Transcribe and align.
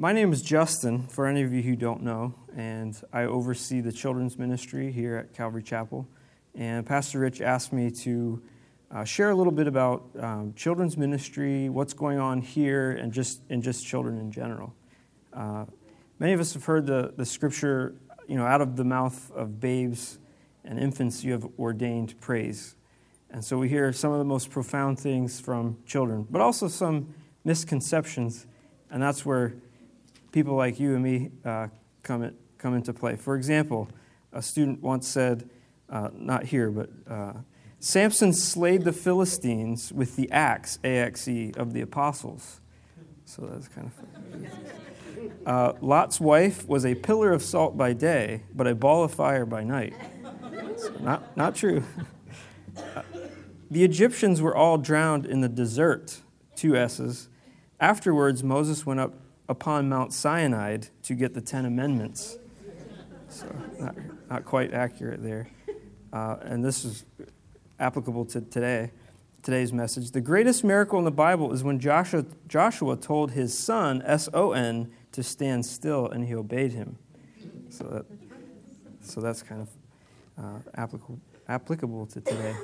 My 0.00 0.12
name 0.12 0.32
is 0.32 0.42
Justin, 0.42 1.08
for 1.08 1.26
any 1.26 1.42
of 1.42 1.52
you 1.52 1.60
who 1.60 1.74
don't 1.74 2.04
know, 2.04 2.32
and 2.54 2.96
I 3.12 3.24
oversee 3.24 3.80
the 3.80 3.90
children's 3.90 4.38
ministry 4.38 4.92
here 4.92 5.16
at 5.16 5.34
Calvary 5.34 5.64
Chapel. 5.64 6.06
And 6.54 6.86
Pastor 6.86 7.18
Rich 7.18 7.40
asked 7.40 7.72
me 7.72 7.90
to 7.90 8.40
uh, 8.92 9.02
share 9.02 9.30
a 9.30 9.34
little 9.34 9.52
bit 9.52 9.66
about 9.66 10.04
um, 10.20 10.54
children's 10.54 10.96
ministry, 10.96 11.68
what's 11.68 11.94
going 11.94 12.20
on 12.20 12.40
here, 12.40 12.92
and 12.92 13.12
just, 13.12 13.40
and 13.50 13.60
just 13.60 13.84
children 13.84 14.20
in 14.20 14.30
general. 14.30 14.72
Uh, 15.32 15.64
many 16.20 16.32
of 16.32 16.38
us 16.38 16.54
have 16.54 16.64
heard 16.64 16.86
the, 16.86 17.12
the 17.16 17.26
scripture, 17.26 17.96
you 18.28 18.36
know, 18.36 18.46
out 18.46 18.60
of 18.60 18.76
the 18.76 18.84
mouth 18.84 19.32
of 19.32 19.58
babes 19.58 20.20
and 20.64 20.78
infants 20.78 21.24
you 21.24 21.32
have 21.32 21.44
ordained 21.58 22.14
praise. 22.20 22.76
And 23.30 23.44
so 23.44 23.58
we 23.58 23.68
hear 23.68 23.92
some 23.92 24.12
of 24.12 24.18
the 24.18 24.24
most 24.24 24.48
profound 24.48 25.00
things 25.00 25.40
from 25.40 25.76
children, 25.86 26.24
but 26.30 26.40
also 26.40 26.68
some 26.68 27.12
misconceptions, 27.42 28.46
and 28.92 29.02
that's 29.02 29.26
where 29.26 29.54
people 30.32 30.54
like 30.54 30.78
you 30.78 30.94
and 30.94 31.02
me 31.02 31.30
uh, 31.44 31.68
come, 32.02 32.22
in, 32.22 32.36
come 32.58 32.74
into 32.74 32.92
play. 32.92 33.16
For 33.16 33.36
example, 33.36 33.88
a 34.32 34.42
student 34.42 34.82
once 34.82 35.06
said, 35.06 35.48
uh, 35.90 36.10
not 36.12 36.44
here, 36.44 36.70
but 36.70 36.90
uh, 37.08 37.32
Samson 37.80 38.32
slayed 38.32 38.84
the 38.84 38.92
Philistines 38.92 39.92
with 39.92 40.16
the 40.16 40.30
axe, 40.30 40.78
A-X-E, 40.84 41.52
of 41.56 41.72
the 41.72 41.80
apostles. 41.80 42.60
So 43.24 43.42
that's 43.46 43.68
kind 43.68 43.86
of 43.86 43.92
funny. 43.94 44.48
Uh, 45.44 45.72
Lot's 45.80 46.20
wife 46.20 46.68
was 46.68 46.84
a 46.84 46.94
pillar 46.94 47.32
of 47.32 47.42
salt 47.42 47.76
by 47.76 47.92
day, 47.92 48.42
but 48.54 48.66
a 48.66 48.74
ball 48.74 49.02
of 49.02 49.12
fire 49.12 49.46
by 49.46 49.64
night. 49.64 49.94
So 50.76 50.92
not, 51.00 51.36
not 51.36 51.54
true. 51.54 51.82
the 53.70 53.82
Egyptians 53.82 54.42
were 54.42 54.54
all 54.54 54.78
drowned 54.78 55.26
in 55.26 55.40
the 55.40 55.48
desert, 55.48 56.20
two 56.54 56.76
S's. 56.76 57.28
Afterwards, 57.80 58.44
Moses 58.44 58.84
went 58.84 59.00
up 59.00 59.14
upon 59.48 59.88
Mount 59.88 60.12
Sinai 60.12 60.78
to 61.02 61.14
get 61.14 61.34
the 61.34 61.40
Ten 61.40 61.64
Amendments. 61.64 62.38
So, 63.28 63.46
not, 63.78 63.96
not 64.30 64.44
quite 64.44 64.72
accurate 64.72 65.22
there. 65.22 65.48
Uh, 66.12 66.36
and 66.42 66.64
this 66.64 66.84
is 66.84 67.04
applicable 67.78 68.24
to 68.26 68.40
today, 68.40 68.90
today's 69.42 69.72
message. 69.72 70.10
The 70.10 70.20
greatest 70.20 70.64
miracle 70.64 70.98
in 70.98 71.04
the 71.04 71.10
Bible 71.10 71.52
is 71.52 71.62
when 71.62 71.78
Joshua, 71.78 72.24
Joshua 72.46 72.96
told 72.96 73.32
his 73.32 73.56
son, 73.56 74.02
S 74.04 74.28
O 74.32 74.52
N, 74.52 74.90
to 75.12 75.22
stand 75.22 75.66
still, 75.66 76.06
and 76.08 76.26
he 76.26 76.34
obeyed 76.34 76.72
him. 76.72 76.98
So, 77.70 77.84
that, 77.84 78.06
so 79.00 79.20
that's 79.20 79.42
kind 79.42 79.62
of 79.62 79.68
uh, 80.42 80.58
applicable, 80.74 81.20
applicable 81.48 82.06
to 82.06 82.20
today. 82.20 82.54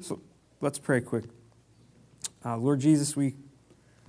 So 0.00 0.20
let's 0.60 0.78
pray 0.78 1.00
quick. 1.00 1.24
Uh, 2.44 2.56
Lord 2.56 2.80
Jesus, 2.80 3.16
we 3.16 3.34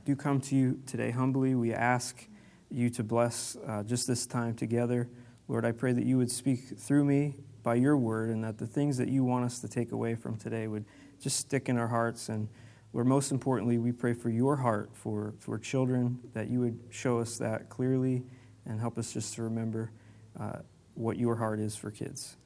do 0.08 0.16
come 0.16 0.40
to 0.40 0.56
you 0.56 0.80
today 0.86 1.12
humbly. 1.12 1.54
We 1.54 1.74
ask 1.74 2.30
you 2.72 2.90
to 2.92 3.04
bless 3.04 3.58
uh, 3.68 3.84
just 3.84 4.08
this 4.08 4.26
time 4.26 4.54
together. 4.56 5.10
Lord, 5.50 5.66
I 5.66 5.74
pray 5.74 5.92
that 5.92 6.06
you 6.06 6.18
would 6.18 6.32
speak 6.32 6.80
through 6.80 7.04
me 7.04 7.36
by 7.62 7.76
your 7.76 7.98
word 7.98 8.30
and 8.30 8.42
that 8.46 8.58
the 8.58 8.68
things 8.68 8.96
that 9.00 9.10
you 9.10 9.26
want 9.26 9.44
us 9.44 9.60
to 9.60 9.68
take 9.68 9.92
away 9.92 10.16
from 10.16 10.38
today 10.38 10.70
would 10.70 10.86
just 11.20 11.36
stick 11.36 11.68
in 11.68 11.78
our 11.78 11.90
hearts. 11.90 12.30
And 12.30 12.48
Lord, 12.94 13.06
most 13.06 13.34
importantly, 13.34 13.78
we 13.78 13.92
pray 13.92 14.14
for 14.14 14.30
your 14.30 14.56
heart 14.56 14.92
for, 14.94 15.34
for 15.40 15.60
children, 15.60 16.20
that 16.34 16.48
you 16.50 16.62
would 16.62 16.80
show 16.90 17.20
us 17.20 17.38
that 17.40 17.68
clearly 17.68 18.24
and 18.66 18.80
help 18.80 18.98
us 18.98 19.12
just 19.12 19.34
to 19.34 19.44
remember 19.44 19.92
uh, 20.40 20.60
what 20.94 21.18
your 21.18 21.36
heart 21.36 21.60
is 21.60 21.76
for 21.76 21.92
kids. 21.92 22.38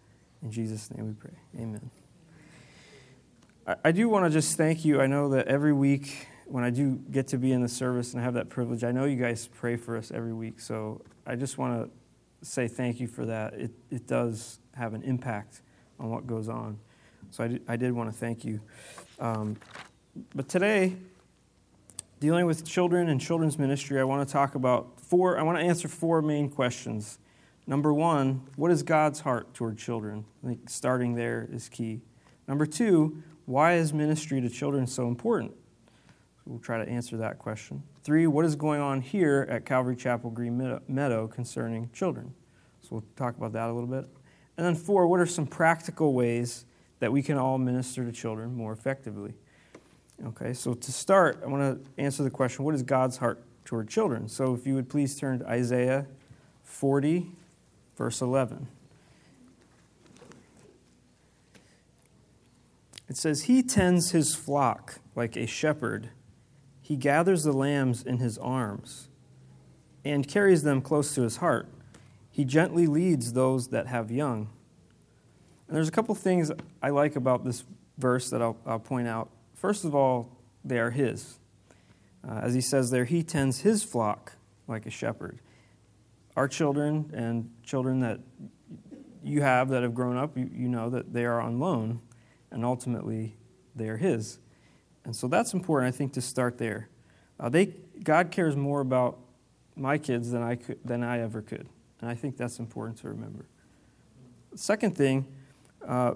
In 0.42 0.50
Jesus' 0.50 0.90
name 0.90 1.06
we 1.06 1.14
pray. 1.14 1.38
Amen. 1.60 1.92
I, 3.68 3.76
I 3.86 3.92
do 3.92 4.10
want 4.10 4.26
to 4.26 4.32
just 4.32 4.58
thank 4.58 4.84
you. 4.84 5.00
I 5.00 5.06
know 5.06 5.30
that 5.30 5.48
every 5.48 5.74
week 5.74 6.30
when 6.52 6.66
I 6.66 6.70
do 6.70 7.00
get 7.12 7.28
to 7.28 7.38
be 7.38 7.54
in 7.54 7.62
the 7.62 7.70
service 7.70 8.14
and 8.14 8.22
have 8.22 8.34
that 8.34 8.50
privilege, 8.50 8.84
I 8.84 8.92
know 8.92 9.06
you 9.06 9.16
guys 9.16 9.48
pray 9.48 9.78
for 9.78 9.96
us 9.96 10.12
every 10.12 10.34
week. 10.34 10.60
So 10.60 11.02
I 11.26 11.36
just 11.36 11.58
want 11.58 11.90
to 11.90 12.48
say 12.48 12.68
thank 12.68 13.00
you 13.00 13.08
for 13.08 13.26
that. 13.26 13.54
It, 13.54 13.72
it 13.90 14.06
does 14.06 14.60
have 14.76 14.94
an 14.94 15.02
impact 15.04 15.62
on 15.98 16.10
what 16.10 16.28
goes 16.28 16.50
on. 16.50 16.78
So 17.30 17.46
I 17.46 17.48
did, 17.48 17.62
I 17.70 17.76
did 17.78 17.94
want 17.94 18.12
to 18.12 18.18
thank 18.18 18.44
you. 18.44 18.60
Um, 19.18 19.56
but 20.36 20.50
today, 20.50 20.98
dealing 22.20 22.46
with 22.46 22.66
children 22.66 23.08
and 23.08 23.22
children's 23.22 23.58
ministry, 23.58 23.98
I 23.98 24.04
want 24.04 24.28
to 24.28 24.32
talk 24.32 24.56
about 24.56 25.00
four, 25.00 25.40
I 25.40 25.44
want 25.44 25.58
to 25.58 25.64
answer 25.64 25.88
four 25.88 26.22
main 26.22 26.50
questions. 26.50 27.18
Number 27.66 27.94
one, 27.94 28.42
what 28.58 28.72
is 28.72 28.84
God's 28.84 29.22
heart 29.22 29.54
toward 29.54 29.78
children? 29.78 30.26
I 30.44 30.48
think 30.48 30.70
starting 30.70 31.16
there 31.16 31.48
is 31.50 31.70
key. 31.70 32.02
Number 32.46 32.66
two, 32.66 33.24
why 33.46 33.76
is 33.76 33.94
ministry 33.94 34.42
to 34.42 34.50
children 34.50 34.86
so 34.86 35.08
important? 35.08 35.54
We'll 36.46 36.60
try 36.60 36.84
to 36.84 36.90
answer 36.90 37.18
that 37.18 37.40
question. 37.40 37.84
Three, 38.04 38.28
what 38.28 38.46
is 38.46 38.56
going 38.56 38.82
on 38.82 39.02
here 39.02 39.48
at 39.50 39.66
Calvary 39.66 39.96
Chapel 39.96 40.32
Green 40.32 40.80
Meadow 40.88 41.28
concerning 41.28 41.90
children? 41.94 42.34
So 42.82 42.90
we'll 42.92 43.06
talk 43.16 43.38
about 43.38 43.54
that 43.54 43.70
a 43.70 43.74
little 43.74 43.90
bit. 43.90 44.08
And 44.58 44.66
then, 44.66 44.76
four, 44.76 45.08
what 45.08 45.20
are 45.20 45.26
some 45.26 45.48
practical 45.48 46.14
ways 46.14 46.66
that 47.00 47.12
we 47.12 47.22
can 47.22 47.38
all 47.38 47.58
minister 47.58 48.04
to 48.06 48.12
children 48.12 48.56
more 48.56 48.74
effectively? 48.74 49.34
Okay, 50.28 50.54
so 50.54 50.74
to 50.74 50.92
start, 50.92 51.42
I 51.44 51.48
want 51.48 51.84
to 51.84 52.02
answer 52.02 52.24
the 52.24 52.30
question 52.30 52.64
what 52.64 52.76
is 52.76 52.84
God's 52.84 53.18
heart 53.18 53.44
toward 53.66 53.88
children? 53.88 54.28
So 54.28 54.54
if 54.54 54.68
you 54.68 54.76
would 54.76 54.90
please 54.90 55.18
turn 55.18 55.40
to 55.40 55.48
Isaiah 55.48 56.06
40, 56.64 57.32
verse 57.98 58.22
11. 58.22 58.68
It 63.10 63.18
says, 63.18 63.44
He 63.44 63.62
tends 63.62 64.12
his 64.12 64.36
flock 64.36 65.00
like 65.16 65.36
a 65.36 65.46
shepherd. 65.46 66.10
He 66.92 66.98
gathers 66.98 67.46
the 67.46 67.54
lambs 67.54 68.04
in 68.04 68.18
his 68.18 68.38
arms 68.38 69.08
and 70.04 70.28
carries 70.28 70.64
them 70.64 70.82
close 70.82 71.16
to 71.16 71.22
his 71.22 71.38
heart. 71.38 71.70
He 72.30 72.44
gently 72.44 72.86
leads 72.86 73.32
those 73.32 73.70
that 73.70 73.88
have 73.88 74.12
young. 74.12 74.50
And 75.70 75.78
there's 75.78 75.88
a 75.88 75.92
couple 75.92 76.14
things 76.16 76.52
I 76.84 76.90
like 76.90 77.16
about 77.16 77.46
this 77.46 77.64
verse 77.98 78.30
that 78.32 78.42
I'll, 78.42 78.58
I'll 78.66 78.78
point 78.78 79.08
out. 79.08 79.30
First 79.56 79.86
of 79.86 79.96
all, 79.96 80.36
they 80.66 80.80
are 80.80 80.92
His. 80.92 81.40
Uh, 82.28 82.42
as 82.44 82.54
he 82.54 82.60
says 82.60 82.92
there, 82.92 83.06
He 83.06 83.24
tends 83.24 83.62
His 83.62 83.86
flock 83.86 84.34
like 84.68 84.86
a 84.86 84.92
shepherd. 84.92 85.40
Our 86.36 86.50
children 86.50 87.10
and 87.14 87.50
children 87.64 88.02
that 88.02 88.20
you 89.24 89.44
have 89.44 89.70
that 89.70 89.82
have 89.84 89.96
grown 89.96 90.18
up, 90.18 90.38
you, 90.38 90.50
you 90.54 90.68
know 90.68 90.90
that 90.90 91.14
they 91.14 91.24
are 91.24 91.40
on 91.40 91.58
loan, 91.58 92.02
and 92.52 92.66
ultimately 92.66 93.38
they 93.78 93.88
are 93.88 93.96
His. 93.96 94.40
And 95.06 95.16
so 95.16 95.28
that's 95.28 95.54
important, 95.54 95.94
I 95.94 95.98
think, 95.98 96.14
to 96.14 96.22
start 96.22 96.58
there. 96.58 96.90
Uh, 97.40 97.50
they, 97.50 97.74
God 98.04 98.32
cares 98.32 98.56
more 98.56 98.82
about 98.82 99.18
my 99.76 99.98
kids 99.98 100.32
than 100.32 100.44
I, 100.44 100.56
could, 100.56 100.80
than 100.86 101.04
I 101.04 101.22
ever 101.22 101.42
could. 101.42 101.68
And 102.02 102.10
I 102.10 102.16
think 102.16 102.38
that's 102.38 102.60
important 102.60 103.00
to 103.00 103.08
remember. 103.08 103.46
The 104.52 104.58
second 104.58 104.96
thing 104.96 105.26
uh, 105.88 106.16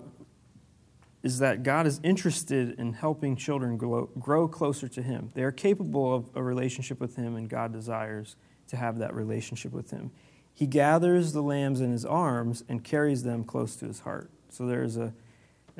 is 1.24 1.40
that 1.40 1.64
God 1.64 1.88
is 1.88 2.00
interested 2.04 2.80
in 2.80 2.94
helping 2.94 3.36
children 3.36 3.78
grow, 3.78 4.10
grow 4.20 4.48
closer 4.48 4.88
to 4.90 5.02
Him. 5.02 5.32
They 5.34 5.44
are 5.44 5.52
capable 5.52 6.14
of 6.14 6.30
a 6.36 6.44
relationship 6.44 7.00
with 7.00 7.16
Him, 7.16 7.36
and 7.36 7.50
God 7.50 7.74
desires 7.74 8.36
to 8.68 8.78
have 8.78 9.00
that 9.00 9.16
relationship 9.16 9.72
with 9.72 9.90
Him. 9.92 10.12
He 10.54 10.68
gathers 10.68 11.34
the 11.34 11.42
lambs 11.42 11.82
in 11.82 11.92
His 11.92 12.06
arms 12.06 12.64
and 12.70 12.84
carries 12.84 13.24
them 13.24 13.44
close 13.44 13.76
to 13.78 13.86
His 13.86 14.02
heart. 14.02 14.30
So 14.50 14.68
there's 14.68 14.98
a, 14.98 15.14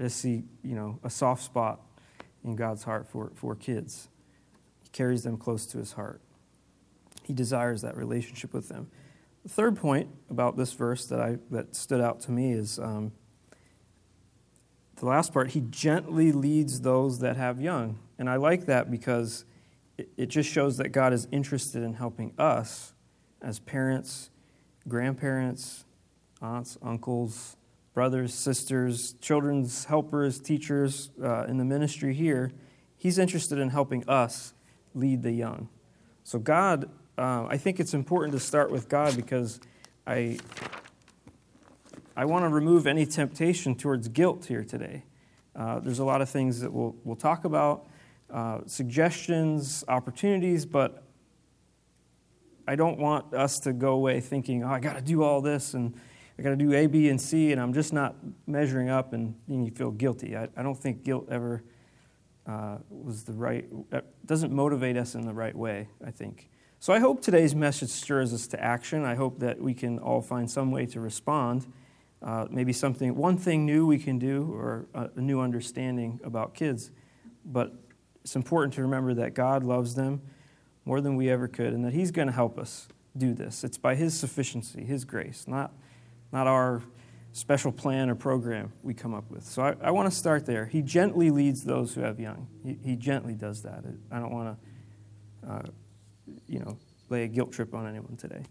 see, 0.08 0.44
you 0.64 0.76
know, 0.76 1.00
a 1.04 1.10
soft 1.10 1.44
spot 1.44 1.82
in 2.46 2.56
God's 2.56 2.84
heart 2.84 3.08
for, 3.08 3.32
for 3.36 3.56
kids. 3.56 4.08
He 4.82 4.90
carries 4.90 5.24
them 5.24 5.38
close 5.38 5.66
to 5.68 5.78
His 5.78 5.94
heart. 5.94 6.22
He 7.24 7.34
desires 7.34 7.82
that 7.82 7.98
relationship 7.98 8.54
with 8.54 8.70
them. 8.70 8.88
The 9.44 9.50
third 9.50 9.76
point 9.76 10.10
about 10.30 10.56
this 10.58 10.74
verse 10.74 11.06
that, 11.08 11.20
I, 11.20 11.38
that 11.52 11.76
stood 11.76 12.02
out 12.02 12.20
to 12.22 12.32
me 12.32 12.54
is 12.54 12.80
um, 12.80 13.12
the 14.98 15.06
last 15.06 15.34
part 15.34 15.52
He 15.52 15.62
gently 15.62 16.32
leads 16.32 16.82
those 16.82 17.20
that 17.20 17.36
have 17.36 17.60
young. 17.60 18.00
And 18.18 18.30
I 18.30 18.38
like 18.38 18.68
that 18.68 18.90
because 18.90 19.44
it, 19.98 20.10
it 20.16 20.26
just 20.28 20.50
shows 20.50 20.78
that 20.78 20.90
God 20.90 21.14
is 21.14 21.28
interested 21.32 21.84
in 21.84 21.96
helping 21.96 22.34
us 22.38 22.94
as 23.42 23.60
parents, 23.60 24.30
grandparents, 24.88 25.86
aunts, 26.42 26.78
uncles, 26.82 27.58
brothers, 27.96 28.34
sisters, 28.34 29.16
children's 29.22 29.86
helpers, 29.86 30.40
teachers 30.40 31.10
uh, 31.24 31.46
in 31.46 31.58
the 31.58 31.66
ministry 31.66 32.14
here. 32.14 32.52
He's 32.96 33.18
interested 33.18 33.58
in 33.58 33.70
helping 33.72 34.08
us 34.08 34.54
lead 34.94 35.24
the 35.24 35.32
young. 35.32 35.70
So, 36.24 36.38
God 36.38 36.90
uh, 37.18 37.48
I 37.50 37.58
think 37.58 37.80
it's 37.80 37.94
important 37.94 38.34
to 38.34 38.40
start 38.42 38.72
with 38.72 38.90
God 38.90 39.16
because 39.16 39.62
I, 40.06 40.38
I 42.16 42.26
want 42.26 42.44
to 42.44 42.50
remove 42.50 42.88
any 42.88 43.06
temptation 43.06 43.76
towards 43.76 44.10
guilt 44.10 44.46
here 44.46 44.66
today. 44.66 45.04
Uh, 45.56 45.80
there's 45.80 46.00
a 46.00 46.04
lot 46.04 46.22
of 46.22 46.30
things 46.30 46.60
that 46.60 46.74
we'll, 46.74 46.94
we'll 47.06 47.16
talk 47.16 47.46
about, 47.46 47.88
uh, 48.30 48.60
suggestions, 48.66 49.86
opportunities, 49.88 50.66
but 50.66 51.04
I 52.68 52.76
don't 52.76 52.98
want 52.98 53.34
us 53.34 53.60
to 53.60 53.72
go 53.72 53.94
away 53.94 54.20
thinking, 54.20 54.66
oh, 54.66 54.70
I 54.70 54.82
got 54.82 54.96
to 54.96 55.02
do 55.02 55.24
all 55.24 55.40
this 55.40 55.74
and 55.74 55.94
I 56.38 56.42
got 56.42 56.50
to 56.50 56.56
do 56.56 56.74
A, 56.74 56.88
B, 56.88 57.10
and 57.10 57.20
C, 57.20 57.52
and 57.52 57.62
I'm 57.62 57.74
just 57.74 57.94
not 57.94 58.16
measuring 58.46 58.90
up 58.90 59.14
and 59.14 59.36
you 59.48 59.72
feel 59.72 59.92
guilty. 59.92 60.36
I, 60.36 60.50
I 60.58 60.64
don't 60.64 60.78
think 60.78 61.04
guilt 61.04 61.28
ever 61.30 61.64
uh, 62.46 62.78
was 62.90 63.24
the 63.24 63.34
right, 63.34 63.66
uh, 63.92 64.02
doesn't 64.26 64.52
motivate 64.52 64.98
us 64.98 65.16
in 65.16 65.22
the 65.22 65.34
right 65.34 65.56
way, 65.56 65.88
I 66.06 66.12
think. 66.12 66.50
So 66.80 66.94
I 66.94 67.00
hope 67.00 67.22
today's 67.22 67.56
message 67.56 67.90
stirs 67.90 68.34
us 68.34 68.48
to 68.48 68.64
action. 68.64 69.06
I 69.06 69.16
hope 69.16 69.40
that 69.40 69.60
we 69.60 69.74
can 69.74 69.98
all 69.98 70.22
find 70.22 70.50
some 70.50 70.72
way 70.72 70.86
to 70.88 71.00
respond. 71.00 71.66
Uh, 72.22 72.46
maybe 72.50 72.74
something, 72.74 73.16
one 73.16 73.38
thing 73.38 73.66
new 73.66 73.86
we 73.86 73.98
can 73.98 74.20
do, 74.20 74.52
or 74.54 74.88
a, 74.94 75.10
a 75.16 75.22
new 75.22 75.40
understanding 75.40 76.20
about 76.24 76.54
kids. 76.54 76.92
But 77.46 77.74
it's 78.24 78.36
important 78.36 78.74
to 78.76 78.82
remember 78.82 79.14
that 79.16 79.34
God 79.34 79.64
loves 79.64 79.96
them 79.96 80.22
more 80.86 81.02
than 81.02 81.16
we 81.16 81.30
ever 81.30 81.48
could, 81.48 81.74
and 81.74 81.84
that 81.86 81.94
He's 81.94 82.12
going 82.12 82.28
to 82.28 82.34
help 82.34 82.58
us 82.58 82.88
do 83.18 83.34
this. 83.34 83.64
It's 83.64 83.78
by 83.78 83.96
His 83.96 84.18
sufficiency, 84.18 84.84
His 84.84 85.06
grace, 85.06 85.46
not, 85.48 85.74
not 86.36 86.48
our 86.48 86.82
special 87.32 87.72
plan 87.72 88.10
or 88.10 88.16
program 88.16 88.74
we 88.84 88.94
come 88.94 89.14
up 89.14 89.32
with. 89.32 89.44
So 89.44 89.62
I, 89.62 89.76
I 89.82 89.92
want 89.92 90.10
to 90.10 90.16
start 90.16 90.46
there. 90.46 90.66
He 90.66 90.82
gently 90.82 91.30
leads 91.30 91.64
those 91.64 91.94
who 91.94 92.02
have 92.02 92.20
young. 92.20 92.48
He, 92.62 92.78
he 92.84 92.96
gently 92.98 93.34
does 93.34 93.62
that. 93.64 93.84
I 94.12 94.20
don't 94.20 94.34
want 94.34 94.58
to, 95.42 95.50
uh, 95.50 95.62
you 96.48 96.60
know, 96.60 96.78
lay 97.10 97.24
a 97.24 97.28
guilt 97.28 97.54
trip 97.54 97.74
on 97.74 97.88
anyone 97.88 98.18
today. 98.18 98.44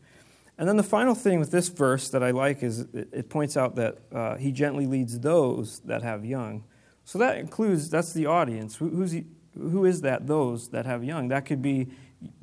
And 0.57 0.67
then 0.67 0.77
the 0.79 0.83
final 0.83 1.15
thing 1.15 1.41
with 1.41 1.51
this 1.51 1.69
verse 1.69 2.09
that 2.09 2.23
I 2.23 2.31
like 2.31 2.63
is 2.63 2.81
it, 2.81 3.09
it 3.13 3.29
points 3.29 3.57
out 3.57 3.75
that 3.77 3.99
uh, 4.13 4.37
he 4.37 4.51
gently 4.51 4.87
leads 4.87 5.21
those 5.21 5.81
that 5.81 6.03
have 6.03 6.25
young. 6.25 6.65
So 7.05 7.19
that 7.19 7.37
includes, 7.37 7.91
that's 7.91 8.15
the 8.15 8.27
audience. 8.27 8.77
Who, 8.77 8.89
who's 8.89 9.13
he, 9.13 9.25
who 9.59 9.85
is 9.85 10.01
that, 10.03 10.27
those 10.27 10.69
that 10.69 10.87
have 10.87 11.05
young? 11.05 11.29
That 11.29 11.45
could 11.45 11.61
be 11.61 11.89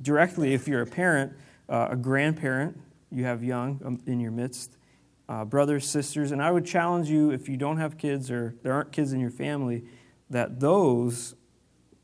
directly, 0.02 0.54
if 0.54 0.68
you're 0.68 0.82
a 0.84 0.88
parent, 0.88 1.34
uh, 1.68 1.88
a 1.92 1.96
grandparent, 1.96 2.80
you 3.10 3.24
have 3.26 3.44
young 3.44 3.82
um, 3.84 4.00
in 4.06 4.20
your 4.20 4.32
midst, 4.32 4.78
uh, 5.32 5.46
brothers, 5.46 5.88
sisters. 5.88 6.34
And 6.34 6.42
I 6.42 6.52
would 6.52 6.66
challenge 6.66 7.10
you, 7.10 7.32
if 7.32 7.48
you 7.48 7.56
don't 7.56 7.78
have 7.78 7.98
kids 7.98 8.30
or 8.30 8.54
there 8.64 8.74
aren't 8.74 8.92
kids 8.92 9.14
in 9.14 9.22
your 9.22 9.30
family, 9.30 9.86
that 10.30 10.60
those 10.60 11.36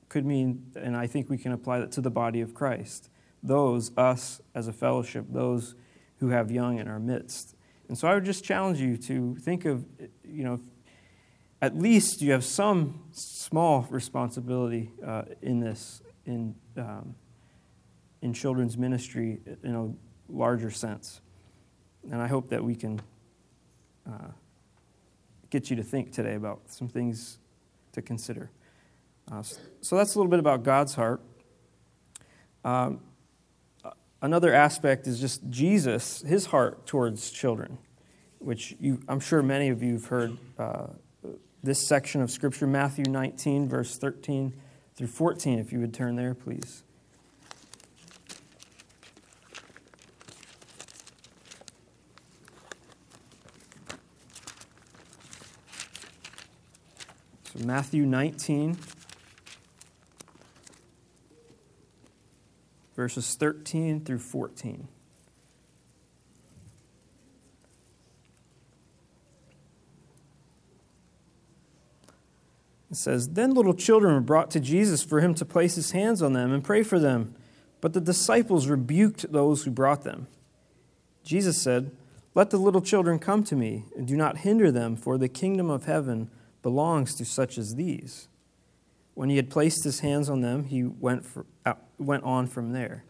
could 0.07 0.25
mean, 0.25 0.71
and 0.77 0.95
I 0.95 1.07
think 1.07 1.29
we 1.29 1.37
can 1.37 1.51
apply 1.51 1.79
that 1.79 1.91
to 1.93 2.01
the 2.01 2.09
body 2.09 2.39
of 2.39 2.53
Christ. 2.53 3.09
Those, 3.43 3.91
us 3.97 4.39
as 4.55 4.69
a 4.69 4.73
fellowship, 4.73 5.25
those 5.29 5.75
who 6.19 6.29
have 6.29 6.49
young 6.51 6.79
in 6.79 6.87
our 6.87 6.99
midst. 6.99 7.57
And 7.89 7.97
so 7.97 8.07
I 8.07 8.13
would 8.13 8.23
just 8.23 8.45
challenge 8.45 8.79
you 8.79 8.95
to 8.95 9.35
think 9.35 9.65
of, 9.65 9.85
you 10.23 10.45
know, 10.45 10.61
at 11.61 11.77
least 11.77 12.21
you 12.21 12.31
have 12.31 12.45
some 12.45 13.03
small 13.11 13.85
responsibility 13.89 14.93
uh, 15.05 15.23
in 15.41 15.59
this, 15.59 16.01
in, 16.25 16.55
um, 16.77 17.13
in 18.21 18.31
children's 18.31 18.77
ministry 18.77 19.39
in 19.63 19.75
a 19.75 20.31
larger 20.31 20.71
sense. 20.71 21.19
And 22.09 22.21
I 22.21 22.27
hope 22.27 22.47
that 22.49 22.63
we 22.63 22.73
can 22.73 23.01
uh, 24.07 24.29
get 25.49 25.69
you 25.69 25.75
to 25.75 25.83
think 25.83 26.11
today 26.11 26.35
about 26.35 26.61
some 26.67 26.87
things 26.87 27.39
to 27.93 28.01
consider. 28.01 28.49
Uh, 29.31 29.43
so 29.81 29.97
that's 29.97 30.15
a 30.15 30.19
little 30.19 30.29
bit 30.29 30.39
about 30.39 30.63
God's 30.63 30.95
heart. 30.95 31.21
Um, 32.63 33.01
another 34.21 34.53
aspect 34.53 35.07
is 35.07 35.19
just 35.19 35.49
Jesus, 35.49 36.21
his 36.21 36.47
heart 36.47 36.85
towards 36.85 37.31
children, 37.31 37.77
which 38.39 38.75
you, 38.79 39.01
I'm 39.07 39.19
sure 39.19 39.41
many 39.41 39.69
of 39.69 39.83
you 39.83 39.93
have 39.93 40.05
heard 40.05 40.37
uh, 40.57 40.87
this 41.63 41.85
section 41.85 42.21
of 42.21 42.31
Scripture, 42.31 42.67
Matthew 42.67 43.05
19, 43.05 43.67
verse 43.67 43.97
13 43.97 44.53
through 44.95 45.07
14. 45.07 45.59
If 45.59 45.71
you 45.71 45.79
would 45.79 45.93
turn 45.93 46.15
there, 46.15 46.33
please. 46.33 46.83
So, 57.57 57.65
Matthew 57.65 58.05
19, 58.05 58.77
verses 62.95 63.35
13 63.35 64.01
through 64.01 64.19
14. 64.19 64.87
It 72.89 72.95
says, 72.95 73.29
Then 73.29 73.53
little 73.53 73.73
children 73.73 74.13
were 74.13 74.21
brought 74.21 74.51
to 74.51 74.59
Jesus 74.59 75.03
for 75.03 75.19
him 75.19 75.33
to 75.35 75.45
place 75.45 75.75
his 75.75 75.91
hands 75.91 76.21
on 76.21 76.33
them 76.33 76.51
and 76.53 76.63
pray 76.63 76.83
for 76.83 76.99
them. 76.99 77.35
But 77.81 77.93
the 77.93 78.01
disciples 78.01 78.67
rebuked 78.67 79.31
those 79.31 79.63
who 79.63 79.71
brought 79.71 80.03
them. 80.03 80.27
Jesus 81.23 81.61
said, 81.61 81.91
Let 82.33 82.49
the 82.49 82.57
little 82.57 82.81
children 82.81 83.19
come 83.19 83.43
to 83.45 83.55
me, 83.55 83.85
and 83.95 84.07
do 84.07 84.15
not 84.15 84.39
hinder 84.39 84.71
them, 84.71 84.95
for 84.95 85.17
the 85.17 85.27
kingdom 85.27 85.69
of 85.69 85.85
heaven 85.85 86.29
belongs 86.61 87.15
to 87.15 87.25
such 87.25 87.57
as 87.57 87.75
these. 87.75 88.27
When 89.13 89.29
he 89.29 89.35
had 89.35 89.49
placed 89.49 89.83
his 89.83 90.01
hands 90.01 90.29
on 90.29 90.41
them, 90.41 90.65
he 90.65 90.83
went, 90.83 91.25
for, 91.25 91.45
uh, 91.65 91.73
went 91.97 92.23
on 92.23 92.47
from 92.47 92.73
there. 92.73 93.03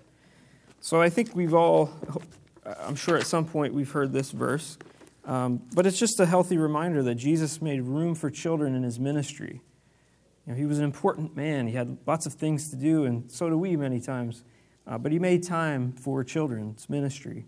So 0.80 1.02
I 1.02 1.10
think 1.10 1.36
we've 1.36 1.54
all, 1.54 1.92
I'm 2.66 2.96
sure 2.96 3.18
at 3.18 3.28
some 3.28 3.46
point 3.46 3.74
we've 3.74 3.92
heard 3.92 4.14
this 4.14 4.32
verse, 4.32 4.78
um, 5.26 5.62
but 5.74 5.86
it's 5.86 6.00
just 6.00 6.20
a 6.20 6.26
healthy 6.26 6.58
reminder 6.58 7.04
that 7.04 7.16
Jesus 7.16 7.62
made 7.62 7.82
room 7.82 8.16
for 8.16 8.30
children 8.30 8.74
in 8.76 8.84
his 8.84 9.00
ministry. 9.00 9.62
You 10.46 10.54
know, 10.54 10.58
he 10.58 10.66
was 10.66 10.78
an 10.78 10.86
important 10.86 11.36
man. 11.36 11.68
He 11.68 11.74
had 11.74 11.98
lots 12.08 12.26
of 12.26 12.34
things 12.34 12.70
to 12.70 12.78
do, 12.78 13.04
and 13.04 13.30
so 13.30 13.50
do 13.50 13.58
we 13.58 13.76
many 13.76 14.00
times. 14.00 14.44
Uh, 14.86 14.98
but 14.98 15.12
he 15.12 15.20
made 15.20 15.44
time 15.44 15.92
for 15.92 16.24
children's 16.24 16.90
ministry. 16.90 17.46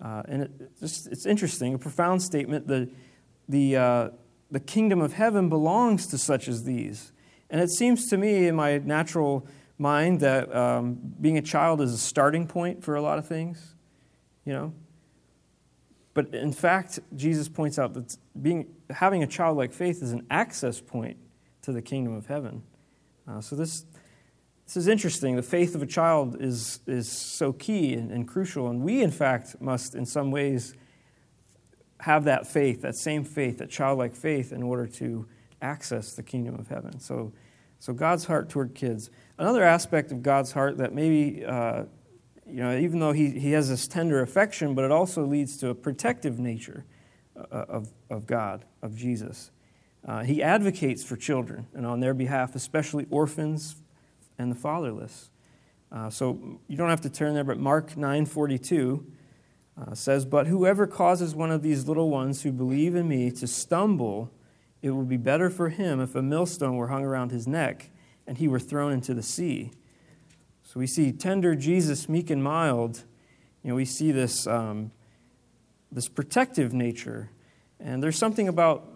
Uh, 0.00 0.22
and 0.26 0.42
it, 0.42 0.80
just, 0.80 1.06
it's 1.06 1.26
interesting, 1.26 1.74
a 1.74 1.78
profound 1.78 2.20
statement. 2.20 2.66
The, 2.66 2.90
the, 3.48 3.76
uh, 3.76 4.08
the 4.52 4.60
kingdom 4.60 5.00
of 5.00 5.14
heaven 5.14 5.48
belongs 5.48 6.06
to 6.08 6.18
such 6.18 6.46
as 6.46 6.64
these. 6.64 7.12
And 7.50 7.60
it 7.60 7.70
seems 7.70 8.08
to 8.10 8.18
me, 8.18 8.46
in 8.46 8.54
my 8.54 8.78
natural 8.78 9.46
mind, 9.78 10.20
that 10.20 10.54
um, 10.54 10.98
being 11.20 11.38
a 11.38 11.42
child 11.42 11.80
is 11.80 11.92
a 11.92 11.98
starting 11.98 12.46
point 12.46 12.84
for 12.84 12.94
a 12.94 13.02
lot 13.02 13.18
of 13.18 13.26
things, 13.26 13.74
you 14.44 14.52
know. 14.52 14.74
But 16.14 16.34
in 16.34 16.52
fact, 16.52 17.00
Jesus 17.16 17.48
points 17.48 17.78
out 17.78 17.94
that 17.94 18.16
being, 18.40 18.66
having 18.90 19.22
a 19.22 19.26
childlike 19.26 19.72
faith 19.72 20.02
is 20.02 20.12
an 20.12 20.26
access 20.30 20.80
point 20.80 21.16
to 21.62 21.72
the 21.72 21.80
kingdom 21.80 22.14
of 22.14 22.26
heaven. 22.26 22.62
Uh, 23.26 23.40
so 23.40 23.56
this, 23.56 23.86
this 24.66 24.76
is 24.76 24.86
interesting. 24.86 25.36
The 25.36 25.42
faith 25.42 25.74
of 25.74 25.80
a 25.80 25.86
child 25.86 26.36
is, 26.40 26.80
is 26.86 27.10
so 27.10 27.54
key 27.54 27.94
and, 27.94 28.10
and 28.10 28.28
crucial, 28.28 28.68
and 28.68 28.82
we, 28.82 29.02
in 29.02 29.10
fact, 29.10 29.56
must, 29.60 29.94
in 29.94 30.04
some 30.04 30.30
ways, 30.30 30.74
have 32.02 32.24
that 32.24 32.48
faith, 32.48 32.82
that 32.82 32.96
same 32.96 33.22
faith, 33.22 33.58
that 33.58 33.70
childlike 33.70 34.12
faith, 34.12 34.52
in 34.52 34.60
order 34.60 34.88
to 34.88 35.24
access 35.60 36.14
the 36.14 36.22
kingdom 36.22 36.56
of 36.58 36.66
heaven. 36.66 36.98
So, 36.98 37.32
so 37.78 37.92
God's 37.92 38.24
heart 38.24 38.48
toward 38.48 38.74
kids. 38.74 39.08
Another 39.38 39.62
aspect 39.62 40.10
of 40.10 40.20
God's 40.20 40.50
heart 40.50 40.78
that 40.78 40.92
maybe, 40.92 41.44
uh, 41.44 41.84
you 42.44 42.60
know, 42.60 42.76
even 42.76 42.98
though 42.98 43.12
he, 43.12 43.30
he 43.30 43.52
has 43.52 43.68
this 43.68 43.86
tender 43.86 44.20
affection, 44.20 44.74
but 44.74 44.84
it 44.84 44.90
also 44.90 45.24
leads 45.24 45.56
to 45.58 45.68
a 45.68 45.74
protective 45.76 46.40
nature 46.40 46.84
uh, 47.36 47.66
of, 47.68 47.88
of 48.10 48.26
God, 48.26 48.64
of 48.82 48.96
Jesus. 48.96 49.52
Uh, 50.04 50.24
he 50.24 50.42
advocates 50.42 51.04
for 51.04 51.14
children 51.14 51.68
and 51.72 51.86
on 51.86 52.00
their 52.00 52.14
behalf, 52.14 52.56
especially 52.56 53.06
orphans 53.10 53.76
and 54.38 54.50
the 54.50 54.56
fatherless. 54.56 55.30
Uh, 55.92 56.10
so 56.10 56.58
you 56.66 56.76
don't 56.76 56.90
have 56.90 57.02
to 57.02 57.10
turn 57.10 57.34
there, 57.34 57.44
but 57.44 57.58
Mark 57.58 57.92
9:42 57.92 59.04
uh, 59.80 59.94
says, 59.94 60.24
"But 60.24 60.46
whoever 60.46 60.86
causes 60.86 61.34
one 61.34 61.50
of 61.50 61.62
these 61.62 61.86
little 61.86 62.10
ones 62.10 62.42
who 62.42 62.52
believe 62.52 62.94
in 62.94 63.08
me 63.08 63.30
to 63.32 63.46
stumble, 63.46 64.30
it 64.82 64.90
would 64.90 65.08
be 65.08 65.16
better 65.16 65.50
for 65.50 65.68
him 65.68 66.00
if 66.00 66.14
a 66.14 66.22
millstone 66.22 66.76
were 66.76 66.88
hung 66.88 67.04
around 67.04 67.30
his 67.30 67.46
neck 67.46 67.90
and 68.26 68.38
he 68.38 68.48
were 68.48 68.60
thrown 68.60 68.92
into 68.92 69.14
the 69.14 69.22
sea." 69.22 69.72
So 70.62 70.80
we 70.80 70.86
see 70.86 71.12
tender 71.12 71.54
Jesus, 71.54 72.08
meek 72.08 72.30
and 72.30 72.42
mild. 72.42 73.04
You 73.62 73.70
know, 73.70 73.74
we 73.74 73.84
see 73.84 74.12
this 74.12 74.46
um, 74.46 74.92
this 75.90 76.08
protective 76.08 76.72
nature, 76.72 77.30
and 77.78 78.02
there's 78.02 78.16
something 78.16 78.48
about 78.48 78.88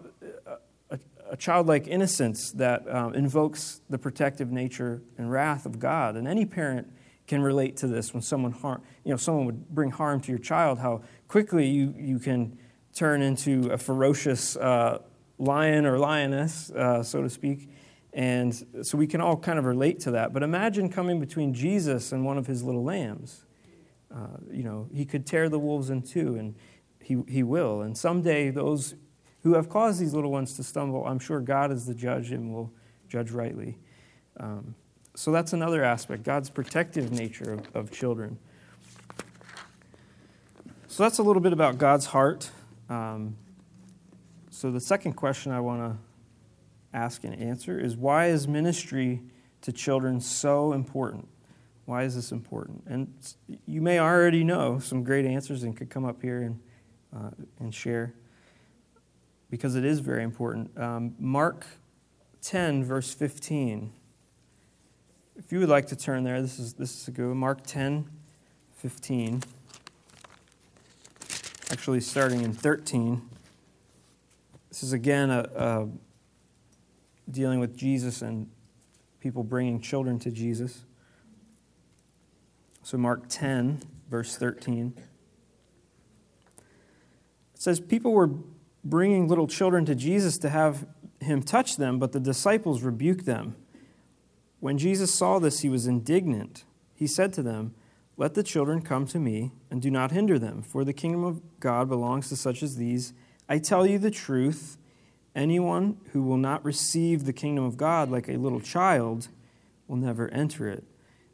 a 1.29 1.37
childlike 1.37 1.87
innocence 1.87 2.51
that 2.51 2.89
um, 2.93 3.13
invokes 3.13 3.81
the 3.89 3.97
protective 3.97 4.51
nature 4.51 5.01
and 5.17 5.31
wrath 5.31 5.65
of 5.65 5.79
God. 5.79 6.15
And 6.15 6.27
any 6.27 6.45
parent 6.45 6.91
can 7.27 7.41
relate 7.41 7.75
to 7.77 7.87
this 7.87 8.13
when 8.13 8.21
someone 8.21 8.53
harm, 8.53 8.81
you 9.03 9.11
know, 9.11 9.17
someone 9.17 9.45
would 9.45 9.69
bring 9.69 9.91
harm 9.91 10.19
to 10.21 10.31
your 10.31 10.39
child, 10.39 10.79
how 10.79 11.01
quickly 11.27 11.67
you, 11.67 11.93
you 11.97 12.19
can 12.19 12.57
turn 12.93 13.21
into 13.21 13.69
a 13.71 13.77
ferocious 13.77 14.55
uh, 14.55 14.99
lion 15.37 15.85
or 15.85 15.99
lioness, 15.99 16.71
uh, 16.71 17.03
so 17.03 17.21
to 17.21 17.29
speak. 17.29 17.69
And 18.13 18.65
so 18.81 18.97
we 18.97 19.05
can 19.05 19.21
all 19.21 19.37
kind 19.37 19.59
of 19.59 19.65
relate 19.65 19.99
to 20.01 20.11
that. 20.11 20.33
But 20.33 20.41
imagine 20.41 20.89
coming 20.89 21.19
between 21.19 21.53
Jesus 21.53 22.11
and 22.11 22.25
one 22.25 22.37
of 22.37 22.47
his 22.47 22.63
little 22.63 22.83
lambs. 22.83 23.45
Uh, 24.09 24.37
you 24.49 24.63
know, 24.63 24.87
he 24.91 25.05
could 25.05 25.27
tear 25.27 25.49
the 25.49 25.59
wolves 25.59 25.89
in 25.89 26.01
two, 26.01 26.35
and 26.35 26.55
he, 27.03 27.21
he 27.27 27.43
will. 27.43 27.81
And 27.81 27.95
someday 27.95 28.49
those 28.49 28.95
who 29.43 29.53
have 29.53 29.69
caused 29.69 29.99
these 29.99 30.13
little 30.13 30.31
ones 30.31 30.55
to 30.55 30.63
stumble, 30.63 31.05
I'm 31.05 31.19
sure 31.19 31.41
God 31.41 31.71
is 31.71 31.85
the 31.85 31.93
judge 31.93 32.31
and 32.31 32.53
will 32.53 32.73
judge 33.07 33.31
rightly. 33.31 33.77
Um, 34.39 34.75
so 35.17 35.31
that's 35.31 35.51
another 35.51 35.83
aspect 35.83 36.21
God's 36.21 36.51
protective 36.51 37.11
nature 37.11 37.53
of, 37.53 37.75
of, 37.75 37.91
children. 37.91 38.37
So 40.87 41.01
that's 41.01 41.17
a 41.17 41.23
little 41.23 41.41
bit 41.41 41.53
about 41.53 41.79
God's 41.79 42.05
heart. 42.05 42.51
Um, 42.87 43.35
so 44.51 44.69
the 44.69 44.79
second 44.79 45.13
question 45.13 45.51
I 45.51 45.59
want 45.59 45.81
to 45.81 45.97
ask 46.95 47.23
and 47.23 47.33
answer 47.33 47.79
is 47.79 47.97
why 47.97 48.27
is 48.27 48.47
ministry 48.47 49.23
to 49.61 49.71
children 49.71 50.21
so 50.21 50.71
important? 50.71 51.27
Why 51.85 52.03
is 52.03 52.13
this 52.13 52.31
important? 52.31 52.83
And 52.85 53.11
you 53.65 53.81
may 53.81 53.99
already 53.99 54.43
know 54.43 54.77
some 54.77 55.03
great 55.03 55.25
answers 55.25 55.63
and 55.63 55.75
could 55.75 55.89
come 55.89 56.05
up 56.05 56.21
here 56.21 56.43
and, 56.43 56.59
uh, 57.15 57.31
and 57.59 57.73
share 57.73 58.13
because 59.49 59.73
it 59.73 59.83
is 59.83 59.99
very 59.99 60.21
important. 60.21 60.77
Um, 60.77 61.15
Mark 61.17 61.65
10, 62.43 62.83
verse 62.83 63.15
15. 63.15 63.93
If 65.37 65.51
you 65.51 65.59
would 65.59 65.69
like 65.69 65.85
to 65.87 65.95
turn 65.95 66.23
there, 66.23 66.41
this 66.41 66.57
is, 66.57 66.73
this 66.73 67.01
is 67.01 67.07
a 67.07 67.11
good. 67.11 67.35
Mark 67.35 67.61
10, 67.63 68.09
15. 68.77 69.43
Actually, 71.71 72.01
starting 72.01 72.41
in 72.41 72.53
13. 72.53 73.21
This 74.69 74.81
is 74.81 74.93
again 74.93 75.29
a, 75.29 75.47
a 75.55 75.87
dealing 77.29 77.59
with 77.59 77.77
Jesus 77.77 78.23
and 78.23 78.49
people 79.19 79.43
bringing 79.43 79.79
children 79.79 80.17
to 80.19 80.31
Jesus. 80.31 80.85
So, 82.81 82.97
Mark 82.97 83.25
10, 83.29 83.83
verse 84.09 84.37
13. 84.37 84.93
It 84.97 86.63
says, 87.53 87.79
People 87.79 88.11
were 88.11 88.31
bringing 88.83 89.27
little 89.27 89.47
children 89.47 89.85
to 89.85 89.93
Jesus 89.93 90.39
to 90.39 90.49
have 90.49 90.87
him 91.19 91.43
touch 91.43 91.77
them, 91.77 91.99
but 91.99 92.11
the 92.11 92.19
disciples 92.19 92.81
rebuked 92.81 93.25
them. 93.25 93.55
When 94.59 94.77
Jesus 94.77 95.13
saw 95.13 95.39
this, 95.39 95.59
he 95.59 95.69
was 95.69 95.87
indignant. 95.87 96.65
He 96.95 97.07
said 97.07 97.33
to 97.33 97.43
them, 97.43 97.75
Let 98.15 98.33
the 98.33 98.43
children 98.43 98.81
come 98.81 99.05
to 99.07 99.19
me, 99.19 99.51
and 99.69 99.81
do 99.81 99.91
not 99.91 100.11
hinder 100.11 100.39
them, 100.39 100.61
for 100.61 100.83
the 100.83 100.93
kingdom 100.93 101.23
of 101.23 101.41
God 101.59 101.87
belongs 101.89 102.29
to 102.29 102.35
such 102.35 102.63
as 102.63 102.75
these. 102.77 103.13
I 103.47 103.59
tell 103.59 103.85
you 103.85 103.99
the 103.99 104.11
truth 104.11 104.77
anyone 105.35 105.97
who 106.11 106.23
will 106.23 106.37
not 106.37 106.65
receive 106.65 107.25
the 107.25 107.33
kingdom 107.33 107.63
of 107.63 107.77
God 107.77 108.09
like 108.09 108.27
a 108.27 108.37
little 108.37 108.59
child 108.59 109.27
will 109.87 109.97
never 109.97 110.27
enter 110.29 110.67
it 110.67 110.83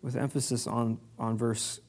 with 0.01 0.17
emphasis 0.17 0.67
on, 0.67 0.99
on 1.17 1.37
verse 1.37 1.79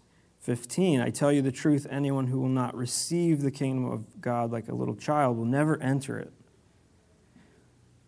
15. 0.40 1.00
I 1.00 1.10
tell 1.10 1.32
you 1.32 1.42
the 1.42 1.50
truth, 1.50 1.86
anyone 1.90 2.28
who 2.28 2.38
will 2.38 2.48
not 2.48 2.74
receive 2.76 3.42
the 3.42 3.50
kingdom 3.50 3.90
of 3.90 4.20
God 4.20 4.52
like 4.52 4.68
a 4.68 4.74
little 4.74 4.94
child 4.94 5.36
will 5.36 5.44
never 5.44 5.82
enter 5.82 6.18
it. 6.18 6.32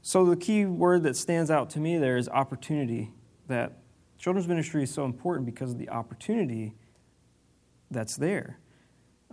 So, 0.02 0.24
the 0.24 0.36
key 0.36 0.64
word 0.66 1.02
that 1.02 1.16
stands 1.16 1.50
out 1.50 1.68
to 1.70 1.80
me 1.80 1.98
there 1.98 2.16
is 2.16 2.28
opportunity. 2.28 3.10
That 3.48 3.78
children's 4.18 4.48
ministry 4.48 4.82
is 4.82 4.92
so 4.92 5.04
important 5.04 5.46
because 5.46 5.72
of 5.72 5.78
the 5.78 5.88
opportunity 5.88 6.74
that's 7.90 8.16
there. 8.16 8.58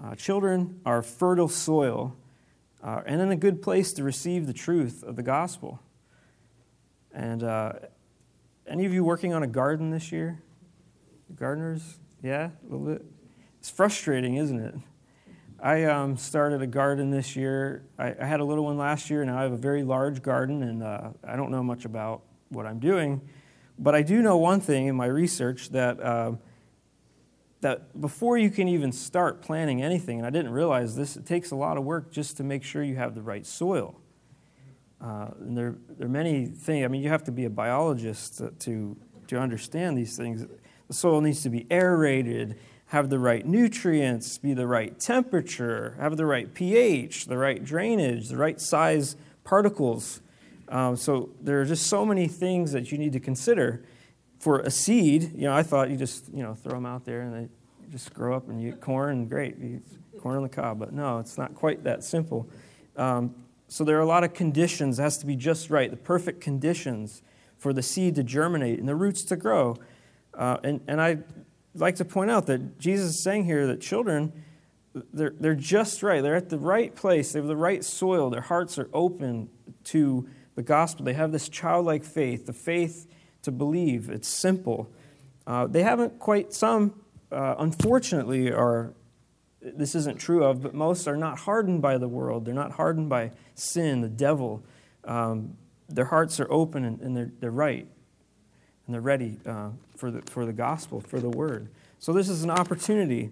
Uh, 0.02 0.16
children 0.16 0.80
are 0.86 1.02
fertile 1.02 1.48
soil 1.48 2.16
uh, 2.84 3.02
and 3.06 3.22
in 3.22 3.32
a 3.32 3.36
good 3.36 3.62
place 3.62 3.94
to 3.94 4.04
receive 4.04 4.48
the 4.48 4.54
truth 4.54 5.04
of 5.04 5.16
the 5.16 5.24
gospel. 5.24 5.80
And 7.14 7.44
uh, 7.44 7.74
any 8.68 8.86
of 8.86 8.94
you 8.94 9.04
working 9.04 9.34
on 9.34 9.44
a 9.44 9.48
garden 9.48 9.92
this 9.92 10.12
year? 10.12 10.42
Gardeners? 11.36 12.00
Yeah, 12.22 12.50
a 12.62 12.72
little 12.72 12.86
bit. 12.86 13.06
It's 13.60 13.70
frustrating, 13.70 14.36
isn't 14.36 14.60
it? 14.60 14.76
I 15.62 15.86
um, 15.86 16.18
started 16.18 16.62
a 16.62 16.68
garden 16.68 17.10
this 17.10 17.36
year. 17.36 17.86
I, 17.98 18.14
I, 18.20 18.26
had 18.26 18.42
a 18.42 18.44
little 18.44 18.66
one 18.66 18.78
last 18.78 19.10
year, 19.10 19.24
now 19.24 19.38
I 19.38 19.44
have 19.44 19.54
a 19.54 19.58
very 19.58 19.84
large 19.84 20.22
garden, 20.22 20.62
and 20.64 20.84
uh, 20.84 21.12
I 21.24 21.38
don't 21.38 21.52
know 21.52 21.64
much 21.64 21.86
about 21.86 22.24
what 22.50 22.66
I'm 22.66 22.80
doing. 22.80 23.22
But 23.78 23.96
I 23.96 24.02
do 24.02 24.22
know 24.22 24.38
one 24.38 24.60
thing 24.60 24.88
in 24.88 24.96
my 24.96 25.08
research 25.08 25.70
that, 25.70 26.00
uh, 26.00 26.34
that 27.62 28.00
before 28.00 28.38
you 28.38 28.50
can 28.50 28.68
even 28.68 28.92
start 28.92 29.42
planting 29.42 29.82
anything, 29.82 30.20
and 30.20 30.28
I 30.28 30.30
didn't 30.30 30.52
realize 30.52 30.96
this, 30.96 31.16
it 31.16 31.26
takes 31.26 31.52
a 31.52 31.56
lot 31.56 31.78
of 31.78 31.84
work 31.84 32.12
just 32.12 32.38
to 32.38 32.44
make 32.44 32.64
sure 32.64 32.84
you 32.84 32.96
have 32.96 33.16
the 33.16 33.22
right 33.22 33.46
soil. 33.46 34.00
Uh, 35.02 35.32
and 35.40 35.58
there, 35.58 35.76
there 35.98 36.08
are 36.08 36.10
many 36.10 36.46
things. 36.46 36.86
I 36.86 36.88
mean, 36.88 37.02
you 37.02 37.10
have 37.10 37.26
to 37.26 37.32
be 37.32 37.46
a 37.46 37.50
biologist 37.50 38.38
to, 38.38 38.52
to, 38.52 38.96
to 39.28 39.38
understand 39.38 39.98
these 39.98 40.16
things. 40.16 40.46
The 40.88 40.94
soil 40.94 41.20
needs 41.20 41.44
to 41.44 41.50
be 41.50 41.66
aerated, 41.70 42.58
have 42.88 43.10
the 43.10 43.20
right 43.20 43.46
nutrients, 43.46 44.38
be 44.38 44.54
the 44.54 44.68
right 44.68 44.98
temperature, 45.00 45.98
have 46.00 46.16
the 46.16 46.26
right 46.26 46.54
pH, 46.54 47.26
the 47.26 47.38
right 47.38 47.64
drainage, 47.64 48.30
the 48.30 48.38
right 48.38 48.62
size 48.62 49.18
particles. 49.44 50.22
Um, 50.70 50.96
so 50.96 51.30
there 51.42 51.62
are 51.62 51.66
just 51.66 51.88
so 51.88 52.06
many 52.06 52.28
things 52.28 52.72
that 52.72 52.92
you 52.92 52.98
need 52.98 53.14
to 53.14 53.20
consider. 53.20 53.84
For 54.40 54.60
a 54.60 54.70
seed, 54.70 55.32
you 55.36 55.44
know, 55.44 55.54
I 55.54 55.64
thought 55.64 55.90
you 55.90 55.96
just 55.96 56.34
you 56.34 56.44
know 56.44 56.54
throw 56.54 56.74
them 56.74 56.86
out 56.86 57.06
there 57.06 57.22
and 57.22 57.34
they 57.34 57.50
just 57.92 58.14
grow 58.14 58.36
up 58.36 58.50
and 58.50 58.62
you 58.62 58.72
get 58.72 58.82
corn, 58.82 59.28
great, 59.28 59.58
you 59.58 59.82
corn 60.20 60.38
on 60.38 60.44
the 60.44 60.50
cob. 60.50 60.80
But 60.80 60.94
no, 60.94 61.20
it's 61.20 61.38
not 61.38 61.56
quite 61.56 61.84
that 61.84 62.04
simple. 62.04 62.50
Um, 62.98 63.36
so 63.68 63.84
there 63.84 63.98
are 63.98 64.02
a 64.02 64.06
lot 64.06 64.24
of 64.24 64.34
conditions. 64.34 65.00
It 65.00 65.02
has 65.02 65.18
to 65.20 65.26
be 65.26 65.36
just 65.36 65.70
right, 65.70 65.90
the 65.90 65.98
perfect 65.98 66.42
conditions 66.42 67.22
for 67.58 67.74
the 67.74 67.82
seed 67.82 68.16
to 68.16 68.24
germinate 68.24 68.80
and 68.80 68.88
the 68.88 68.96
roots 68.96 69.24
to 69.24 69.36
grow. 69.36 69.78
Uh, 70.34 70.58
and, 70.64 70.82
and 70.88 71.02
I'd 71.02 71.24
like 71.76 71.96
to 71.96 72.06
point 72.06 72.30
out 72.30 72.46
that 72.48 72.78
Jesus 72.78 73.12
is 73.12 73.20
saying 73.20 73.46
here 73.46 73.66
that 73.68 73.82
children, 73.82 74.34
they're, 75.14 75.34
they're 75.40 75.56
just 75.56 76.04
right. 76.04 76.22
They're 76.22 76.36
at 76.36 76.50
the 76.50 76.58
right 76.58 76.94
place. 76.94 77.32
They 77.32 77.40
have 77.40 77.48
the 77.48 77.56
right 77.56 77.84
soil. 77.84 78.30
Their 78.30 78.42
hearts 78.42 78.78
are 78.78 78.90
open 78.94 79.50
to 79.86 80.28
the 80.56 80.64
gospel. 80.64 81.06
They 81.06 81.14
have 81.14 81.32
this 81.32 81.50
childlike 81.50 82.04
faith, 82.04 82.46
the 82.46 82.54
faith 82.54 83.08
to 83.44 83.52
believe. 83.52 84.10
It's 84.10 84.28
simple. 84.28 84.92
Uh, 85.46 85.68
they 85.68 85.84
haven't 85.84 86.20
quite, 86.20 86.54
some, 86.54 87.02
uh, 87.32 87.56
unfortunately, 87.58 88.52
are, 88.52 88.94
this 89.62 89.96
isn't 89.96 90.20
true 90.20 90.44
of, 90.44 90.62
but 90.62 90.74
most 90.74 91.08
are 91.08 91.18
not 91.18 91.40
hardened 91.40 91.82
by 91.82 91.98
the 91.98 92.08
world. 92.08 92.46
They're 92.46 92.54
not 92.54 92.74
hardened 92.74 93.10
by 93.10 93.32
sin, 93.56 94.02
the 94.02 94.10
devil. 94.10 94.64
Um, 95.04 95.58
their 95.90 96.06
hearts 96.06 96.40
are 96.40 96.52
open 96.52 96.86
and, 96.86 97.02
and 97.02 97.16
they're, 97.16 97.32
they're 97.40 97.52
right 97.52 97.88
and 98.86 98.94
they're 98.94 99.02
ready 99.02 99.40
uh, 99.46 99.70
for, 99.96 100.12
the, 100.12 100.22
for 100.24 100.46
the 100.46 100.54
gospel, 100.54 101.02
for 101.02 101.20
the 101.20 101.30
word. 101.30 101.70
So, 102.00 102.12
this 102.12 102.28
is 102.28 102.44
an 102.44 102.50
opportunity. 102.50 103.32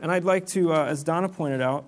And 0.00 0.10
I'd 0.10 0.24
like 0.24 0.46
to, 0.48 0.72
uh, 0.72 0.86
as 0.86 1.04
Donna 1.04 1.28
pointed 1.28 1.60
out, 1.60 1.84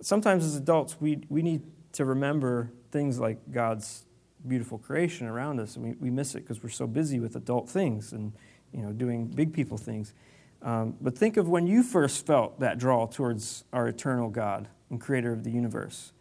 sometimes 0.00 0.44
as 0.44 0.56
adults, 0.56 1.00
we, 1.00 1.20
we 1.28 1.42
need 1.42 1.62
to 1.92 2.04
remember 2.04 2.70
things 2.90 3.18
like 3.18 3.38
God's 3.50 4.04
beautiful 4.46 4.78
creation 4.78 5.26
around 5.26 5.60
us, 5.60 5.76
and 5.76 5.84
we, 5.84 5.92
we 6.00 6.10
miss 6.10 6.34
it 6.34 6.40
because 6.40 6.62
we're 6.62 6.70
so 6.70 6.86
busy 6.86 7.20
with 7.20 7.36
adult 7.36 7.68
things 7.68 8.12
and 8.12 8.32
you 8.72 8.82
know, 8.82 8.92
doing 8.92 9.26
big 9.26 9.52
people 9.52 9.76
things. 9.76 10.14
Um, 10.62 10.96
but 11.00 11.16
think 11.16 11.36
of 11.36 11.48
when 11.48 11.66
you 11.66 11.82
first 11.82 12.26
felt 12.26 12.60
that 12.60 12.78
draw 12.78 13.06
towards 13.06 13.64
our 13.72 13.88
eternal 13.88 14.30
God 14.30 14.68
and 14.90 15.00
creator 15.00 15.32
of 15.32 15.44
the 15.44 15.50
universe. 15.50 16.12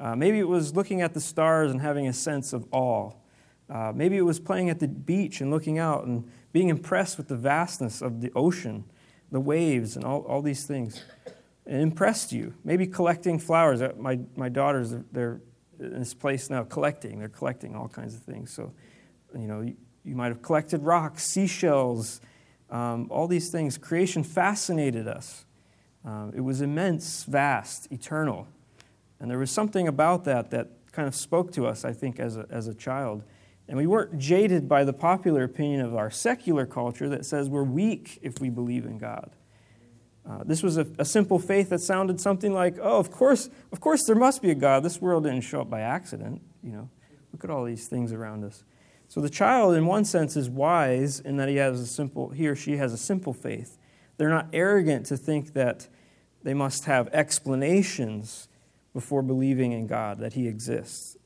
Uh, 0.00 0.16
maybe 0.16 0.38
it 0.38 0.48
was 0.48 0.74
looking 0.74 1.00
at 1.00 1.14
the 1.14 1.20
stars 1.20 1.70
and 1.70 1.80
having 1.80 2.08
a 2.08 2.12
sense 2.12 2.52
of 2.52 2.66
awe 2.72 3.12
uh, 3.68 3.92
maybe 3.94 4.16
it 4.16 4.22
was 4.22 4.38
playing 4.38 4.70
at 4.70 4.78
the 4.78 4.88
beach 4.88 5.40
and 5.40 5.50
looking 5.50 5.78
out 5.78 6.04
and 6.04 6.30
being 6.52 6.68
impressed 6.68 7.16
with 7.16 7.28
the 7.28 7.36
vastness 7.36 8.02
of 8.02 8.20
the 8.20 8.30
ocean, 8.34 8.84
the 9.30 9.40
waves, 9.40 9.96
and 9.96 10.04
all, 10.04 10.20
all 10.22 10.42
these 10.42 10.66
things. 10.66 11.02
It 11.66 11.80
impressed 11.80 12.32
you. 12.32 12.54
Maybe 12.62 12.86
collecting 12.86 13.38
flowers. 13.38 13.80
Uh, 13.80 13.92
my, 13.96 14.20
my 14.36 14.48
daughters, 14.48 14.94
they're 15.12 15.40
in 15.78 15.98
this 15.98 16.14
place 16.14 16.50
now 16.50 16.64
collecting. 16.64 17.18
They're 17.18 17.28
collecting 17.28 17.74
all 17.74 17.88
kinds 17.88 18.14
of 18.14 18.22
things. 18.22 18.52
So, 18.52 18.72
you 19.34 19.46
know, 19.46 19.60
you, 19.60 19.76
you 20.04 20.14
might 20.14 20.28
have 20.28 20.42
collected 20.42 20.82
rocks, 20.82 21.24
seashells, 21.24 22.20
um, 22.70 23.08
all 23.10 23.26
these 23.26 23.50
things. 23.50 23.78
Creation 23.78 24.22
fascinated 24.22 25.08
us. 25.08 25.44
Um, 26.04 26.32
it 26.34 26.40
was 26.40 26.60
immense, 26.60 27.24
vast, 27.24 27.90
eternal. 27.90 28.46
And 29.20 29.30
there 29.30 29.38
was 29.38 29.50
something 29.50 29.88
about 29.88 30.24
that 30.24 30.50
that 30.50 30.68
kind 30.92 31.08
of 31.08 31.14
spoke 31.14 31.52
to 31.52 31.66
us, 31.66 31.84
I 31.84 31.92
think, 31.92 32.20
as 32.20 32.36
a, 32.36 32.46
as 32.50 32.68
a 32.68 32.74
child. 32.74 33.22
And 33.68 33.78
we 33.78 33.86
weren't 33.86 34.18
jaded 34.18 34.68
by 34.68 34.84
the 34.84 34.92
popular 34.92 35.44
opinion 35.44 35.80
of 35.80 35.94
our 35.94 36.10
secular 36.10 36.66
culture 36.66 37.08
that 37.08 37.24
says 37.24 37.48
we're 37.48 37.64
weak 37.64 38.18
if 38.22 38.38
we 38.40 38.50
believe 38.50 38.84
in 38.84 38.98
God. 38.98 39.30
Uh, 40.28 40.42
this 40.44 40.62
was 40.62 40.78
a, 40.78 40.86
a, 40.98 41.04
simple 41.04 41.38
faith 41.38 41.68
that 41.68 41.80
sounded 41.80 42.18
something 42.20 42.52
like, 42.52 42.76
"Oh, 42.80 42.98
of 42.98 43.10
course, 43.10 43.50
of 43.72 43.80
course, 43.80 44.04
there 44.04 44.16
must 44.16 44.40
be 44.40 44.50
a 44.50 44.54
God. 44.54 44.82
This 44.82 45.00
world 45.00 45.24
didn't 45.24 45.42
show 45.42 45.60
up 45.60 45.68
by 45.68 45.80
accident. 45.80 46.40
You 46.62 46.72
know, 46.72 46.90
look 47.32 47.44
at 47.44 47.50
all 47.50 47.64
these 47.64 47.88
things 47.88 48.12
around 48.12 48.44
us." 48.44 48.64
So 49.08 49.20
the 49.20 49.28
child, 49.28 49.74
in 49.74 49.86
one 49.86 50.04
sense, 50.04 50.34
is 50.34 50.48
wise 50.48 51.20
in 51.20 51.36
that 51.36 51.48
he 51.48 51.56
has 51.56 51.78
a 51.78 51.86
simple, 51.86 52.30
he 52.30 52.48
or 52.48 52.56
she 52.56 52.78
has 52.78 52.92
a 52.92 52.96
simple 52.96 53.34
faith. 53.34 53.76
They're 54.16 54.30
not 54.30 54.48
arrogant 54.52 55.06
to 55.06 55.16
think 55.16 55.52
that 55.52 55.88
they 56.42 56.54
must 56.54 56.84
have 56.84 57.08
explanations 57.08 58.48
before 58.92 59.22
believing 59.22 59.72
in 59.72 59.86
God 59.86 60.18
that 60.18 60.34
He 60.34 60.46
exists. 60.46 61.16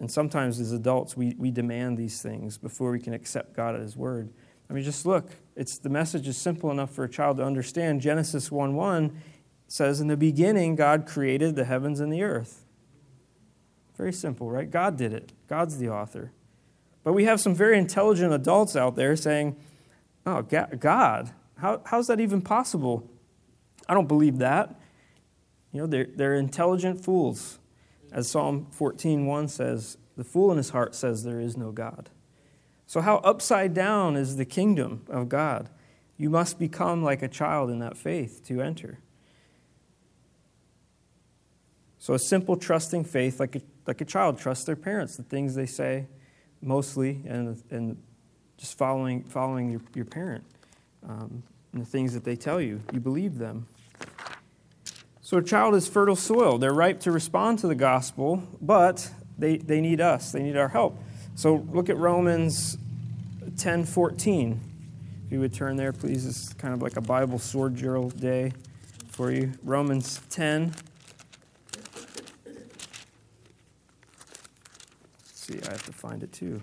And 0.00 0.10
sometimes 0.10 0.58
as 0.58 0.72
adults, 0.72 1.16
we, 1.16 1.36
we 1.38 1.52
demand 1.52 1.96
these 1.96 2.20
things 2.20 2.58
before 2.58 2.90
we 2.90 2.98
can 2.98 3.14
accept 3.14 3.54
God 3.54 3.76
at 3.76 3.80
His 3.80 3.96
word. 3.96 4.32
I 4.72 4.74
mean, 4.74 4.84
just 4.84 5.04
look. 5.04 5.28
It's, 5.54 5.76
the 5.76 5.90
message 5.90 6.26
is 6.26 6.38
simple 6.38 6.70
enough 6.70 6.94
for 6.94 7.04
a 7.04 7.08
child 7.08 7.36
to 7.36 7.44
understand. 7.44 8.00
Genesis 8.00 8.50
1 8.50 8.74
1 8.74 9.22
says, 9.68 10.00
In 10.00 10.06
the 10.06 10.16
beginning, 10.16 10.76
God 10.76 11.04
created 11.04 11.56
the 11.56 11.66
heavens 11.66 12.00
and 12.00 12.10
the 12.10 12.22
earth. 12.22 12.64
Very 13.98 14.14
simple, 14.14 14.50
right? 14.50 14.70
God 14.70 14.96
did 14.96 15.12
it, 15.12 15.32
God's 15.46 15.76
the 15.76 15.90
author. 15.90 16.32
But 17.04 17.12
we 17.12 17.26
have 17.26 17.38
some 17.38 17.54
very 17.54 17.76
intelligent 17.76 18.32
adults 18.32 18.74
out 18.74 18.96
there 18.96 19.14
saying, 19.14 19.56
Oh, 20.24 20.40
God, 20.40 21.32
how, 21.58 21.82
how's 21.84 22.06
that 22.06 22.18
even 22.18 22.40
possible? 22.40 23.06
I 23.86 23.92
don't 23.92 24.08
believe 24.08 24.38
that. 24.38 24.80
You 25.70 25.82
know, 25.82 25.86
they're, 25.86 26.08
they're 26.16 26.34
intelligent 26.36 27.04
fools. 27.04 27.58
As 28.10 28.26
Psalm 28.26 28.68
14:1 28.74 29.50
says, 29.50 29.98
the 30.16 30.24
fool 30.24 30.50
in 30.50 30.56
his 30.56 30.70
heart 30.70 30.94
says 30.94 31.24
there 31.24 31.40
is 31.40 31.58
no 31.58 31.72
God. 31.72 32.08
So, 32.86 33.00
how 33.00 33.16
upside 33.18 33.74
down 33.74 34.16
is 34.16 34.36
the 34.36 34.44
kingdom 34.44 35.04
of 35.08 35.28
God? 35.28 35.68
You 36.18 36.30
must 36.30 36.58
become 36.58 37.02
like 37.02 37.22
a 37.22 37.28
child 37.28 37.70
in 37.70 37.78
that 37.78 37.96
faith 37.96 38.42
to 38.46 38.60
enter. 38.60 38.98
So, 41.98 42.14
a 42.14 42.18
simple, 42.18 42.56
trusting 42.56 43.04
faith, 43.04 43.38
like 43.38 43.56
a, 43.56 43.62
like 43.86 44.00
a 44.00 44.04
child 44.04 44.38
trusts 44.38 44.64
their 44.64 44.76
parents, 44.76 45.16
the 45.16 45.22
things 45.22 45.54
they 45.54 45.66
say 45.66 46.06
mostly, 46.60 47.22
and, 47.26 47.62
and 47.70 47.96
just 48.56 48.76
following, 48.76 49.24
following 49.24 49.70
your, 49.70 49.80
your 49.94 50.04
parent 50.04 50.44
um, 51.08 51.42
and 51.72 51.80
the 51.80 51.86
things 51.86 52.12
that 52.14 52.24
they 52.24 52.36
tell 52.36 52.60
you. 52.60 52.80
You 52.92 53.00
believe 53.00 53.38
them. 53.38 53.66
So, 55.20 55.36
a 55.38 55.42
child 55.42 55.74
is 55.76 55.86
fertile 55.86 56.16
soil. 56.16 56.58
They're 56.58 56.74
ripe 56.74 57.00
to 57.00 57.12
respond 57.12 57.60
to 57.60 57.68
the 57.68 57.74
gospel, 57.74 58.42
but 58.60 59.08
they, 59.38 59.56
they 59.56 59.80
need 59.80 60.00
us, 60.00 60.32
they 60.32 60.42
need 60.42 60.56
our 60.56 60.68
help. 60.68 60.98
So, 61.34 61.66
look 61.72 61.88
at 61.88 61.96
Romans 61.96 62.78
10 63.56 63.84
14. 63.84 64.60
If 65.26 65.32
you 65.32 65.40
would 65.40 65.52
turn 65.52 65.76
there, 65.76 65.92
please. 65.92 66.26
It's 66.26 66.52
kind 66.54 66.74
of 66.74 66.82
like 66.82 66.96
a 66.96 67.00
Bible 67.00 67.38
sword 67.38 67.76
drill 67.76 68.10
day 68.10 68.52
for 69.08 69.30
you. 69.30 69.52
Romans 69.62 70.20
10 70.30 70.74
see, 75.52 75.60
I 75.68 75.72
have 75.72 75.84
to 75.86 75.92
find 75.92 76.22
it 76.22 76.32
too. 76.32 76.60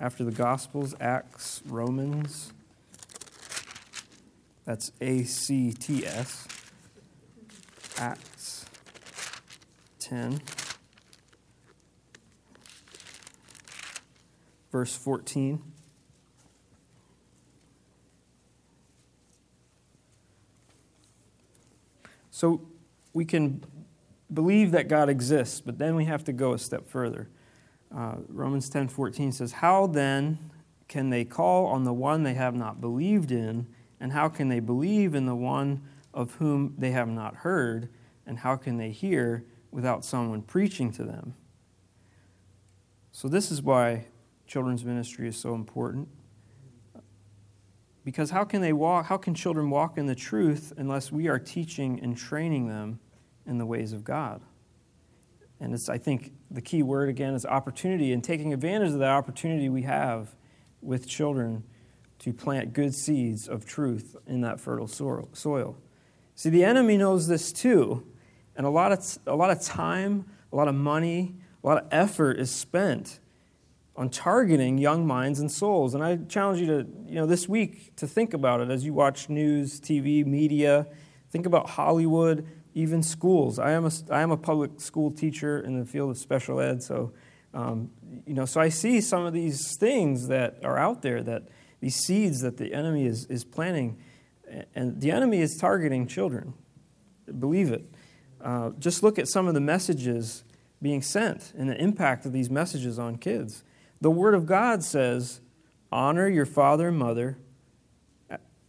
After 0.00 0.24
the 0.24 0.30
Gospels, 0.30 0.94
Acts, 1.00 1.62
Romans. 1.66 2.52
That's 4.64 4.92
A 5.00 5.24
C 5.24 5.72
T 5.72 6.06
S. 6.06 6.46
Acts 7.96 8.66
10. 9.98 10.40
Verse 14.70 14.94
14. 14.94 15.62
So 22.30 22.60
we 23.12 23.24
can 23.24 23.64
believe 24.32 24.70
that 24.70 24.86
God 24.86 25.08
exists, 25.08 25.60
but 25.60 25.78
then 25.78 25.96
we 25.96 26.04
have 26.04 26.22
to 26.24 26.32
go 26.32 26.52
a 26.52 26.58
step 26.58 26.86
further. 26.86 27.28
Uh, 27.92 28.16
Romans 28.28 28.68
10 28.68 28.88
14 28.88 29.32
says, 29.32 29.52
How 29.52 29.86
then 29.86 30.38
can 30.86 31.10
they 31.10 31.24
call 31.24 31.66
on 31.66 31.84
the 31.84 31.92
one 31.92 32.22
they 32.22 32.34
have 32.34 32.54
not 32.54 32.80
believed 32.80 33.32
in? 33.32 33.66
And 34.00 34.12
how 34.12 34.28
can 34.28 34.48
they 34.48 34.60
believe 34.60 35.14
in 35.14 35.26
the 35.26 35.34
one 35.34 35.82
of 36.14 36.34
whom 36.34 36.74
they 36.78 36.92
have 36.92 37.08
not 37.08 37.36
heard? 37.36 37.88
And 38.26 38.38
how 38.38 38.56
can 38.56 38.76
they 38.76 38.90
hear 38.90 39.44
without 39.70 40.04
someone 40.04 40.42
preaching 40.42 40.92
to 40.92 41.02
them? 41.02 41.34
So, 43.10 43.26
this 43.26 43.50
is 43.50 43.60
why 43.62 44.06
children's 44.48 44.84
ministry 44.84 45.28
is 45.28 45.36
so 45.36 45.54
important. 45.54 46.08
Because 48.04 48.30
how 48.30 48.44
can 48.44 48.62
they 48.62 48.72
walk, 48.72 49.06
how 49.06 49.18
can 49.18 49.34
children 49.34 49.70
walk 49.70 49.98
in 49.98 50.06
the 50.06 50.14
truth 50.14 50.72
unless 50.76 51.12
we 51.12 51.28
are 51.28 51.38
teaching 51.38 52.00
and 52.00 52.16
training 52.16 52.66
them 52.66 52.98
in 53.46 53.58
the 53.58 53.66
ways 53.66 53.92
of 53.92 54.04
God. 54.04 54.42
And 55.60 55.74
it's, 55.74 55.88
I 55.88 55.98
think, 55.98 56.32
the 56.50 56.60
key 56.60 56.82
word 56.82 57.08
again 57.08 57.34
is 57.34 57.44
opportunity 57.44 58.12
and 58.12 58.22
taking 58.22 58.52
advantage 58.52 58.92
of 58.92 58.98
that 59.00 59.10
opportunity 59.10 59.68
we 59.68 59.82
have 59.82 60.34
with 60.80 61.08
children 61.08 61.64
to 62.20 62.32
plant 62.32 62.72
good 62.72 62.94
seeds 62.94 63.48
of 63.48 63.64
truth 63.64 64.16
in 64.26 64.40
that 64.42 64.60
fertile 64.60 64.86
soil. 64.86 65.76
See, 66.34 66.50
the 66.50 66.64
enemy 66.64 66.96
knows 66.96 67.26
this 67.26 67.52
too, 67.52 68.06
and 68.56 68.66
a 68.66 68.70
lot 68.70 68.92
of, 68.92 69.18
a 69.26 69.34
lot 69.34 69.50
of 69.50 69.60
time, 69.60 70.26
a 70.52 70.56
lot 70.56 70.68
of 70.68 70.74
money, 70.74 71.34
a 71.62 71.66
lot 71.66 71.82
of 71.82 71.88
effort 71.90 72.38
is 72.38 72.50
spent 72.50 73.18
on 73.98 74.08
targeting 74.08 74.78
young 74.78 75.04
minds 75.04 75.40
and 75.40 75.50
souls. 75.50 75.92
And 75.92 76.04
I 76.04 76.16
challenge 76.16 76.60
you 76.60 76.66
to, 76.68 76.86
you 77.04 77.16
know, 77.16 77.26
this 77.26 77.48
week 77.48 77.96
to 77.96 78.06
think 78.06 78.32
about 78.32 78.60
it 78.60 78.70
as 78.70 78.84
you 78.84 78.94
watch 78.94 79.28
news, 79.28 79.80
TV, 79.80 80.24
media. 80.24 80.86
Think 81.30 81.46
about 81.46 81.70
Hollywood 81.70 82.46
even 82.74 83.02
schools. 83.02 83.58
I 83.58 83.72
am 83.72 83.84
a, 83.84 83.90
I 84.08 84.20
am 84.20 84.30
a 84.30 84.36
public 84.36 84.80
school 84.80 85.10
teacher 85.10 85.58
in 85.58 85.76
the 85.76 85.84
field 85.84 86.10
of 86.10 86.16
special 86.16 86.60
ed, 86.60 86.80
so 86.80 87.12
um, 87.52 87.90
you 88.24 88.34
know, 88.34 88.44
so 88.44 88.60
I 88.60 88.68
see 88.68 89.00
some 89.00 89.24
of 89.24 89.32
these 89.32 89.76
things 89.76 90.28
that 90.28 90.58
are 90.62 90.78
out 90.78 91.02
there 91.02 91.22
that 91.24 91.48
these 91.80 91.96
seeds 91.96 92.40
that 92.42 92.56
the 92.56 92.72
enemy 92.72 93.04
is, 93.06 93.26
is 93.26 93.42
planting, 93.42 93.98
and 94.76 95.00
the 95.00 95.10
enemy 95.10 95.40
is 95.40 95.56
targeting 95.56 96.06
children. 96.06 96.54
Believe 97.38 97.72
it. 97.72 97.90
Uh, 98.40 98.70
just 98.78 99.02
look 99.02 99.18
at 99.18 99.26
some 99.26 99.48
of 99.48 99.54
the 99.54 99.60
messages 99.60 100.44
being 100.80 101.02
sent 101.02 101.52
and 101.58 101.68
the 101.68 101.82
impact 101.82 102.26
of 102.26 102.32
these 102.32 102.48
messages 102.48 102.98
on 102.98 103.16
kids. 103.16 103.64
The 104.00 104.10
Word 104.10 104.34
of 104.34 104.46
God 104.46 104.82
says, 104.82 105.40
honor 105.90 106.28
your 106.28 106.46
father 106.46 106.88
and 106.88 106.98
mother 106.98 107.38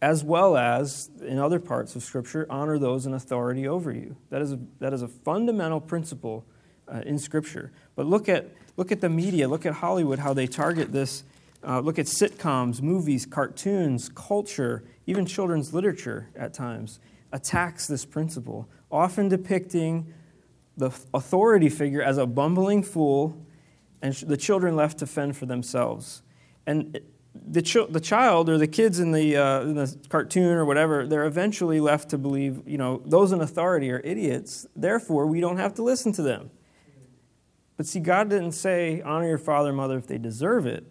as 0.02 0.24
well 0.24 0.56
as 0.56 1.10
in 1.20 1.38
other 1.38 1.60
parts 1.60 1.94
of 1.94 2.02
Scripture, 2.02 2.46
honor 2.48 2.78
those 2.78 3.04
in 3.06 3.12
authority 3.12 3.68
over 3.68 3.92
you. 3.92 4.16
That 4.30 4.40
is 4.40 4.52
a, 4.52 4.58
that 4.78 4.92
is 4.92 5.02
a 5.02 5.08
fundamental 5.08 5.80
principle 5.80 6.46
uh, 6.88 7.02
in 7.04 7.18
Scripture. 7.18 7.70
But 7.96 8.06
look 8.06 8.28
at, 8.28 8.50
look 8.76 8.90
at 8.90 9.00
the 9.00 9.10
media, 9.10 9.46
look 9.46 9.66
at 9.66 9.74
Hollywood, 9.74 10.18
how 10.18 10.32
they 10.32 10.46
target 10.46 10.92
this. 10.92 11.24
Uh, 11.62 11.80
look 11.80 11.98
at 11.98 12.06
sitcoms, 12.06 12.80
movies, 12.80 13.26
cartoons, 13.26 14.08
culture, 14.14 14.82
even 15.06 15.26
children's 15.26 15.74
literature 15.74 16.30
at 16.34 16.54
times 16.54 16.98
attacks 17.32 17.86
this 17.86 18.04
principle, 18.06 18.68
often 18.90 19.28
depicting 19.28 20.12
the 20.76 20.90
authority 21.12 21.68
figure 21.68 22.02
as 22.02 22.16
a 22.16 22.26
bumbling 22.26 22.82
fool 22.82 23.36
and 24.02 24.14
the 24.14 24.36
children 24.36 24.76
left 24.76 24.98
to 24.98 25.06
fend 25.06 25.36
for 25.36 25.46
themselves. 25.46 26.22
And 26.66 27.00
the, 27.34 27.62
ch- 27.62 27.88
the 27.88 28.00
child 28.00 28.48
or 28.48 28.58
the 28.58 28.66
kids 28.66 28.98
in 28.98 29.12
the, 29.12 29.36
uh, 29.36 29.62
in 29.62 29.74
the 29.74 29.96
cartoon 30.08 30.52
or 30.52 30.64
whatever, 30.64 31.06
they're 31.06 31.26
eventually 31.26 31.80
left 31.80 32.10
to 32.10 32.18
believe, 32.18 32.62
you 32.66 32.78
know, 32.78 33.02
those 33.04 33.32
in 33.32 33.40
authority 33.40 33.90
are 33.90 34.00
idiots. 34.02 34.66
Therefore, 34.74 35.26
we 35.26 35.40
don't 35.40 35.58
have 35.58 35.74
to 35.74 35.82
listen 35.82 36.12
to 36.12 36.22
them. 36.22 36.50
But 37.76 37.86
see, 37.86 38.00
God 38.00 38.28
didn't 38.28 38.52
say, 38.52 39.00
honor 39.02 39.28
your 39.28 39.38
father 39.38 39.68
and 39.68 39.76
mother 39.76 39.96
if 39.96 40.06
they 40.06 40.18
deserve 40.18 40.66
it. 40.66 40.84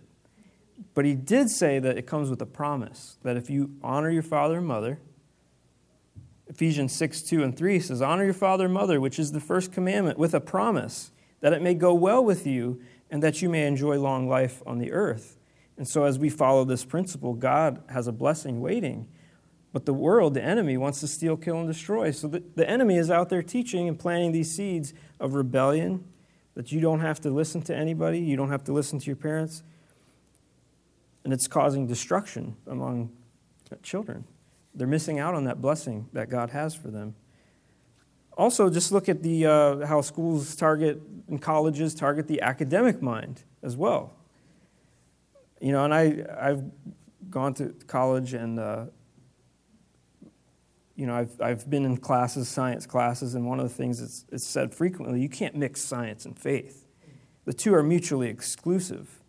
But 0.94 1.06
He 1.06 1.14
did 1.14 1.50
say 1.50 1.80
that 1.80 1.98
it 1.98 2.08
comes 2.08 2.30
with 2.30 2.42
a 2.42 2.46
promise 2.46 3.18
that 3.24 3.38
if 3.38 3.50
you 3.50 3.76
honor 3.84 4.10
your 4.10 4.24
father 4.24 4.58
and 4.58 4.68
mother, 4.68 5.00
Ephesians 6.48 6.94
6 6.94 7.22
2 7.22 7.44
and 7.44 7.56
3 7.56 7.80
says, 7.80 8.02
Honor 8.02 8.24
your 8.24 8.34
father 8.34 8.66
and 8.66 8.74
mother, 8.74 9.00
which 9.00 9.20
is 9.20 9.32
the 9.32 9.40
first 9.40 9.72
commandment, 9.72 10.18
with 10.18 10.34
a 10.34 10.42
promise 10.42 11.12
that 11.42 11.54
it 11.54 11.62
may 11.62 11.74
go 11.74 11.94
well 11.94 12.24
with 12.24 12.48
you 12.48 12.82
and 13.10 13.24
that 13.24 13.42
you 13.42 13.50
may 13.50 13.66
enjoy 13.66 14.00
long 14.00 14.28
life 14.28 14.62
on 14.66 14.78
the 14.78 14.92
earth. 14.92 15.38
And 15.78 15.88
so, 15.88 16.04
as 16.04 16.20
we 16.20 16.30
follow 16.30 16.66
this 16.66 16.84
principle, 16.84 17.34
God 17.34 17.82
has 17.90 18.08
a 18.08 18.12
blessing 18.12 18.62
waiting. 18.62 19.08
But 19.72 19.86
the 19.86 19.94
world, 19.94 20.34
the 20.34 20.44
enemy, 20.44 20.78
wants 20.78 21.00
to 21.02 21.08
steal, 21.08 21.38
kill, 21.38 21.60
and 21.60 21.68
destroy. 21.68 22.12
So 22.12 22.28
the, 22.28 22.44
the 22.56 22.68
enemy 22.68 22.98
is 22.98 23.12
out 23.12 23.30
there 23.30 23.44
teaching 23.44 23.88
and 23.88 24.00
planting 24.00 24.32
these 24.32 24.52
seeds 24.52 24.94
of 25.20 25.36
rebellion 25.36 26.06
that 26.56 26.72
you 26.72 26.82
don't 26.82 27.02
have 27.02 27.22
to 27.22 27.30
listen 27.30 27.62
to 27.64 27.76
anybody, 27.76 28.20
you 28.20 28.36
don't 28.36 28.50
have 28.50 28.64
to 28.66 28.74
listen 28.74 29.00
to 29.00 29.06
your 29.06 29.16
parents. 29.16 29.64
And 31.24 31.32
it's 31.32 31.48
causing 31.48 31.86
destruction 31.86 32.56
among 32.66 33.12
children. 33.84 34.26
They're 34.74 34.88
missing 34.88 35.20
out 35.20 35.36
on 35.36 35.44
that 35.44 35.62
blessing 35.62 36.10
that 36.14 36.30
God 36.30 36.50
has 36.50 36.74
for 36.74 36.90
them. 36.90 37.16
Also, 38.40 38.70
just 38.70 38.94
look 38.94 39.10
at 39.10 39.22
the, 39.22 39.46
uh, 39.46 39.86
how 39.86 40.00
schools 40.00 40.56
target 40.56 41.02
and 41.28 41.42
colleges 41.42 41.94
target 41.94 42.26
the 42.30 42.42
academic 42.42 43.02
mind 43.02 43.44
as 43.62 43.76
well. 43.76 44.14
You 45.60 45.74
know, 45.74 45.84
and 45.84 45.94
I, 45.94 46.24
I've 46.40 46.64
gone 47.30 47.54
to 47.56 47.76
college 47.88 48.34
and, 48.34 48.58
uh, 48.58 48.86
you 50.96 51.06
know, 51.06 51.16
I've, 51.16 51.42
I've 51.42 51.70
been 51.70 51.84
in 51.84 51.98
classes, 51.98 52.48
science 52.48 52.86
classes, 52.86 53.36
and 53.36 53.46
one 53.46 53.60
of 53.60 53.68
the 53.68 53.76
things 53.76 54.00
that's 54.00 54.24
it's 54.32 54.46
said 54.46 54.74
frequently, 54.74 55.20
you 55.20 55.28
can't 55.28 55.56
mix 55.56 55.82
science 55.82 56.24
and 56.26 56.40
faith. 56.40 56.88
The 57.44 57.52
two 57.52 57.76
are 57.76 57.84
mutually 57.84 58.30
exclusive. 58.30 59.22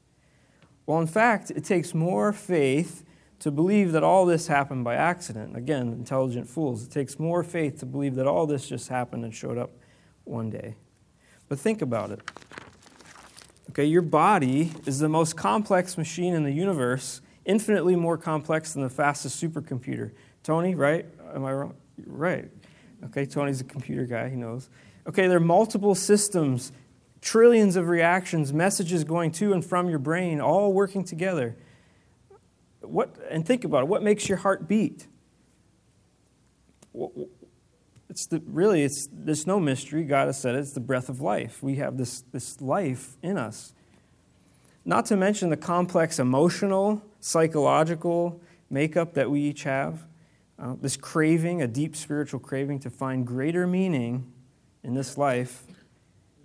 Well, 0.87 1.01
in 1.01 1.09
fact, 1.09 1.51
it 1.51 1.65
takes 1.65 1.95
more 1.95 2.33
faith 2.33 3.03
to 3.41 3.51
believe 3.51 3.93
that 3.93 4.05
all 4.05 4.27
this 4.27 4.47
happened 4.47 4.85
by 4.85 4.95
accident. 4.95 5.57
Again, 5.57 5.89
intelligent 5.93 6.49
fools. 6.49 6.85
It 6.85 6.91
takes 6.91 7.19
more 7.19 7.43
faith 7.43 7.81
to 7.81 7.87
believe 7.87 8.15
that 8.15 8.27
all 8.27 8.47
this 8.47 8.69
just 8.69 8.89
happened 8.89 9.25
and 9.25 9.35
showed 9.35 9.59
up 9.59 9.71
one 10.25 10.51
day. 10.51 10.77
But 11.49 11.59
think 11.59 11.83
about 11.83 12.11
it. 12.11 12.21
Okay, 13.71 13.85
your 13.85 14.03
body 14.03 14.73
is 14.85 14.99
the 14.99 15.09
most 15.09 15.37
complex 15.37 15.97
machine 15.97 16.35
in 16.35 16.45
the 16.45 16.53
universe, 16.53 17.23
infinitely 17.45 17.97
more 17.97 18.19
complex 18.19 18.75
than 18.75 18.83
the 18.83 18.91
fastest 18.91 19.43
supercomputer. 19.43 20.13
Tony, 20.43 20.75
right? 20.75 21.07
Am 21.35 21.45
I 21.45 21.53
wrong? 21.53 21.75
Right. 22.07 22.51
Okay, 23.07 23.25
Tony's 23.25 23.61
a 23.61 23.65
computer 23.65 24.05
guy, 24.05 24.29
he 24.29 24.37
knows. 24.37 24.69
Okay, 25.07 25.29
there 25.29 25.39
are 25.39 25.41
multiple 25.41 25.95
systems, 25.95 26.73
trillions 27.23 27.77
of 27.77 27.89
reactions, 27.89 28.53
messages 28.53 29.03
going 29.03 29.31
to 29.33 29.55
and 29.55 29.65
from 29.65 29.89
your 29.89 29.99
brain, 29.99 30.41
all 30.41 30.73
working 30.73 31.05
together. 31.05 31.57
What, 32.91 33.17
and 33.31 33.47
think 33.47 33.65
about 33.65 33.83
it 33.83 33.89
what 33.89 34.03
makes 34.03 34.29
your 34.29 34.39
heart 34.39 34.69
beat? 34.69 35.07
It's 38.09 38.27
the, 38.27 38.43
really, 38.47 38.83
it's, 38.83 39.09
there's 39.13 39.47
no 39.47 39.61
mystery. 39.61 40.03
God 40.03 40.27
has 40.27 40.41
said 40.41 40.57
it. 40.57 40.59
It's 40.59 40.73
the 40.73 40.81
breath 40.81 41.09
of 41.09 41.21
life. 41.21 41.63
We 41.63 41.77
have 41.77 41.97
this, 41.97 42.23
this 42.33 42.61
life 42.61 43.17
in 43.23 43.39
us. 43.39 43.73
not 44.85 45.07
to 45.07 45.17
mention 45.17 45.51
the 45.51 45.57
complex 45.57 46.19
emotional, 46.19 47.03
psychological 47.21 48.41
makeup 48.69 49.15
that 49.15 49.31
we 49.31 49.41
each 49.41 49.63
have. 49.63 50.07
Uh, 50.59 50.75
this 50.81 50.97
craving, 50.97 51.63
a 51.63 51.67
deep 51.69 51.95
spiritual 51.95 52.41
craving 52.41 52.81
to 52.81 52.91
find 52.91 53.27
greater 53.27 53.67
meaning 53.67 54.31
in 54.83 54.95
this 54.95 55.17
life, 55.17 55.63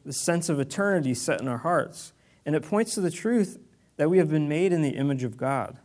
the 0.06 0.14
sense 0.14 0.48
of 0.50 0.60
eternity 0.60 1.14
set 1.14 1.42
in 1.42 1.48
our 1.48 1.58
hearts. 1.58 2.14
And 2.46 2.56
it 2.56 2.62
points 2.62 2.94
to 2.94 3.02
the 3.02 3.12
truth 3.12 3.58
that 3.98 4.10
we 4.10 4.20
have 4.20 4.30
been 4.30 4.48
made 4.48 4.72
in 4.72 4.82
the 4.82 4.92
image 4.92 5.24
of 5.24 5.36
God. 5.36 5.80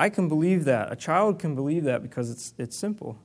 I 0.00 0.08
can 0.08 0.30
believe 0.30 0.64
that. 0.64 0.90
A 0.90 0.96
child 0.96 1.38
can 1.38 1.54
believe 1.54 1.84
that 1.84 2.02
because 2.02 2.30
it's, 2.30 2.54
it's 2.56 2.74
simple. 2.74 3.18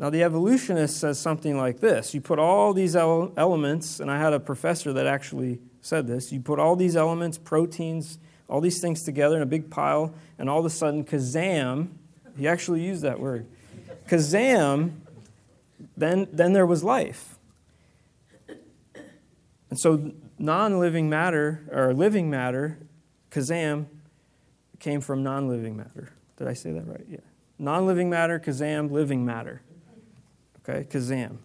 Now, 0.00 0.10
the 0.10 0.24
evolutionist 0.24 0.98
says 0.98 1.20
something 1.20 1.56
like 1.56 1.78
this 1.78 2.12
You 2.12 2.20
put 2.20 2.40
all 2.40 2.74
these 2.74 2.96
elements, 2.96 4.00
and 4.00 4.10
I 4.10 4.18
had 4.18 4.32
a 4.32 4.40
professor 4.40 4.92
that 4.92 5.06
actually 5.06 5.60
said 5.80 6.08
this 6.08 6.32
you 6.32 6.40
put 6.40 6.58
all 6.58 6.74
these 6.74 6.96
elements, 6.96 7.38
proteins, 7.38 8.18
all 8.48 8.60
these 8.60 8.80
things 8.80 9.04
together 9.04 9.36
in 9.36 9.42
a 9.42 9.46
big 9.46 9.70
pile, 9.70 10.12
and 10.36 10.50
all 10.50 10.58
of 10.58 10.64
a 10.64 10.70
sudden, 10.70 11.04
kazam, 11.04 11.90
he 12.36 12.48
actually 12.48 12.84
used 12.84 13.02
that 13.02 13.20
word. 13.20 13.46
Kazam, 14.08 14.94
then, 15.96 16.26
then 16.32 16.54
there 16.54 16.66
was 16.66 16.82
life. 16.82 17.36
And 19.70 19.78
so, 19.78 20.10
non 20.40 20.80
living 20.80 21.08
matter, 21.08 21.62
or 21.70 21.94
living 21.94 22.28
matter, 22.28 22.78
kazam, 23.30 23.86
came 24.78 25.00
from 25.00 25.22
non 25.22 25.48
living 25.48 25.76
matter. 25.76 26.12
Did 26.36 26.48
I 26.48 26.54
say 26.54 26.72
that 26.72 26.86
right? 26.86 27.04
Yeah. 27.08 27.18
Non 27.58 27.86
living 27.86 28.08
matter, 28.08 28.38
kazam, 28.38 28.90
living 28.90 29.24
matter. 29.24 29.62
Okay, 30.68 30.84
Kazam. 30.84 31.38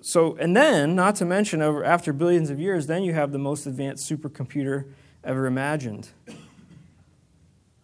So, 0.00 0.36
and 0.36 0.54
then, 0.56 0.94
not 0.94 1.16
to 1.16 1.24
mention, 1.24 1.62
over 1.62 1.82
after 1.82 2.12
billions 2.12 2.50
of 2.50 2.60
years, 2.60 2.86
then 2.86 3.02
you 3.02 3.14
have 3.14 3.32
the 3.32 3.38
most 3.38 3.66
advanced 3.66 4.08
supercomputer 4.08 4.92
ever 5.24 5.46
imagined. 5.46 6.10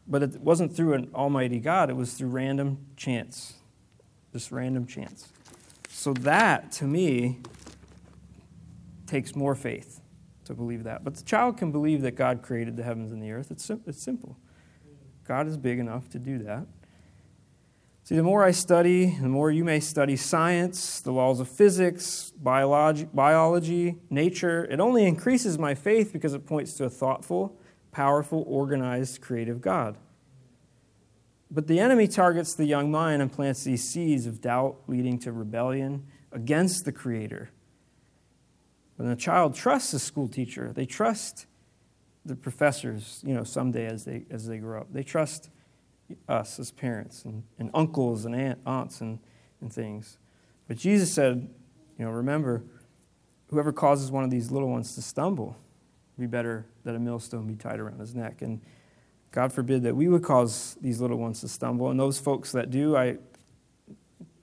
But 0.07 0.23
it 0.23 0.41
wasn't 0.41 0.77
through 0.77 0.93
an 0.93 1.11
almighty 1.15 1.59
God, 1.59 1.91
it 1.91 1.97
was 1.97 2.15
through 2.15 2.29
random 2.29 2.79
chance. 2.97 3.55
Just 4.33 4.53
random 4.53 4.87
chance. 4.87 5.33
So, 5.89 6.13
that, 6.13 6.71
to 6.73 6.85
me, 6.85 7.41
takes 9.07 9.35
more 9.35 9.55
faith 9.55 10.02
to 10.53 10.57
believe 10.57 10.85
that. 10.85 11.03
But 11.03 11.15
the 11.15 11.25
child 11.25 11.57
can 11.57 11.73
believe 11.73 12.03
that 12.03 12.13
God 12.13 12.43
created 12.43 12.77
the 12.77 12.83
heavens 12.83 13.13
and 13.13 13.23
the 13.23 13.33
earth. 13.33 13.51
It's, 13.51 13.69
it's 13.71 14.03
simple. 14.03 14.37
God 15.25 15.47
is 15.47 15.57
big 15.57 15.79
enough 15.79 16.09
to 16.11 16.19
do 16.19 16.39
that. 16.39 16.67
See, 18.05 18.17
the 18.17 18.23
more 18.23 18.43
I 18.43 18.51
study, 18.51 19.17
the 19.21 19.29
more 19.29 19.51
you 19.51 19.65
may 19.65 19.79
study 19.79 20.17
science, 20.17 21.01
the 21.01 21.13
laws 21.13 21.39
of 21.39 21.49
physics, 21.49 22.33
biology, 22.37 23.09
biology, 23.15 23.97
nature, 24.11 24.65
it 24.65 24.81
only 24.81 25.07
increases 25.07 25.57
my 25.57 25.75
faith 25.75 26.13
because 26.13 26.35
it 26.35 26.45
points 26.45 26.75
to 26.75 26.85
a 26.85 26.91
thoughtful, 26.91 27.57
powerful, 27.93 28.45
organized, 28.49 29.21
creative 29.21 29.61
God. 29.61 29.97
But 31.49 31.69
the 31.69 31.79
enemy 31.79 32.09
targets 32.09 32.55
the 32.55 32.65
young 32.65 32.91
mind 32.91 33.23
and 33.23 33.31
plants 33.31 33.63
these 33.63 33.89
seeds 33.89 34.27
of 34.27 34.41
doubt 34.41 34.79
leading 34.89 35.19
to 35.21 35.31
rebellion 35.31 36.07
against 36.33 36.85
the 36.85 36.93
Creator. 36.93 37.51
When 39.03 39.11
a 39.11 39.17
child 39.17 39.57
trusts 39.57 39.93
a 39.95 39.99
school 39.99 40.29
teacher, 40.29 40.73
they 40.73 40.87
trust 40.87 41.47
the 42.25 42.37
professors, 42.37 43.21
you 43.27 43.35
know, 43.35 43.43
someday 43.43 43.87
as 43.87 44.05
they, 44.05 44.27
as 44.31 44.47
they 44.47 44.59
grow 44.59 44.83
up. 44.83 44.93
They 44.93 45.03
trust 45.03 45.51
us 46.29 46.61
as 46.61 46.71
parents 46.71 47.25
and, 47.25 47.43
and 47.59 47.69
uncles 47.75 48.27
and 48.27 48.37
aunt, 48.37 48.61
aunts 48.65 49.01
and, 49.01 49.19
and 49.61 49.73
things. 49.73 50.19
But 50.69 50.77
Jesus 50.77 51.13
said, 51.13 51.51
you 51.99 52.05
know, 52.05 52.13
remember, 52.13 52.63
whoever 53.49 53.73
causes 53.73 54.13
one 54.13 54.23
of 54.23 54.31
these 54.31 54.53
little 54.53 54.69
ones 54.69 54.95
to 54.95 55.03
stumble, 55.03 55.57
be 56.17 56.29
better 56.29 56.65
that 56.85 56.95
a 56.95 57.01
millstone 57.01 57.49
be 57.49 57.57
tied 57.57 57.81
around 57.81 57.99
his 57.99 58.15
neck. 58.15 58.41
And 58.41 58.61
God 59.33 59.53
forbid 59.53 59.83
that 59.83 59.97
we 59.97 60.07
would 60.07 60.23
cause 60.23 60.79
these 60.81 61.01
little 61.01 61.19
ones 61.19 61.41
to 61.41 61.49
stumble. 61.49 61.91
And 61.91 61.99
those 61.99 62.21
folks 62.21 62.53
that 62.53 62.71
do, 62.71 62.97
I, 62.97 63.17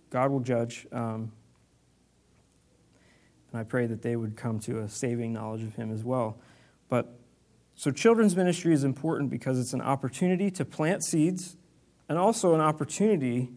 God 0.10 0.32
will 0.32 0.42
judge. 0.42 0.86
Um, 0.92 1.32
and 3.52 3.60
I 3.60 3.64
pray 3.64 3.86
that 3.88 4.02
they 4.02 4.16
would 4.16 4.36
come 4.36 4.60
to 4.62 4.80
a 4.80 4.90
saving 4.90 5.34
knowledge 5.34 5.64
of 5.64 5.76
Him 5.76 5.92
as 5.92 6.04
well. 6.04 6.40
But 6.88 7.20
so, 7.76 7.92
children's 7.92 8.36
ministry 8.36 8.74
is 8.74 8.84
important 8.84 9.30
because 9.30 9.60
it's 9.60 9.74
an 9.74 9.82
opportunity 9.82 10.52
to 10.52 10.66
plant 10.66 11.04
seeds 11.04 11.56
and 12.10 12.18
also 12.18 12.54
an 12.54 12.62
opportunity 12.62 13.50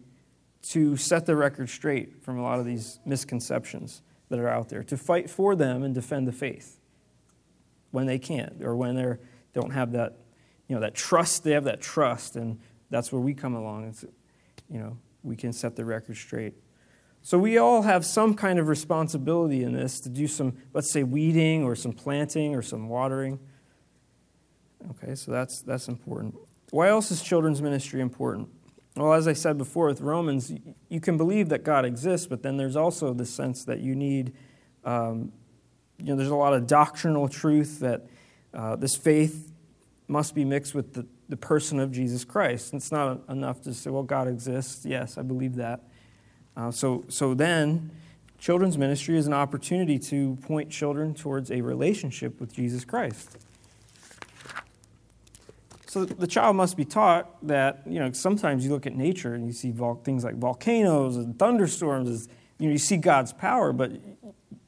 to 0.61 0.95
set 0.95 1.25
the 1.25 1.35
record 1.35 1.69
straight 1.69 2.23
from 2.23 2.39
a 2.39 2.41
lot 2.41 2.59
of 2.59 2.65
these 2.65 2.99
misconceptions 3.05 4.01
that 4.29 4.39
are 4.39 4.47
out 4.47 4.69
there, 4.69 4.81
to 4.83 4.95
fight 4.95 5.29
for 5.29 5.55
them 5.55 5.83
and 5.83 5.93
defend 5.93 6.27
the 6.27 6.31
faith 6.31 6.79
when 7.91 8.05
they 8.05 8.17
can't 8.17 8.63
or 8.63 8.75
when 8.75 8.95
they 8.95 9.17
don't 9.53 9.71
have 9.71 9.91
that, 9.91 10.17
you 10.67 10.75
know, 10.75 10.81
that 10.81 10.95
trust. 10.95 11.43
They 11.43 11.51
have 11.51 11.65
that 11.65 11.81
trust, 11.81 12.35
and 12.35 12.59
that's 12.89 13.11
where 13.11 13.21
we 13.21 13.33
come 13.33 13.55
along. 13.55 13.89
It's, 13.89 14.05
you 14.69 14.79
know, 14.79 14.97
we 15.21 15.35
can 15.35 15.51
set 15.51 15.75
the 15.75 15.83
record 15.83 16.15
straight. 16.15 16.53
So 17.25 17.39
we 17.39 17.57
all 17.57 17.83
have 17.83 18.05
some 18.05 18.33
kind 18.33 18.59
of 18.59 18.67
responsibility 18.67 19.63
in 19.63 19.71
this 19.71 20.01
to 20.01 20.09
do 20.09 20.27
some, 20.27 20.57
let's 20.73 20.91
say, 20.91 21.03
weeding 21.03 21.63
or 21.63 21.73
some 21.73 21.93
planting 21.93 22.53
or 22.53 22.61
some 22.61 22.89
watering. 22.89 23.39
Okay, 24.91 25.15
so 25.15 25.31
that's 25.31 25.61
that's 25.61 25.87
important. 25.87 26.35
Why 26.71 26.89
else 26.89 27.11
is 27.11 27.21
children's 27.21 27.61
ministry 27.61 28.01
important? 28.01 28.49
Well, 28.97 29.13
as 29.13 29.29
I 29.29 29.33
said 29.33 29.57
before 29.57 29.87
with 29.87 30.01
Romans, 30.01 30.53
you 30.89 30.99
can 30.99 31.15
believe 31.15 31.47
that 31.49 31.63
God 31.63 31.85
exists, 31.85 32.27
but 32.27 32.43
then 32.43 32.57
there's 32.57 32.75
also 32.75 33.13
the 33.13 33.25
sense 33.25 33.63
that 33.65 33.79
you 33.79 33.95
need, 33.95 34.33
um, 34.83 35.31
you 35.97 36.07
know, 36.07 36.17
there's 36.17 36.29
a 36.29 36.35
lot 36.35 36.53
of 36.53 36.67
doctrinal 36.67 37.29
truth 37.29 37.79
that 37.79 38.05
uh, 38.53 38.75
this 38.75 38.97
faith 38.97 39.49
must 40.09 40.35
be 40.35 40.43
mixed 40.43 40.75
with 40.75 40.93
the, 40.93 41.07
the 41.29 41.37
person 41.37 41.79
of 41.79 41.91
Jesus 41.91 42.25
Christ. 42.25 42.73
It's 42.73 42.91
not 42.91 43.21
enough 43.29 43.61
to 43.61 43.73
say, 43.73 43.89
well, 43.89 44.03
God 44.03 44.27
exists. 44.27 44.85
Yes, 44.85 45.17
I 45.17 45.21
believe 45.21 45.55
that. 45.55 45.79
Uh, 46.55 46.71
so, 46.71 47.03
so 47.07 47.33
then, 47.33 47.89
children's 48.39 48.77
ministry 48.77 49.17
is 49.17 49.27
an 49.27 49.33
opportunity 49.33 49.97
to 49.97 50.37
point 50.43 50.69
children 50.69 51.13
towards 51.13 51.51
a 51.51 51.61
relationship 51.61 52.39
with 52.39 52.53
Jesus 52.53 52.85
Christ. 52.85 53.37
So 55.87 56.05
the 56.05 56.25
child 56.25 56.55
must 56.55 56.75
be 56.75 56.85
taught 56.85 57.45
that, 57.45 57.83
you 57.85 57.99
know, 57.99 58.11
sometimes 58.13 58.65
you 58.65 58.71
look 58.71 58.87
at 58.87 58.95
nature 58.95 59.35
and 59.35 59.45
you 59.45 59.53
see 59.53 59.69
vol- 59.69 60.01
things 60.03 60.23
like 60.23 60.35
volcanoes 60.35 61.17
and 61.17 61.37
thunderstorms, 61.37 62.09
as, 62.09 62.29
you 62.57 62.67
know, 62.67 62.71
you 62.71 62.79
see 62.79 62.97
God's 62.97 63.31
power, 63.31 63.71
but 63.71 63.91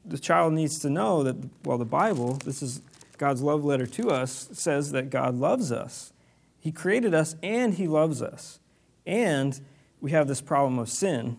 the 0.04 0.18
child 0.18 0.52
needs 0.52 0.78
to 0.78 0.88
know 0.88 1.24
that, 1.24 1.36
well, 1.64 1.78
the 1.78 1.84
Bible, 1.84 2.34
this 2.44 2.62
is 2.62 2.80
God's 3.18 3.42
love 3.42 3.64
letter 3.64 3.86
to 3.86 4.10
us, 4.10 4.48
says 4.52 4.92
that 4.92 5.10
God 5.10 5.34
loves 5.34 5.72
us. 5.72 6.12
He 6.60 6.70
created 6.70 7.12
us 7.12 7.34
and 7.42 7.74
He 7.74 7.88
loves 7.88 8.22
us. 8.22 8.60
And 9.04 9.60
we 10.00 10.12
have 10.12 10.28
this 10.28 10.40
problem 10.40 10.78
of 10.78 10.88
sin, 10.88 11.38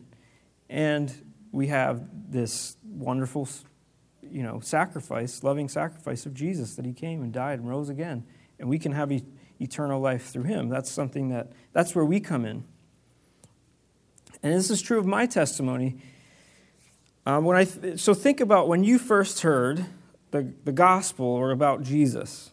and 0.69 1.13
we 1.51 1.67
have 1.67 2.03
this 2.29 2.77
wonderful, 2.83 3.47
you 4.21 4.43
know, 4.43 4.59
sacrifice, 4.59 5.43
loving 5.43 5.69
sacrifice 5.69 6.25
of 6.25 6.33
Jesus 6.33 6.75
that 6.75 6.85
He 6.85 6.93
came 6.93 7.21
and 7.21 7.31
died 7.31 7.59
and 7.59 7.69
rose 7.69 7.89
again. 7.89 8.25
And 8.59 8.69
we 8.69 8.79
can 8.79 8.91
have 8.91 9.11
eternal 9.59 9.99
life 9.99 10.27
through 10.29 10.43
him. 10.43 10.69
That's 10.69 10.89
something 10.89 11.29
that, 11.29 11.51
that's 11.73 11.95
where 11.95 12.05
we 12.05 12.19
come 12.19 12.45
in. 12.45 12.63
And 14.43 14.53
this 14.53 14.69
is 14.69 14.81
true 14.81 14.99
of 14.99 15.05
my 15.05 15.25
testimony. 15.25 15.97
Um, 17.25 17.43
when 17.43 17.57
I 17.57 17.65
th- 17.65 17.99
so 17.99 18.13
think 18.13 18.39
about 18.39 18.67
when 18.67 18.83
you 18.83 18.99
first 18.99 19.41
heard 19.41 19.85
the, 20.31 20.53
the 20.63 20.71
gospel 20.71 21.25
or 21.25 21.51
about 21.51 21.81
Jesus, 21.81 22.51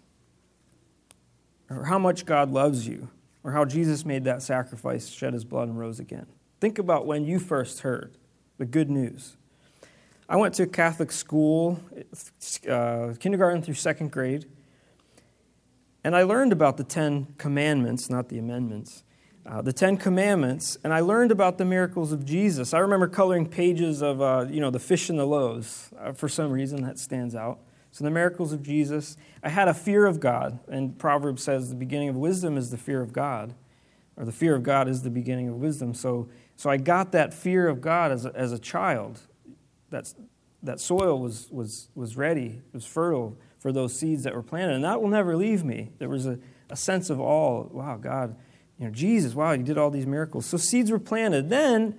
or 1.71 1.85
how 1.85 1.99
much 1.99 2.25
God 2.25 2.51
loves 2.51 2.87
you, 2.87 3.09
or 3.43 3.53
how 3.53 3.65
Jesus 3.65 4.05
made 4.05 4.25
that 4.25 4.43
sacrifice, 4.43 5.09
shed 5.09 5.33
his 5.33 5.45
blood, 5.45 5.69
and 5.69 5.79
rose 5.79 6.01
again. 6.01 6.27
Think 6.65 6.79
about 6.79 7.05
when 7.05 7.27
you 7.27 7.41
first 7.41 7.81
heard 7.81 8.17
the 8.57 8.65
good 8.65 8.89
news. 8.89 9.37
I 10.31 10.37
went 10.37 10.55
to 10.55 10.63
a 10.63 10.67
Catholic 10.67 11.13
school, 11.13 11.79
uh, 12.67 13.13
kindergarten 13.21 13.61
through 13.61 13.75
second 13.75 14.11
grade. 14.11 14.47
And 16.05 16.17
I 16.17 16.23
learned 16.23 16.55
about 16.55 16.79
the 16.79 16.83
Ten 16.83 17.35
Commandments, 17.37 18.09
not 18.09 18.31
the 18.31 18.39
amendments, 18.39 19.05
uh, 19.45 19.61
the 19.61 19.75
Ten 19.75 19.99
Commandments, 19.99 20.79
and 20.83 20.95
I 20.95 21.01
learned 21.01 21.31
about 21.31 21.59
the 21.59 21.67
miracles 21.67 22.13
of 22.13 22.25
Jesus. 22.25 22.73
I 22.73 22.79
remember 22.79 23.09
coloring 23.09 23.47
pages 23.47 24.01
of, 24.01 24.23
uh, 24.23 24.47
you 24.49 24.63
know, 24.63 24.71
the 24.71 24.79
fish 24.79 25.11
and 25.11 25.19
the 25.19 25.27
loaves. 25.27 25.91
Uh, 26.01 26.13
for 26.15 26.31
some 26.31 26.51
reason, 26.51 26.83
that 26.85 26.99
stands 26.99 27.35
out. 27.35 27.59
So 27.91 28.05
the 28.05 28.11
miracles 28.11 28.55
of 28.55 28.63
Jesus. 28.63 29.19
I 29.43 29.51
had 29.51 29.69
a 29.69 29.75
fear 29.75 30.07
of 30.07 30.19
God, 30.19 30.61
and 30.69 30.99
Proverbs 30.99 31.43
says 31.43 31.69
the 31.69 31.75
beginning 31.75 32.09
of 32.09 32.17
wisdom 32.17 32.57
is 32.57 32.71
the 32.71 32.79
fear 32.79 33.03
of 33.03 33.13
God, 33.13 33.53
or 34.17 34.25
the 34.25 34.33
fear 34.33 34.55
of 34.55 34.63
God 34.63 34.89
is 34.89 35.03
the 35.03 35.11
beginning 35.11 35.51
of 35.51 35.57
wisdom. 35.57 35.93
So, 35.93 36.27
so 36.57 36.71
I 36.71 36.77
got 36.77 37.13
that 37.13 37.35
fear 37.35 37.69
of 37.69 37.81
God 37.81 38.13
as 38.13 38.25
a, 38.27 38.33
as 38.35 38.53
a 38.53 38.59
child. 38.59 39.21
That's, 39.91 40.15
that 40.63 40.81
soil 40.81 41.19
was, 41.19 41.49
was, 41.51 41.89
was 41.95 42.17
ready, 42.17 42.63
it 42.67 42.75
was 42.75 42.87
fertile 42.87 43.37
for 43.59 43.73
those 43.73 43.99
seeds 43.99 44.25
that 44.25 44.35
were 44.35 44.43
planted. 44.43 44.75
And 44.75 44.85
that 44.85 45.01
will 45.01 45.09
never 45.09 45.37
leave 45.37 45.65
me. 45.65 45.91
There 45.99 46.09
was 46.09 46.27
a, 46.27 46.39
a 46.71 46.77
sense 46.77 47.11
of 47.11 47.21
awe. 47.21 47.67
Wow, 47.71 47.97
God, 47.97 48.37
you 48.79 48.87
know, 48.87 48.93
Jesus, 48.93 49.35
wow, 49.35 49.53
you 49.53 49.63
did 49.63 49.79
all 49.79 49.91
these 49.91 50.07
miracles. 50.07 50.47
So 50.47 50.57
seeds 50.57 50.91
were 50.91 50.99
planted. 50.99 51.49
Then 51.49 51.99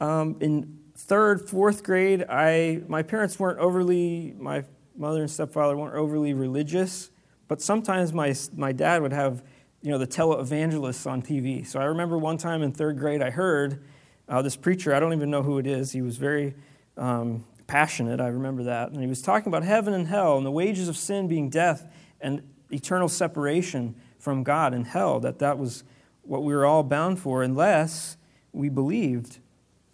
um, 0.00 0.36
in 0.40 0.78
third, 0.94 1.48
fourth 1.48 1.82
grade, 1.82 2.24
I 2.28 2.82
my 2.88 3.02
parents 3.02 3.38
weren't 3.38 3.58
overly, 3.58 4.34
my 4.38 4.64
mother 4.96 5.20
and 5.20 5.30
stepfather 5.30 5.76
weren't 5.76 5.94
overly 5.94 6.34
religious, 6.34 7.10
but 7.48 7.60
sometimes 7.60 8.12
my, 8.12 8.34
my 8.56 8.72
dad 8.72 9.02
would 9.02 9.12
have 9.12 9.42
you 9.82 9.90
know, 9.90 9.98
the 9.98 10.06
televangelists 10.06 11.10
on 11.10 11.22
TV. 11.22 11.66
So 11.66 11.80
I 11.80 11.84
remember 11.84 12.16
one 12.16 12.38
time 12.38 12.62
in 12.62 12.72
third 12.72 12.98
grade, 12.98 13.20
I 13.20 13.30
heard 13.30 13.82
uh, 14.28 14.40
this 14.40 14.56
preacher, 14.56 14.94
I 14.94 15.00
don't 15.00 15.12
even 15.12 15.30
know 15.30 15.42
who 15.42 15.58
it 15.58 15.66
is, 15.66 15.92
he 15.92 16.02
was 16.02 16.16
very 16.16 16.54
um, 16.96 17.44
passionate, 17.66 18.20
I 18.20 18.28
remember 18.28 18.62
that. 18.64 18.90
And 18.90 19.00
he 19.00 19.08
was 19.08 19.20
talking 19.20 19.48
about 19.48 19.64
heaven 19.64 19.92
and 19.92 20.06
hell 20.06 20.36
and 20.36 20.46
the 20.46 20.50
wages 20.50 20.88
of 20.88 20.96
sin 20.96 21.26
being 21.26 21.50
death 21.50 21.92
and 22.20 22.42
eternal 22.70 23.08
separation 23.08 23.96
from 24.18 24.44
God 24.44 24.72
and 24.72 24.86
hell, 24.86 25.18
that 25.20 25.40
that 25.40 25.58
was 25.58 25.82
what 26.22 26.44
we 26.44 26.54
were 26.54 26.64
all 26.64 26.84
bound 26.84 27.18
for 27.18 27.42
unless 27.42 28.16
we 28.52 28.68
believed 28.68 29.38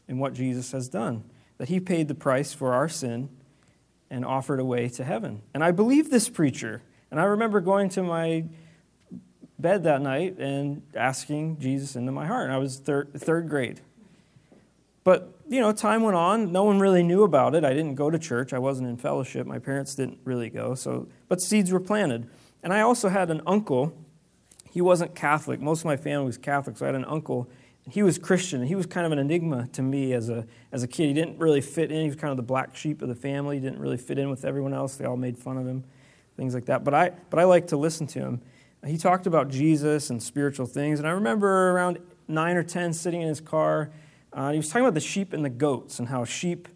in 0.06 0.18
what 0.18 0.34
Jesus 0.34 0.72
has 0.72 0.88
done, 0.88 1.24
that 1.56 1.68
he 1.68 1.80
paid 1.80 2.08
the 2.08 2.14
price 2.14 2.52
for 2.52 2.74
our 2.74 2.88
sin 2.88 3.30
and 4.10 4.24
offered 4.24 4.60
a 4.60 4.64
way 4.64 4.88
to 4.90 5.04
heaven. 5.04 5.42
And 5.54 5.64
I 5.64 5.70
believed 5.70 6.10
this 6.10 6.28
preacher. 6.28 6.82
And 7.10 7.18
I 7.18 7.24
remember 7.24 7.60
going 7.60 7.88
to 7.90 8.02
my 8.02 8.44
bed 9.58 9.84
that 9.84 10.00
night 10.00 10.38
and 10.38 10.82
asking 10.94 11.58
Jesus 11.58 11.96
into 11.96 12.12
my 12.12 12.26
heart. 12.26 12.44
And 12.44 12.52
I 12.52 12.58
was 12.58 12.78
third, 12.78 13.12
third 13.14 13.48
grade. 13.48 13.80
But, 15.04 15.32
you 15.48 15.60
know, 15.60 15.72
time 15.72 16.02
went 16.02 16.16
on. 16.16 16.52
No 16.52 16.64
one 16.64 16.80
really 16.80 17.02
knew 17.02 17.22
about 17.22 17.54
it. 17.54 17.64
I 17.64 17.72
didn't 17.72 17.94
go 17.94 18.10
to 18.10 18.18
church. 18.18 18.52
I 18.52 18.58
wasn't 18.58 18.88
in 18.88 18.96
fellowship. 18.96 19.46
My 19.46 19.58
parents 19.58 19.94
didn't 19.94 20.18
really 20.24 20.50
go. 20.50 20.74
So, 20.74 21.08
but 21.28 21.40
seeds 21.40 21.72
were 21.72 21.80
planted. 21.80 22.28
And 22.62 22.72
I 22.72 22.82
also 22.82 23.08
had 23.08 23.30
an 23.30 23.40
uncle. 23.46 23.96
He 24.70 24.80
wasn't 24.80 25.14
Catholic. 25.14 25.60
Most 25.60 25.80
of 25.80 25.86
my 25.86 25.96
family 25.96 26.26
was 26.26 26.36
Catholic. 26.36 26.76
So 26.76 26.84
I 26.84 26.88
had 26.88 26.94
an 26.94 27.06
uncle. 27.06 27.48
He 27.90 28.02
was 28.02 28.18
Christian. 28.18 28.66
He 28.66 28.74
was 28.74 28.84
kind 28.84 29.06
of 29.06 29.12
an 29.12 29.18
enigma 29.18 29.68
to 29.72 29.82
me 29.82 30.12
as 30.12 30.28
a, 30.28 30.46
as 30.72 30.82
a 30.82 30.86
kid. 30.86 31.06
He 31.06 31.14
didn't 31.14 31.38
really 31.38 31.62
fit 31.62 31.90
in. 31.90 32.02
He 32.02 32.06
was 32.08 32.16
kind 32.16 32.30
of 32.30 32.36
the 32.36 32.42
black 32.42 32.76
sheep 32.76 33.00
of 33.00 33.08
the 33.08 33.14
family. 33.14 33.56
He 33.56 33.62
didn't 33.62 33.78
really 33.78 33.96
fit 33.96 34.18
in 34.18 34.28
with 34.28 34.44
everyone 34.44 34.74
else. 34.74 34.96
They 34.96 35.06
all 35.06 35.16
made 35.16 35.38
fun 35.38 35.56
of 35.56 35.66
him, 35.66 35.84
things 36.36 36.52
like 36.52 36.66
that. 36.66 36.84
But 36.84 36.92
I, 36.92 37.12
but 37.30 37.40
I 37.40 37.44
liked 37.44 37.68
to 37.68 37.78
listen 37.78 38.06
to 38.08 38.18
him. 38.18 38.42
He 38.86 38.96
talked 38.96 39.26
about 39.26 39.48
Jesus 39.48 40.10
and 40.10 40.22
spiritual 40.22 40.66
things. 40.66 40.98
And 40.98 41.08
I 41.08 41.12
remember 41.12 41.70
around 41.70 41.98
9 42.28 42.56
or 42.56 42.62
10 42.62 42.92
sitting 42.92 43.22
in 43.22 43.28
his 43.28 43.40
car. 43.40 43.90
Uh, 44.32 44.52
he 44.52 44.58
was 44.58 44.68
talking 44.68 44.82
about 44.82 44.94
the 44.94 45.00
sheep 45.00 45.32
and 45.32 45.44
the 45.44 45.50
goats 45.50 45.98
and 45.98 46.08
how 46.08 46.24
sheep, 46.24 46.68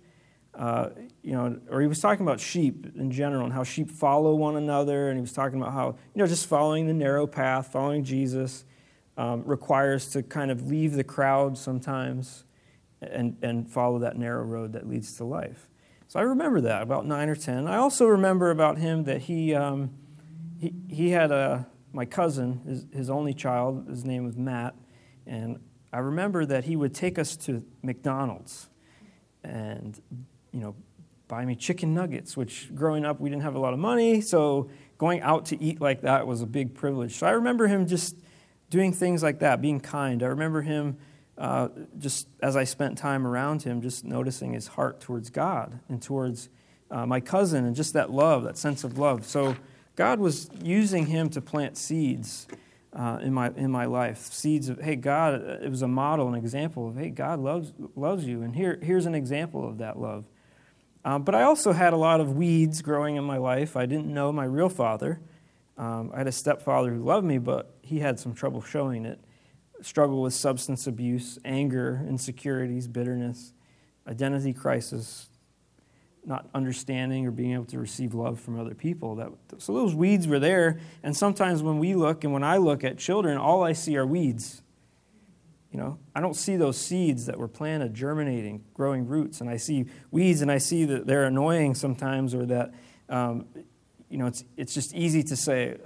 uh, 0.54 0.88
you 1.22 1.32
know, 1.32 1.60
or 1.70 1.80
he 1.80 1.86
was 1.86 2.00
talking 2.00 2.26
about 2.26 2.40
sheep 2.40 2.86
in 2.96 3.10
general 3.10 3.44
and 3.44 3.52
how 3.52 3.62
sheep 3.62 3.90
follow 3.90 4.34
one 4.34 4.56
another. 4.56 5.08
And 5.08 5.16
he 5.16 5.20
was 5.20 5.32
talking 5.32 5.60
about 5.60 5.72
how, 5.72 5.88
you 5.88 6.18
know, 6.18 6.26
just 6.26 6.46
following 6.46 6.86
the 6.86 6.94
narrow 6.94 7.26
path, 7.26 7.70
following 7.72 8.02
Jesus, 8.02 8.64
um, 9.16 9.44
requires 9.44 10.10
to 10.10 10.22
kind 10.22 10.50
of 10.50 10.68
leave 10.68 10.94
the 10.94 11.04
crowd 11.04 11.56
sometimes 11.56 12.44
and, 13.00 13.36
and 13.42 13.70
follow 13.70 13.98
that 14.00 14.16
narrow 14.16 14.42
road 14.42 14.72
that 14.72 14.88
leads 14.88 15.16
to 15.18 15.24
life. 15.24 15.68
So 16.08 16.18
I 16.18 16.22
remember 16.24 16.60
that 16.62 16.82
about 16.82 17.06
9 17.06 17.28
or 17.28 17.36
10. 17.36 17.66
I 17.66 17.76
also 17.76 18.06
remember 18.06 18.50
about 18.50 18.78
him 18.78 19.04
that 19.04 19.22
he, 19.22 19.54
um, 19.54 19.90
he, 20.58 20.74
he 20.88 21.10
had 21.10 21.30
a, 21.30 21.66
my 21.92 22.04
cousin, 22.04 22.60
his, 22.66 22.86
his 22.92 23.10
only 23.10 23.34
child, 23.34 23.88
his 23.88 24.04
name 24.04 24.24
was 24.24 24.36
Matt, 24.36 24.74
and 25.26 25.58
I 25.92 25.98
remember 25.98 26.46
that 26.46 26.64
he 26.64 26.76
would 26.76 26.94
take 26.94 27.18
us 27.18 27.36
to 27.38 27.64
McDonald's 27.82 28.68
and, 29.44 30.00
you 30.52 30.60
know, 30.60 30.74
buy 31.28 31.44
me 31.44 31.54
chicken 31.54 31.94
nuggets, 31.94 32.36
which 32.36 32.74
growing 32.74 33.04
up 33.04 33.20
we 33.20 33.30
didn't 33.30 33.42
have 33.42 33.54
a 33.54 33.58
lot 33.58 33.72
of 33.72 33.78
money, 33.78 34.20
so 34.20 34.70
going 34.98 35.20
out 35.22 35.46
to 35.46 35.62
eat 35.62 35.80
like 35.80 36.02
that 36.02 36.26
was 36.26 36.42
a 36.42 36.46
big 36.46 36.74
privilege. 36.74 37.16
So 37.16 37.26
I 37.26 37.30
remember 37.30 37.66
him 37.66 37.86
just 37.86 38.16
doing 38.70 38.92
things 38.92 39.22
like 39.22 39.40
that, 39.40 39.60
being 39.60 39.80
kind. 39.80 40.22
I 40.22 40.26
remember 40.26 40.62
him 40.62 40.96
uh, 41.38 41.68
just 41.98 42.28
as 42.42 42.56
I 42.56 42.64
spent 42.64 42.98
time 42.98 43.26
around 43.26 43.62
him, 43.62 43.80
just 43.80 44.04
noticing 44.04 44.52
his 44.52 44.68
heart 44.68 45.00
towards 45.00 45.30
God 45.30 45.80
and 45.88 46.00
towards 46.00 46.48
uh, 46.90 47.06
my 47.06 47.20
cousin 47.20 47.64
and 47.64 47.74
just 47.74 47.94
that 47.94 48.10
love, 48.10 48.44
that 48.44 48.56
sense 48.56 48.84
of 48.84 48.98
love. 48.98 49.24
So 49.26 49.56
God 49.96 50.20
was 50.20 50.50
using 50.62 51.06
him 51.06 51.28
to 51.30 51.40
plant 51.40 51.76
seeds 51.76 52.46
uh, 52.92 53.18
in, 53.22 53.32
my, 53.32 53.50
in 53.56 53.70
my 53.70 53.84
life. 53.84 54.18
Seeds 54.18 54.68
of, 54.68 54.80
hey, 54.80 54.96
God, 54.96 55.34
it 55.34 55.70
was 55.70 55.82
a 55.82 55.88
model, 55.88 56.28
an 56.28 56.34
example 56.34 56.88
of, 56.88 56.96
hey, 56.96 57.10
God 57.10 57.40
loves, 57.40 57.72
loves 57.96 58.26
you. 58.26 58.42
And 58.42 58.54
here, 58.54 58.78
here's 58.82 59.06
an 59.06 59.14
example 59.14 59.68
of 59.68 59.78
that 59.78 59.98
love. 59.98 60.24
Um, 61.04 61.22
but 61.22 61.34
I 61.34 61.42
also 61.42 61.72
had 61.72 61.92
a 61.92 61.96
lot 61.96 62.20
of 62.20 62.36
weeds 62.36 62.80
growing 62.80 63.16
in 63.16 63.24
my 63.24 63.38
life. 63.38 63.76
I 63.76 63.86
didn't 63.86 64.06
know 64.06 64.32
my 64.32 64.44
real 64.44 64.68
father. 64.68 65.20
Um, 65.76 66.10
I 66.14 66.18
had 66.18 66.26
a 66.26 66.32
stepfather 66.32 66.92
who 66.92 67.02
loved 67.02 67.26
me, 67.26 67.38
but 67.38 67.74
he 67.82 67.98
had 67.98 68.20
some 68.20 68.34
trouble 68.34 68.62
showing 68.62 69.04
it. 69.04 69.18
Struggle 69.80 70.22
with 70.22 70.32
substance 70.32 70.86
abuse, 70.86 71.38
anger, 71.44 72.04
insecurities, 72.06 72.86
bitterness, 72.86 73.52
identity 74.06 74.52
crisis, 74.52 75.28
not 76.24 76.48
understanding 76.54 77.26
or 77.26 77.30
being 77.30 77.52
able 77.52 77.64
to 77.64 77.78
receive 77.78 78.14
love 78.14 78.38
from 78.38 78.58
other 78.58 78.74
people. 78.74 79.16
That, 79.16 79.32
so 79.58 79.74
those 79.74 79.94
weeds 79.94 80.28
were 80.28 80.38
there. 80.38 80.78
And 81.02 81.16
sometimes 81.16 81.62
when 81.62 81.78
we 81.78 81.94
look 81.94 82.24
and 82.24 82.32
when 82.32 82.44
I 82.44 82.58
look 82.58 82.84
at 82.84 82.98
children, 82.98 83.36
all 83.36 83.64
I 83.64 83.72
see 83.72 83.96
are 83.96 84.06
weeds. 84.06 84.62
You 85.72 85.78
know, 85.78 85.98
I 86.14 86.20
don't 86.20 86.36
see 86.36 86.56
those 86.56 86.76
seeds 86.76 87.26
that 87.26 87.38
were 87.38 87.48
planted, 87.48 87.94
germinating, 87.94 88.62
growing 88.74 89.06
roots. 89.06 89.40
And 89.40 89.48
I 89.48 89.56
see 89.56 89.86
weeds 90.10 90.42
and 90.42 90.50
I 90.50 90.58
see 90.58 90.84
that 90.84 91.06
they're 91.06 91.24
annoying 91.24 91.74
sometimes 91.74 92.34
or 92.34 92.46
that, 92.46 92.74
um, 93.08 93.46
you 94.08 94.18
know, 94.18 94.26
it's, 94.26 94.44
it's 94.56 94.74
just 94.74 94.94
easy 94.94 95.22
to 95.24 95.34
say, 95.34 95.78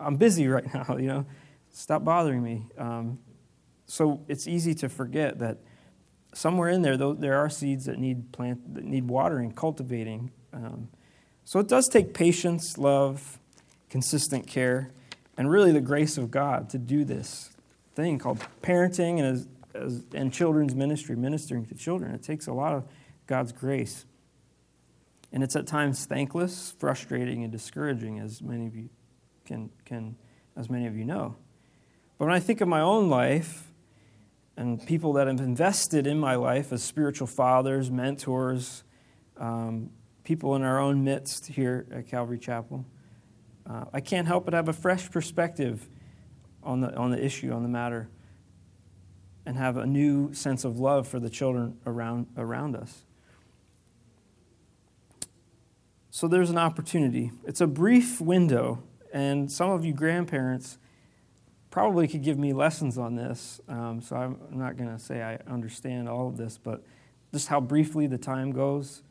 I'm 0.00 0.16
busy 0.16 0.48
right 0.48 0.72
now, 0.74 0.96
you 0.96 1.06
know, 1.06 1.26
stop 1.70 2.04
bothering 2.04 2.42
me. 2.42 2.66
Um, 2.78 3.18
so 3.86 4.24
it's 4.28 4.48
easy 4.48 4.74
to 4.76 4.88
forget 4.88 5.38
that 5.40 5.58
somewhere 6.34 6.68
in 6.68 6.82
there, 6.82 6.96
though, 6.96 7.12
there 7.12 7.36
are 7.38 7.48
seeds 7.48 7.86
that 7.86 7.98
need 7.98 8.32
plant 8.32 8.74
that 8.74 8.84
need 8.84 9.08
watering, 9.08 9.52
cultivating. 9.52 10.30
Um, 10.52 10.88
so 11.44 11.58
it 11.60 11.68
does 11.68 11.88
take 11.88 12.14
patience, 12.14 12.78
love, 12.78 13.38
consistent 13.88 14.46
care, 14.46 14.90
and 15.36 15.50
really 15.50 15.72
the 15.72 15.80
grace 15.80 16.18
of 16.18 16.30
God 16.30 16.70
to 16.70 16.78
do 16.78 17.04
this 17.04 17.50
thing 17.94 18.18
called 18.18 18.44
parenting 18.62 19.18
and 19.18 19.26
as, 19.26 19.48
as, 19.74 20.04
and 20.14 20.32
children's 20.32 20.74
ministry, 20.74 21.16
ministering 21.16 21.66
to 21.66 21.74
children. 21.74 22.14
It 22.14 22.22
takes 22.22 22.46
a 22.46 22.52
lot 22.52 22.72
of 22.72 22.84
God's 23.26 23.52
grace. 23.52 24.04
And 25.32 25.42
it's 25.42 25.56
at 25.56 25.66
times 25.66 26.06
thankless, 26.06 26.74
frustrating, 26.78 27.42
and 27.42 27.52
discouraging, 27.52 28.20
as 28.20 28.40
many 28.40 28.66
of 28.66 28.76
you 28.76 28.88
can, 29.44 29.70
can 29.84 30.16
as 30.56 30.70
many 30.70 30.86
of 30.86 30.96
you 30.96 31.04
know. 31.04 31.36
But 32.18 32.26
when 32.26 32.34
I 32.34 32.40
think 32.40 32.60
of 32.60 32.68
my 32.68 32.80
own 32.80 33.10
life, 33.10 33.72
and 34.56 34.84
people 34.86 35.12
that 35.14 35.26
have 35.26 35.40
invested 35.40 36.06
in 36.06 36.18
my 36.18 36.36
life 36.36 36.72
as 36.72 36.82
spiritual 36.82 37.26
fathers, 37.26 37.90
mentors, 37.90 38.84
um, 39.36 39.90
people 40.22 40.54
in 40.54 40.62
our 40.62 40.78
own 40.78 41.02
midst 41.02 41.46
here 41.46 41.86
at 41.90 42.08
Calvary 42.08 42.38
Chapel. 42.38 42.84
Uh, 43.68 43.84
I 43.92 44.00
can't 44.00 44.26
help 44.26 44.44
but 44.44 44.54
have 44.54 44.68
a 44.68 44.72
fresh 44.72 45.10
perspective 45.10 45.88
on 46.62 46.80
the, 46.80 46.94
on 46.96 47.10
the 47.10 47.22
issue, 47.22 47.52
on 47.52 47.62
the 47.62 47.68
matter, 47.68 48.08
and 49.44 49.56
have 49.56 49.76
a 49.76 49.86
new 49.86 50.32
sense 50.32 50.64
of 50.64 50.78
love 50.78 51.06
for 51.08 51.18
the 51.18 51.28
children 51.28 51.78
around, 51.86 52.26
around 52.36 52.76
us. 52.76 53.04
So 56.10 56.28
there's 56.28 56.50
an 56.50 56.58
opportunity. 56.58 57.32
It's 57.44 57.60
a 57.60 57.66
brief 57.66 58.20
window, 58.20 58.82
and 59.12 59.50
some 59.50 59.70
of 59.70 59.84
you 59.84 59.92
grandparents 59.92 60.78
probably 61.74 62.06
could 62.06 62.22
give 62.22 62.38
me 62.38 62.52
lessons 62.52 62.98
on 62.98 63.16
this, 63.16 63.60
um, 63.68 64.00
so 64.00 64.14
I'm 64.14 64.38
not 64.52 64.76
going 64.76 64.90
to 64.90 64.96
say 64.96 65.24
I 65.24 65.40
understand 65.50 66.08
all 66.08 66.28
of 66.28 66.36
this, 66.36 66.56
but 66.56 66.84
just 67.32 67.48
how 67.48 67.60
briefly 67.60 68.06
the 68.06 68.16
time 68.16 68.52
goes. 68.52 69.02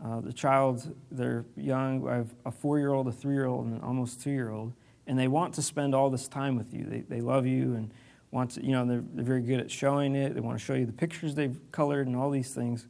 Uh, 0.00 0.20
the 0.20 0.32
child, 0.32 0.94
they're 1.10 1.44
young. 1.56 2.08
I 2.08 2.14
have 2.14 2.32
a 2.46 2.52
four 2.52 2.78
year 2.78 2.92
old, 2.92 3.08
a 3.08 3.12
three 3.12 3.34
year 3.34 3.46
old, 3.46 3.66
and 3.66 3.74
an 3.74 3.80
almost 3.80 4.22
two 4.22 4.30
year 4.30 4.50
old, 4.50 4.74
and 5.08 5.18
they 5.18 5.26
want 5.26 5.54
to 5.54 5.62
spend 5.62 5.92
all 5.92 6.08
this 6.08 6.28
time 6.28 6.54
with 6.54 6.72
you. 6.72 6.84
They, 6.84 7.00
they 7.00 7.20
love 7.20 7.46
you 7.46 7.74
and 7.74 7.92
want 8.30 8.52
to, 8.52 8.64
you 8.64 8.70
know, 8.70 8.86
they're, 8.86 9.02
they're 9.14 9.24
very 9.24 9.42
good 9.42 9.58
at 9.58 9.68
showing 9.68 10.14
it. 10.14 10.34
They 10.34 10.40
want 10.40 10.56
to 10.56 10.64
show 10.64 10.74
you 10.74 10.86
the 10.86 10.92
pictures 10.92 11.34
they've 11.34 11.58
colored 11.72 12.06
and 12.06 12.14
all 12.14 12.30
these 12.30 12.54
things. 12.54 12.86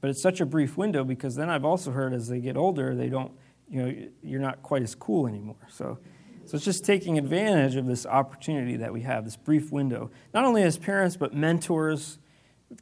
But 0.00 0.10
it's 0.10 0.22
such 0.22 0.40
a 0.40 0.46
brief 0.46 0.76
window 0.76 1.02
because 1.02 1.34
then 1.34 1.50
I've 1.50 1.64
also 1.64 1.90
heard 1.90 2.14
as 2.14 2.28
they 2.28 2.38
get 2.38 2.56
older, 2.56 2.94
they 2.94 3.08
don't, 3.08 3.32
you 3.68 3.82
know, 3.82 4.08
you're 4.22 4.40
not 4.40 4.62
quite 4.62 4.82
as 4.82 4.94
cool 4.94 5.26
anymore. 5.26 5.66
So 5.68 5.98
so 6.44 6.56
it's 6.56 6.64
just 6.64 6.84
taking 6.84 7.18
advantage 7.18 7.76
of 7.76 7.86
this 7.86 8.04
opportunity 8.04 8.76
that 8.76 8.92
we 8.92 9.02
have, 9.02 9.24
this 9.24 9.36
brief 9.36 9.70
window, 9.70 10.10
not 10.34 10.44
only 10.44 10.62
as 10.62 10.78
parents, 10.78 11.16
but 11.16 11.34
mentors. 11.34 12.18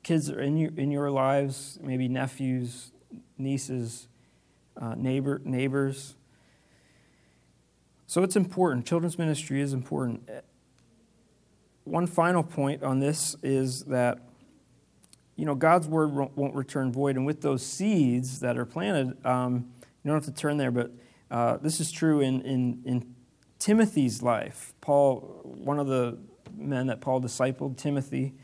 Kids 0.02 0.28
in 0.28 0.56
your, 0.56 0.70
in 0.76 0.92
your 0.92 1.10
lives, 1.10 1.78
maybe 1.82 2.06
nephews, 2.06 2.92
nieces, 3.36 4.06
uh, 4.80 4.94
neighbor, 4.94 5.40
neighbors. 5.44 6.14
So 8.06 8.22
it's 8.22 8.36
important. 8.36 8.86
Children's 8.86 9.18
ministry 9.18 9.60
is 9.60 9.72
important. 9.72 10.28
One 11.84 12.06
final 12.06 12.42
point 12.44 12.84
on 12.84 13.00
this 13.00 13.34
is 13.42 13.84
that 13.84 14.18
you 15.34 15.44
know 15.44 15.54
God's 15.54 15.88
word 15.88 16.14
won't 16.36 16.54
return 16.54 16.92
void, 16.92 17.16
and 17.16 17.26
with 17.26 17.40
those 17.40 17.66
seeds 17.66 18.40
that 18.40 18.56
are 18.58 18.66
planted, 18.66 19.24
um, 19.26 19.72
you 20.02 20.10
don't 20.10 20.24
have 20.24 20.32
to 20.32 20.40
turn 20.40 20.56
there, 20.56 20.70
but 20.70 20.92
uh, 21.30 21.56
this 21.58 21.80
is 21.80 21.92
true 21.92 22.20
in, 22.20 22.40
in, 22.42 22.82
in 22.84 23.14
Timothy's 23.60 24.22
life. 24.22 24.72
Paul, 24.80 25.40
one 25.44 25.78
of 25.78 25.86
the 25.86 26.18
men 26.56 26.88
that 26.88 27.00
Paul 27.00 27.20
discipled, 27.20 27.76
Timothy. 27.76 28.34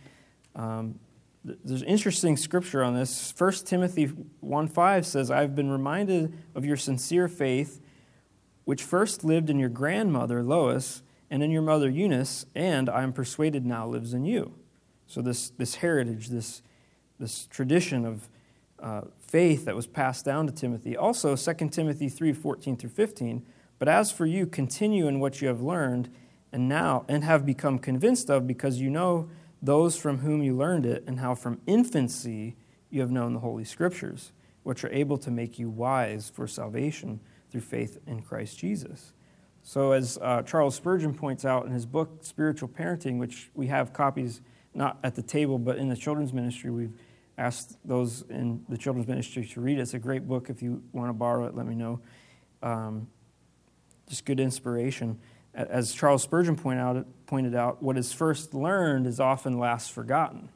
Um, 0.55 1.01
there's 1.43 1.83
interesting 1.83 2.37
scripture 2.37 2.85
on 2.85 2.95
this. 2.95 3.35
1 3.37 3.53
Timothy 3.65 4.05
1 4.05 4.69
5 4.69 5.07
says, 5.07 5.31
I've 5.31 5.55
been 5.55 5.71
reminded 5.71 6.35
of 6.55 6.65
your 6.65 6.77
sincere 6.77 7.29
faith, 7.29 7.81
which 8.65 8.83
first 8.83 9.25
lived 9.25 9.49
in 9.49 9.59
your 9.59 9.69
grandmother 9.69 10.43
Lois 10.43 11.03
and 11.31 11.43
in 11.43 11.51
your 11.51 11.63
mother 11.63 11.89
Eunice, 11.89 12.47
and 12.55 12.89
I 12.89 13.03
am 13.03 13.13
persuaded 13.13 13.65
now 13.65 13.87
lives 13.87 14.13
in 14.13 14.25
you. 14.25 14.55
So, 15.07 15.23
this, 15.23 15.51
this 15.51 15.77
heritage, 15.77 16.29
this, 16.29 16.63
this 17.19 17.47
tradition 17.47 18.05
of 18.05 18.29
uh, 18.81 19.03
faith 19.19 19.65
that 19.65 19.75
was 19.75 19.87
passed 19.87 20.25
down 20.25 20.47
to 20.47 20.53
Timothy. 20.53 20.97
Also, 20.97 21.37
2 21.37 21.69
Timothy 21.71 22.09
3 22.09 22.33
14 22.33 22.77
through 22.77 22.91
15. 22.91 23.47
But 23.79 23.89
as 23.89 24.11
for 24.11 24.27
you, 24.27 24.47
continue 24.47 25.07
in 25.07 25.21
what 25.21 25.41
you 25.41 25.49
have 25.49 25.61
learned 25.61 26.09
and 26.53 26.69
now 26.69 27.05
and 27.09 27.25
have 27.25 27.45
become 27.45 27.79
convinced 27.79 28.31
of, 28.31 28.47
because 28.47 28.81
you 28.81 28.91
know 28.91 29.29
those 29.61 29.97
from 29.97 30.19
whom 30.19 30.43
you 30.43 30.57
learned 30.57 30.87
it, 30.87 31.05
and 31.07 31.21
how 31.21 31.35
from 31.35 31.61
infancy 31.67 32.57
you 32.91 33.01
have 33.01 33.11
known 33.11 33.33
the 33.33 33.41
Holy 33.41 33.65
Scriptures, 33.65 34.33
which 34.63 34.85
are 34.85 34.93
able 34.93 35.19
to 35.19 35.31
make 35.31 35.59
you 35.59 35.69
wise 35.69 36.31
for 36.35 36.47
salvation 36.47 37.21
through 37.51 37.61
faith 37.61 37.99
in 38.07 38.23
Christ 38.23 38.59
Jesus. 38.59 39.13
So, 39.63 39.93
as 39.93 40.17
uh, 40.23 40.43
Charles 40.43 40.77
Spurgeon 40.77 41.13
points 41.13 41.45
out 41.45 41.67
in 41.67 41.73
his 41.73 41.87
book, 41.87 42.19
Spiritual 42.21 42.69
Parenting, 42.69 43.19
which 43.19 43.51
we 43.55 43.67
have 43.67 43.93
copies 43.93 44.41
not 44.75 44.99
at 45.03 45.15
the 45.15 45.23
table, 45.23 45.59
but 45.59 45.77
in 45.77 45.89
the 45.89 45.97
children's 45.97 46.33
ministry, 46.33 46.71
we've 46.71 46.95
asked 47.39 47.77
those 47.85 48.23
in 48.31 48.65
the 48.69 48.79
children's 48.79 49.09
ministry 49.09 49.45
to 49.45 49.61
read 49.61 49.79
it. 49.79 49.83
It's 49.83 49.95
a 49.95 49.99
great 49.99 50.29
book. 50.29 50.51
If 50.51 50.63
you 50.63 50.83
want 50.93 51.09
to 51.09 51.15
borrow 51.15 51.47
it, 51.47 51.55
let 51.55 51.67
me 51.67 51.75
know. 51.75 52.01
Um, 52.63 53.09
just 54.09 54.25
good 54.25 54.41
inspiration. 54.41 55.19
As 55.55 55.93
Charles 55.93 56.23
Spurgeon 56.23 56.57
pointed 56.57 56.81
out, 56.81 57.07
pointed 57.27 57.55
out, 57.55 57.83
what 57.83 57.97
is 57.97 58.13
first 58.13 58.55
learned 58.55 59.07
is 59.07 59.19
often 59.19 59.59
last 59.59 59.91
forgotten. 59.93 60.51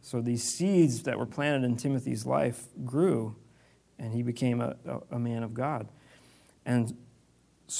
So 0.00 0.20
these 0.20 0.42
seeds 0.42 1.02
that 1.04 1.18
were 1.18 1.26
planted 1.26 1.64
in 1.64 1.76
Timothy's 1.76 2.26
life 2.26 2.64
grew, 2.84 3.36
and 3.98 4.12
he 4.12 4.22
became 4.22 4.60
a, 4.60 4.76
a, 4.84 5.16
a 5.16 5.18
man 5.18 5.42
of 5.42 5.54
God. 5.54 5.88
And 6.64 6.96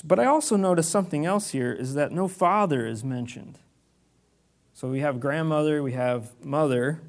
but 0.03 0.19
I 0.19 0.27
also 0.27 0.57
noticed 0.57 0.91
something 0.91 1.25
else 1.25 1.51
here 1.51 1.73
is 1.73 1.95
that 1.95 2.11
no 2.11 2.27
father 2.27 2.87
is 2.87 3.05
mentioned. 3.05 3.59
So 4.75 4.89
we 4.89 5.01
have 5.01 5.21
grandmother, 5.21 5.83
we 5.83 5.93
have 5.93 6.33
mother 6.45 7.01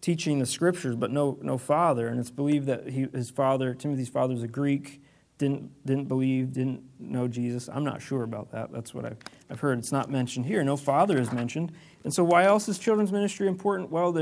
teaching 0.00 0.38
the 0.38 0.46
scriptures, 0.46 0.94
but 0.94 1.10
no, 1.10 1.38
no 1.42 1.58
father. 1.58 2.08
And 2.08 2.20
it's 2.20 2.30
believed 2.30 2.66
that 2.66 2.88
he, 2.88 3.08
his 3.12 3.30
father, 3.30 3.74
Timothy's 3.74 4.08
father, 4.08 4.34
is 4.34 4.42
a 4.42 4.48
Greek, 4.48 5.02
didn't, 5.38 5.70
didn't 5.86 6.06
believe, 6.06 6.52
didn't 6.52 6.82
know 6.98 7.28
Jesus. 7.28 7.68
I'm 7.72 7.84
not 7.84 8.02
sure 8.02 8.24
about 8.24 8.50
that. 8.52 8.72
That's 8.72 8.92
what 8.92 9.04
I've, 9.04 9.18
I've 9.48 9.60
heard. 9.60 9.78
It's 9.78 9.92
not 9.92 10.10
mentioned 10.10 10.46
here. 10.46 10.62
No 10.64 10.76
father 10.76 11.18
is 11.18 11.32
mentioned. 11.32 11.72
And 12.04 12.12
so 12.12 12.24
why 12.24 12.44
else 12.44 12.68
is 12.68 12.78
children's 12.78 13.12
ministry 13.12 13.46
important? 13.48 13.90
Well, 13.90 14.12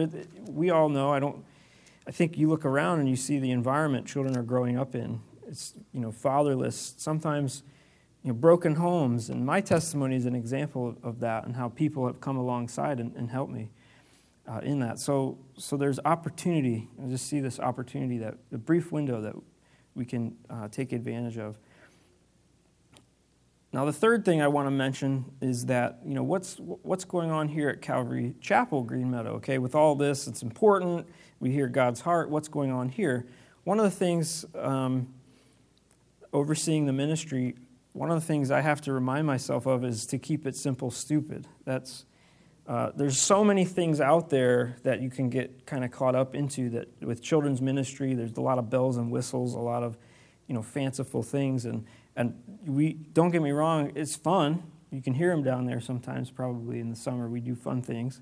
we 0.46 0.70
all 0.70 0.88
know. 0.88 1.12
I 1.12 1.18
don't. 1.18 1.44
I 2.06 2.12
think 2.12 2.38
you 2.38 2.48
look 2.48 2.64
around 2.64 3.00
and 3.00 3.08
you 3.08 3.16
see 3.16 3.40
the 3.40 3.50
environment 3.50 4.06
children 4.06 4.36
are 4.36 4.44
growing 4.44 4.78
up 4.78 4.94
in 4.94 5.20
it's 5.46 5.74
you 5.92 6.00
know 6.00 6.12
fatherless 6.12 6.94
sometimes 6.96 7.62
you 8.22 8.28
know 8.28 8.34
broken 8.34 8.74
homes 8.74 9.30
and 9.30 9.44
my 9.44 9.60
testimony 9.60 10.16
is 10.16 10.26
an 10.26 10.34
example 10.34 10.96
of, 11.02 11.20
that 11.20 11.44
and 11.44 11.56
how 11.56 11.68
people 11.68 12.06
have 12.06 12.20
come 12.20 12.36
alongside 12.36 13.00
and, 13.00 13.14
and 13.16 13.30
helped 13.30 13.52
me 13.52 13.70
uh, 14.48 14.60
in 14.62 14.80
that 14.80 14.98
so 14.98 15.38
so 15.56 15.76
there's 15.76 15.98
opportunity 16.04 16.88
i 17.02 17.08
just 17.08 17.26
see 17.26 17.40
this 17.40 17.58
opportunity 17.60 18.18
that 18.18 18.36
the 18.50 18.58
brief 18.58 18.92
window 18.92 19.20
that 19.20 19.34
we 19.96 20.04
can 20.04 20.36
uh, 20.48 20.68
take 20.68 20.92
advantage 20.92 21.38
of. 21.38 21.58
Now 23.72 23.84
the 23.84 23.92
third 23.92 24.24
thing 24.24 24.40
i 24.40 24.48
want 24.48 24.66
to 24.66 24.70
mention 24.70 25.24
is 25.40 25.66
that 25.66 25.98
you 26.04 26.14
know 26.14 26.22
what's 26.22 26.56
what's 26.58 27.04
going 27.04 27.30
on 27.30 27.48
here 27.48 27.68
at 27.68 27.82
calvary 27.82 28.34
chapel 28.40 28.82
green 28.82 29.10
meadow 29.10 29.34
okay? 29.34 29.58
With 29.58 29.74
all 29.74 29.94
this 29.96 30.26
it's 30.28 30.42
important. 30.42 31.06
We 31.40 31.50
hear 31.50 31.66
god's 31.66 32.02
heart. 32.02 32.30
What's 32.30 32.48
going 32.48 32.70
on 32.70 32.88
here? 32.88 33.26
One 33.64 33.78
of 33.78 33.84
the 33.84 33.90
things 33.90 34.44
um, 34.54 35.08
overseeing 36.32 36.86
the 36.86 36.92
ministry, 36.92 37.56
one 37.92 38.10
of 38.10 38.20
the 38.20 38.26
things 38.26 38.50
I 38.50 38.60
have 38.60 38.80
to 38.82 38.92
remind 38.92 39.26
myself 39.26 39.66
of 39.66 39.84
is 39.84 40.06
to 40.06 40.18
keep 40.18 40.46
it 40.46 40.54
simple, 40.54 40.90
stupid. 40.90 41.48
That's 41.64 42.04
uh, 42.68 42.90
there's 42.96 43.18
so 43.18 43.44
many 43.44 43.64
things 43.64 44.00
out 44.00 44.28
there 44.28 44.76
that 44.82 45.00
you 45.00 45.08
can 45.08 45.30
get 45.30 45.66
kind 45.66 45.84
of 45.84 45.90
caught 45.90 46.14
up 46.14 46.34
into 46.34 46.68
that 46.70 47.02
with 47.02 47.22
children's 47.22 47.60
ministry 47.60 48.14
there's 48.14 48.36
a 48.36 48.40
lot 48.40 48.58
of 48.58 48.70
bells 48.70 48.96
and 48.96 49.10
whistles 49.10 49.54
a 49.54 49.58
lot 49.58 49.82
of 49.82 49.96
you 50.46 50.54
know 50.54 50.62
fanciful 50.62 51.22
things 51.22 51.64
and 51.64 51.84
and 52.16 52.34
we 52.66 52.92
don't 52.92 53.30
get 53.30 53.42
me 53.42 53.50
wrong 53.50 53.92
it's 53.94 54.16
fun 54.16 54.62
you 54.90 55.02
can 55.02 55.14
hear 55.14 55.30
them 55.30 55.42
down 55.42 55.66
there 55.66 55.80
sometimes 55.80 56.30
probably 56.30 56.80
in 56.80 56.90
the 56.90 56.96
summer 56.96 57.28
we 57.28 57.40
do 57.40 57.54
fun 57.54 57.82
things 57.82 58.20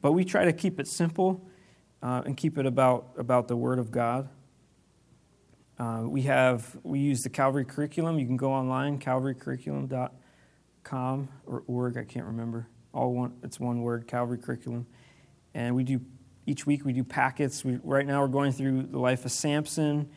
but 0.00 0.12
we 0.12 0.24
try 0.24 0.44
to 0.44 0.52
keep 0.52 0.80
it 0.80 0.86
simple 0.86 1.46
uh, 2.02 2.22
and 2.26 2.36
keep 2.36 2.58
it 2.58 2.66
about 2.66 3.08
about 3.16 3.48
the 3.48 3.56
word 3.56 3.78
of 3.78 3.90
god 3.90 4.28
uh, 5.78 6.02
we 6.04 6.22
have 6.22 6.78
we 6.82 6.98
use 6.98 7.22
the 7.22 7.28
Calvary 7.28 7.66
curriculum. 7.66 8.18
You 8.18 8.24
can 8.26 8.38
go 8.38 8.50
online, 8.52 8.98
calvarycurriculum.com 8.98 11.28
or 11.46 11.62
org. 11.66 11.98
I 11.98 12.04
can't 12.04 12.26
remember. 12.26 12.68
All 12.96 13.12
one. 13.12 13.34
It's 13.42 13.60
one 13.60 13.82
word, 13.82 14.06
Calvary 14.06 14.38
curriculum. 14.38 14.86
And 15.52 15.76
we 15.76 15.84
do 15.84 16.00
each 16.46 16.66
week. 16.66 16.84
We 16.86 16.94
do 16.94 17.04
packets. 17.04 17.62
We, 17.62 17.78
right 17.84 18.06
now 18.06 18.22
we're 18.22 18.28
going 18.28 18.52
through 18.52 18.84
the 18.84 18.98
life 18.98 19.26
of 19.26 19.32
Samson. 19.32 20.08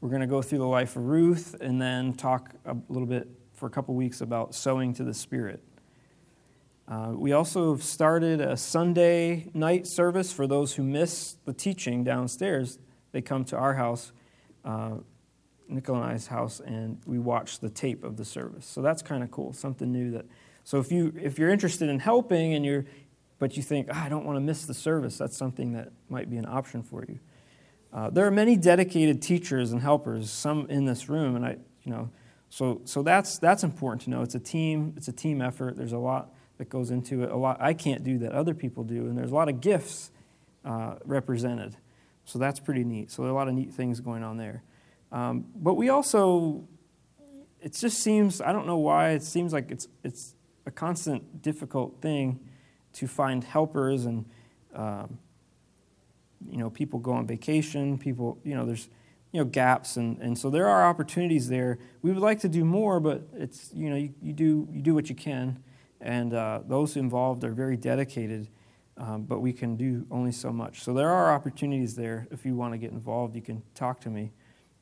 We're 0.00 0.08
going 0.08 0.20
to 0.20 0.26
go 0.26 0.42
through 0.42 0.58
the 0.58 0.66
life 0.66 0.96
of 0.96 1.04
Ruth, 1.04 1.54
and 1.60 1.80
then 1.80 2.12
talk 2.14 2.50
a 2.66 2.76
little 2.88 3.06
bit 3.06 3.28
for 3.52 3.66
a 3.66 3.70
couple 3.70 3.94
weeks 3.94 4.20
about 4.20 4.54
sowing 4.54 4.92
to 4.94 5.04
the 5.04 5.14
Spirit. 5.14 5.62
Uh, 6.88 7.12
we 7.14 7.32
also 7.32 7.72
have 7.72 7.84
started 7.84 8.40
a 8.40 8.56
Sunday 8.56 9.48
night 9.54 9.86
service 9.86 10.32
for 10.32 10.46
those 10.46 10.74
who 10.74 10.82
miss 10.82 11.36
the 11.44 11.52
teaching 11.52 12.02
downstairs. 12.02 12.80
They 13.12 13.22
come 13.22 13.44
to 13.46 13.56
our 13.56 13.74
house 13.74 14.12
uh, 14.64 14.96
Nicole 15.68 15.96
and 15.96 16.04
I's 16.04 16.26
house, 16.26 16.60
and 16.60 17.00
we 17.06 17.18
watch 17.18 17.60
the 17.60 17.70
tape 17.70 18.02
of 18.04 18.16
the 18.16 18.24
service. 18.24 18.66
So 18.66 18.82
that's 18.82 19.02
kind 19.02 19.22
of 19.22 19.30
cool, 19.30 19.52
something 19.52 19.90
new. 19.90 20.10
That 20.10 20.26
so 20.64 20.78
if 20.78 20.90
you 20.90 21.12
if 21.20 21.38
you're 21.38 21.50
interested 21.50 21.88
in 21.88 22.00
helping 22.00 22.54
and 22.54 22.64
you're, 22.64 22.84
but 23.38 23.56
you 23.56 23.62
think 23.62 23.88
oh, 23.90 23.96
I 23.96 24.08
don't 24.08 24.24
want 24.24 24.36
to 24.36 24.40
miss 24.40 24.66
the 24.66 24.74
service, 24.74 25.16
that's 25.18 25.36
something 25.36 25.72
that 25.72 25.92
might 26.08 26.30
be 26.30 26.36
an 26.36 26.46
option 26.46 26.82
for 26.82 27.04
you. 27.08 27.18
Uh, 27.92 28.10
there 28.10 28.26
are 28.26 28.30
many 28.30 28.56
dedicated 28.56 29.22
teachers 29.22 29.70
and 29.70 29.80
helpers, 29.80 30.30
some 30.30 30.66
in 30.68 30.84
this 30.84 31.08
room, 31.08 31.36
and 31.36 31.46
I, 31.46 31.58
you 31.84 31.92
know, 31.92 32.10
so 32.48 32.80
so 32.84 33.02
that's 33.02 33.38
that's 33.38 33.62
important 33.62 34.02
to 34.02 34.10
know. 34.10 34.22
It's 34.22 34.34
a 34.34 34.40
team. 34.40 34.94
It's 34.96 35.08
a 35.08 35.12
team 35.12 35.40
effort. 35.40 35.76
There's 35.76 35.92
a 35.92 35.98
lot 35.98 36.32
that 36.58 36.68
goes 36.68 36.90
into 36.90 37.22
it. 37.22 37.30
A 37.30 37.36
lot 37.36 37.60
I 37.60 37.74
can't 37.74 38.02
do 38.02 38.18
that 38.18 38.32
other 38.32 38.54
people 38.54 38.84
do, 38.84 39.06
and 39.06 39.16
there's 39.16 39.30
a 39.30 39.34
lot 39.34 39.48
of 39.48 39.60
gifts 39.60 40.10
uh, 40.64 40.96
represented. 41.04 41.76
So 42.24 42.38
that's 42.38 42.58
pretty 42.58 42.84
neat. 42.84 43.10
So 43.10 43.22
there 43.22 43.30
are 43.30 43.34
a 43.34 43.36
lot 43.36 43.48
of 43.48 43.54
neat 43.54 43.72
things 43.72 44.00
going 44.00 44.22
on 44.22 44.38
there. 44.38 44.62
Um, 45.12 45.46
but 45.54 45.74
we 45.74 45.90
also, 45.90 46.66
it 47.60 47.74
just 47.74 47.98
seems, 47.98 48.40
I 48.40 48.52
don't 48.52 48.66
know 48.66 48.78
why, 48.78 49.10
it 49.10 49.22
seems 49.22 49.52
like 49.52 49.70
it's, 49.70 49.86
it's 50.02 50.34
a 50.66 50.70
constant 50.70 51.42
difficult 51.42 52.00
thing 52.00 52.40
to 52.94 53.06
find 53.06 53.44
helpers 53.44 54.04
and, 54.04 54.24
um, 54.74 55.18
you 56.48 56.58
know, 56.58 56.70
people 56.70 56.98
go 56.98 57.12
on 57.12 57.26
vacation, 57.26 57.98
people, 57.98 58.38
you 58.44 58.54
know, 58.54 58.64
there's, 58.64 58.88
you 59.32 59.40
know, 59.40 59.44
gaps. 59.44 59.96
And, 59.96 60.18
and 60.18 60.38
so 60.38 60.50
there 60.50 60.68
are 60.68 60.86
opportunities 60.88 61.48
there. 61.48 61.78
We 62.02 62.12
would 62.12 62.22
like 62.22 62.40
to 62.40 62.48
do 62.48 62.64
more, 62.64 63.00
but 63.00 63.22
it's, 63.34 63.70
you 63.74 63.90
know, 63.90 63.96
you, 63.96 64.14
you 64.22 64.32
do, 64.32 64.68
you 64.70 64.82
do 64.82 64.94
what 64.94 65.08
you 65.08 65.14
can. 65.14 65.62
And 66.00 66.34
uh, 66.34 66.60
those 66.66 66.96
involved 66.96 67.44
are 67.44 67.52
very 67.52 67.76
dedicated 67.76 68.48
um, 68.96 69.22
but 69.22 69.40
we 69.40 69.52
can 69.52 69.76
do 69.76 70.06
only 70.10 70.32
so 70.32 70.52
much. 70.52 70.82
So 70.82 70.92
there 70.92 71.10
are 71.10 71.32
opportunities 71.32 71.96
there. 71.96 72.28
If 72.30 72.46
you 72.46 72.54
want 72.54 72.74
to 72.74 72.78
get 72.78 72.92
involved, 72.92 73.34
you 73.34 73.42
can 73.42 73.62
talk 73.74 74.00
to 74.02 74.10
me. 74.10 74.32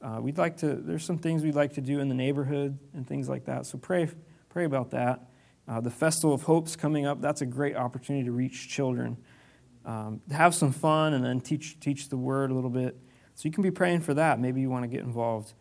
Uh, 0.03 0.19
we'd 0.21 0.39
like 0.39 0.57
to. 0.59 0.75
There's 0.75 1.05
some 1.05 1.19
things 1.19 1.43
we'd 1.43 1.55
like 1.55 1.75
to 1.75 1.81
do 1.81 2.01
in 2.01 2.09
the 2.09 2.15
neighborhood 2.15 2.79
and 2.93 3.07
things 3.07 3.29
like 3.29 3.45
that. 3.47 3.67
So 3.67 3.79
pray, 3.79 4.09
pray 4.51 4.65
about 4.65 4.91
that. 4.91 5.29
Uh, 5.69 5.81
the 5.81 5.91
Festival 5.91 6.35
of 6.35 6.43
Hope's 6.43 6.77
coming 6.77 7.07
up. 7.07 7.21
That's 7.21 7.41
a 7.41 7.47
great 7.47 7.77
opportunity 7.77 8.25
to 8.25 8.33
reach 8.33 8.69
children, 8.69 9.17
um, 9.85 10.21
have 10.31 10.55
some 10.55 10.73
fun, 10.73 11.15
and 11.15 11.25
then 11.25 11.41
teach 11.41 11.79
teach 11.81 12.09
the 12.09 12.17
word 12.17 12.51
a 12.51 12.55
little 12.55 12.71
bit. 12.71 12.97
So 13.35 13.49
you 13.49 13.53
can 13.53 13.63
be 13.63 13.71
praying 13.71 14.01
for 14.01 14.15
that. 14.15 14.41
Maybe 14.41 14.61
you 14.61 14.71
want 14.71 14.85
to 14.85 14.89
get 14.89 15.01
involved. 15.01 15.55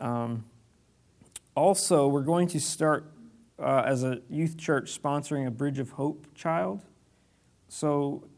Um, 0.00 0.44
also, 1.54 2.06
we're 2.08 2.22
going 2.22 2.48
to 2.48 2.60
start 2.60 3.10
uh, 3.58 3.82
as 3.86 4.04
a 4.04 4.20
youth 4.28 4.56
church 4.56 5.00
sponsoring 5.00 5.46
a 5.46 5.50
Bridge 5.50 5.78
of 5.78 5.90
Hope 5.90 6.26
child. 6.34 6.82
So, 7.68 8.28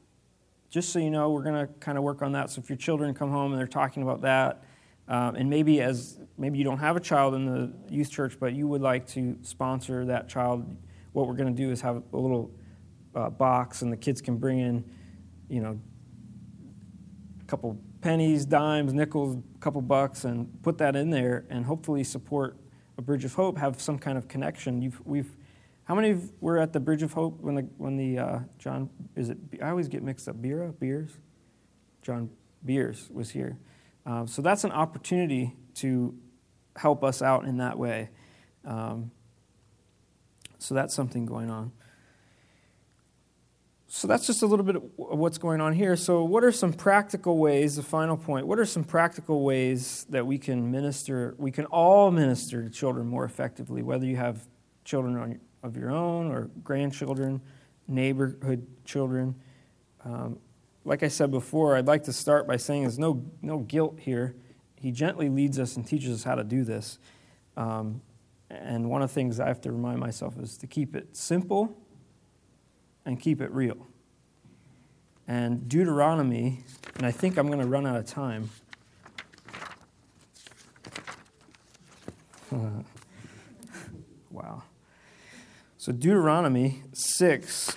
just 0.71 0.91
so 0.91 0.99
you 0.99 1.11
know, 1.11 1.31
we're 1.31 1.43
going 1.43 1.67
to 1.67 1.73
kind 1.81 1.99
of 1.99 2.05
work 2.05 2.23
on 2.23 2.33
that. 2.33 2.51
So, 2.51 2.61
if 2.61 2.69
your 2.69 2.77
children 2.77 3.15
come 3.15 3.31
home 3.31 3.53
and 3.53 3.59
they're 3.59 3.67
talking 3.67 4.03
about 4.03 4.23
that, 4.23 4.65
um, 5.09 5.37
and 5.37 5.49
maybe 5.49 5.81
as 5.81 6.21
maybe 6.37 6.59
you 6.59 6.65
don't 6.65 6.79
have 6.79 6.97
a 6.97 7.01
child 7.01 7.35
in 7.35 7.47
the 7.47 7.73
youth 7.93 8.11
church, 8.11 8.37
but 8.39 8.53
you 8.53 8.69
would 8.69 8.83
like 8.83 9.07
to 9.09 9.37
sponsor 9.43 10.05
that 10.05 10.29
child, 10.29 10.77
what 11.19 11.27
we're 11.27 11.35
going 11.35 11.53
to 11.55 11.63
do 11.63 11.73
is 11.73 11.81
have 11.81 12.01
a 12.13 12.17
little 12.17 12.53
uh, 13.17 13.29
box, 13.29 13.83
and 13.83 13.93
the 13.93 13.97
kids 13.97 14.21
can 14.21 14.37
bring 14.37 14.61
in, 14.61 14.85
you 15.49 15.61
know, 15.61 15.81
a 17.41 17.45
couple 17.47 17.77
pennies, 18.01 18.47
dimes, 18.47 18.95
nickels, 18.95 19.37
a 19.37 19.59
couple 19.59 19.83
bucks, 19.83 20.25
and 20.25 20.63
put 20.63 20.79
that 20.79 20.95
in 20.95 21.11
there, 21.11 21.45
and 21.51 21.65
hopefully 21.65 22.05
support 22.05 22.57
a 22.97 23.03
Bridge 23.03 23.25
of 23.25 23.35
Hope, 23.35 23.59
have 23.59 23.81
some 23.81 23.99
kind 23.99 24.17
of 24.17 24.29
connection. 24.29 24.81
You've, 24.81 25.05
we've 25.05 25.37
how 25.85 25.97
many 25.97 26.21
were 26.41 26.59
at 26.59 26.73
the 26.73 26.79
Bridge 26.79 27.03
of 27.03 27.15
Hope 27.15 27.41
when 27.41 27.55
the 27.57 27.63
when 27.79 27.97
the 27.97 28.19
uh, 28.19 28.39
John 28.59 28.91
is 29.17 29.31
it? 29.31 29.39
I 29.61 29.71
always 29.71 29.89
get 29.89 30.03
mixed 30.03 30.29
up. 30.29 30.37
Bira 30.37 30.79
Beers, 30.79 31.11
John 32.03 32.31
Beers 32.65 33.09
was 33.11 33.31
here. 33.31 33.59
Uh, 34.07 34.27
so 34.27 34.41
that's 34.43 34.65
an 34.65 34.71
opportunity 34.71 35.57
to 35.77 36.15
help 36.77 37.03
us 37.03 37.23
out 37.23 37.45
in 37.45 37.57
that 37.57 37.77
way. 37.77 38.11
Um, 38.65 39.11
so 40.59 40.75
that's 40.75 40.95
something 40.95 41.27
going 41.27 41.51
on. 41.51 41.73
So 43.91 44.07
that's 44.07 44.27
just 44.27 44.43
a 44.43 44.47
little 44.47 44.67
bit 44.67 44.77
of 44.77 44.83
what's 44.97 45.39
going 45.39 45.63
on 45.63 45.73
here. 45.73 45.97
So, 45.97 46.23
what 46.23 46.45
are 46.45 46.53
some 46.53 46.75
practical 46.75 47.39
ways, 47.39 47.77
the 47.77 47.83
final 47.83 48.19
point, 48.19 48.47
what 48.47 48.59
are 48.59 48.67
some 48.67 48.85
practical 48.85 49.43
ways 49.43 50.05
that 50.11 50.27
we 50.27 50.37
can 50.37 50.71
minister, 50.71 51.35
we 51.39 51.51
can 51.51 51.65
all 51.67 52.11
minister 52.11 52.63
to 52.63 52.69
children 52.69 53.07
more 53.07 53.25
effectively, 53.25 53.83
whether 53.83 54.05
you 54.05 54.17
have 54.17 54.47
children 54.85 55.41
of 55.63 55.77
your 55.77 55.91
own 55.91 56.31
or 56.31 56.51
grandchildren, 56.63 57.41
neighborhood 57.87 58.67
children? 58.85 59.35
Um, 60.05 60.39
like 60.85 61.03
I 61.03 61.09
said 61.09 61.31
before, 61.31 61.75
I'd 61.75 61.87
like 61.87 62.05
to 62.05 62.13
start 62.13 62.47
by 62.47 62.59
saying 62.59 62.83
there's 62.83 62.99
no, 62.99 63.25
no 63.41 63.61
guilt 63.61 63.99
here. 64.01 64.35
He 64.77 64.93
gently 64.93 65.31
leads 65.31 65.59
us 65.59 65.77
and 65.77 65.87
teaches 65.87 66.13
us 66.13 66.25
how 66.25 66.35
to 66.35 66.45
do 66.45 66.63
this. 66.63 66.99
Um, 67.57 68.03
and 68.51 68.89
one 68.89 69.03
of 69.03 69.11
the 69.11 69.15
things 69.15 69.41
I 69.41 69.49
have 69.49 69.61
to 69.63 69.73
remind 69.73 70.01
myself 70.01 70.39
is 70.39 70.57
to 70.59 70.67
keep 70.67 70.97
it 70.97 71.17
simple 71.17 71.77
and 73.05 73.21
keep 73.21 73.41
it 73.41 73.51
real. 73.53 73.87
And 75.27 75.69
Deuteronomy, 75.69 76.65
and 76.97 77.05
I 77.05 77.11
think 77.11 77.37
I'm 77.37 77.49
going 77.49 77.61
to 77.61 77.67
run 77.67 77.87
out 77.87 77.97
of 77.97 78.07
time. 78.07 78.49
wow. 84.31 84.63
So, 85.77 85.93
Deuteronomy 85.93 86.83
6, 86.95 87.77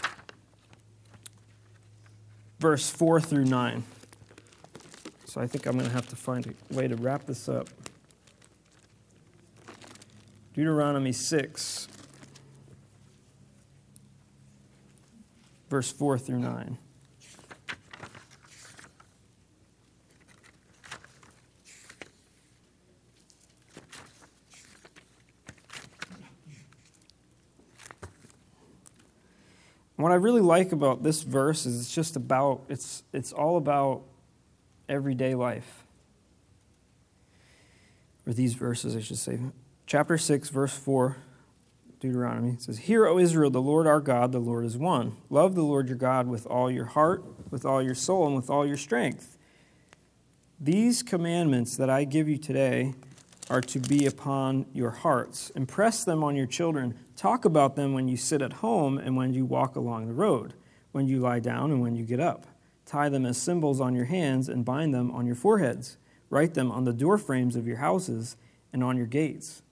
verse 2.60 2.90
4 2.90 3.20
through 3.20 3.46
9. 3.46 3.84
So, 5.26 5.42
I 5.42 5.48
think 5.48 5.66
I'm 5.66 5.74
going 5.74 5.86
to 5.86 5.92
have 5.92 6.08
to 6.08 6.16
find 6.16 6.56
a 6.72 6.74
way 6.74 6.88
to 6.88 6.96
wrap 6.96 7.26
this 7.26 7.50
up. 7.50 7.68
Deuteronomy 10.54 11.14
6, 11.14 11.88
verse 15.70 15.92
4 15.92 16.18
through 16.18 16.40
9. 16.40 16.78
What 30.02 30.12
I 30.12 30.16
really 30.16 30.42
like 30.42 30.72
about 30.72 31.04
this 31.04 31.22
verse 31.22 31.66
is 31.68 31.80
it's 31.80 31.94
just 31.94 32.16
about, 32.16 32.64
it's, 32.68 33.04
it's 33.14 33.32
all 33.32 33.56
about 33.56 34.02
everyday 34.90 35.36
life. 35.36 35.86
Or 38.26 38.34
these 38.34 38.56
verses, 38.56 38.96
I 38.96 39.00
should 39.02 39.20
say. 39.20 39.40
Chapter 39.92 40.18
6, 40.18 40.48
verse 40.48 40.74
4, 40.74 41.18
Deuteronomy 42.00 42.56
says, 42.60 42.78
Hear, 42.78 43.06
O 43.08 43.18
Israel, 43.18 43.50
the 43.50 43.62
Lord 43.62 43.88
our 43.88 44.00
God, 44.00 44.32
the 44.32 44.40
Lord 44.40 44.64
is 44.64 44.78
one. 44.78 45.18
Love 45.30 45.54
the 45.54 45.64
Lord 45.64 45.90
your 45.90 45.98
God 45.98 46.30
with 46.30 46.48
all 46.48 46.72
your 46.72 46.86
heart, 46.86 47.26
with 47.52 47.66
all 47.66 47.82
your 47.82 47.94
soul, 47.94 48.26
and 48.26 48.34
with 48.34 48.50
all 48.50 48.66
your 48.66 48.78
strength. 48.78 49.38
These 50.62 51.04
commandments 51.04 51.76
that 51.76 51.90
I 51.90 52.06
give 52.06 52.30
you 52.30 52.38
today 52.38 52.94
are 53.50 53.60
to 53.60 53.80
be 53.80 54.06
upon 54.06 54.66
your 54.72 54.92
hearts. 54.92 55.50
Impress 55.58 56.06
them 56.06 56.24
on 56.24 56.38
your 56.38 56.48
children. 56.48 56.98
Talk 57.18 57.44
about 57.44 57.76
them 57.76 57.94
when 57.94 58.08
you 58.08 58.16
sit 58.16 58.42
at 58.42 58.54
home 58.54 58.98
and 58.98 59.18
when 59.18 59.34
you 59.34 59.44
walk 59.44 59.76
along 59.76 60.08
the 60.08 60.14
road, 60.14 60.54
when 60.94 61.06
you 61.06 61.20
lie 61.20 61.42
down 61.42 61.70
and 61.70 61.82
when 61.82 61.98
you 61.98 62.06
get 62.06 62.22
up. 62.22 62.46
Tie 62.86 63.10
them 63.10 63.26
as 63.26 63.38
symbols 63.38 63.82
on 63.82 63.94
your 63.94 64.06
hands 64.06 64.48
and 64.48 64.64
bind 64.64 64.94
them 64.94 65.12
on 65.12 65.26
your 65.26 65.36
foreheads. 65.36 65.98
Write 66.30 66.54
them 66.54 66.72
on 66.72 66.86
the 66.86 66.94
door 66.94 67.18
frames 67.18 67.58
of 67.58 67.68
your 67.68 67.80
houses 67.80 68.38
and 68.72 68.82
on 68.86 68.96
your 68.96 69.06
gates. 69.06 69.64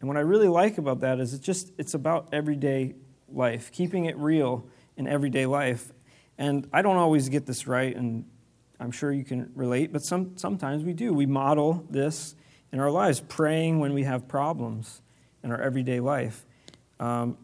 And 0.00 0.08
what 0.08 0.16
I 0.16 0.20
really 0.20 0.48
like 0.48 0.78
about 0.78 1.00
that 1.00 1.20
is 1.20 1.34
it's 1.34 1.44
just 1.44 1.72
it's 1.78 1.94
about 1.94 2.28
everyday 2.32 2.94
life, 3.28 3.70
keeping 3.70 4.06
it 4.06 4.16
real 4.16 4.66
in 4.96 5.06
everyday 5.06 5.46
life. 5.46 5.92
And 6.38 6.66
I 6.72 6.82
don't 6.82 6.96
always 6.96 7.28
get 7.28 7.46
this 7.46 7.66
right, 7.66 7.94
and 7.94 8.24
I'm 8.80 8.90
sure 8.90 9.12
you 9.12 9.24
can 9.24 9.50
relate, 9.54 9.92
but 9.92 10.02
some, 10.02 10.36
sometimes 10.38 10.84
we 10.84 10.94
do. 10.94 11.12
We 11.12 11.26
model 11.26 11.84
this 11.90 12.34
in 12.72 12.80
our 12.80 12.90
lives, 12.90 13.20
praying 13.20 13.78
when 13.78 13.92
we 13.92 14.04
have 14.04 14.26
problems 14.26 15.02
in 15.44 15.50
our 15.50 15.60
everyday 15.60 16.00
life. 16.00 16.46
Um, 16.98 17.36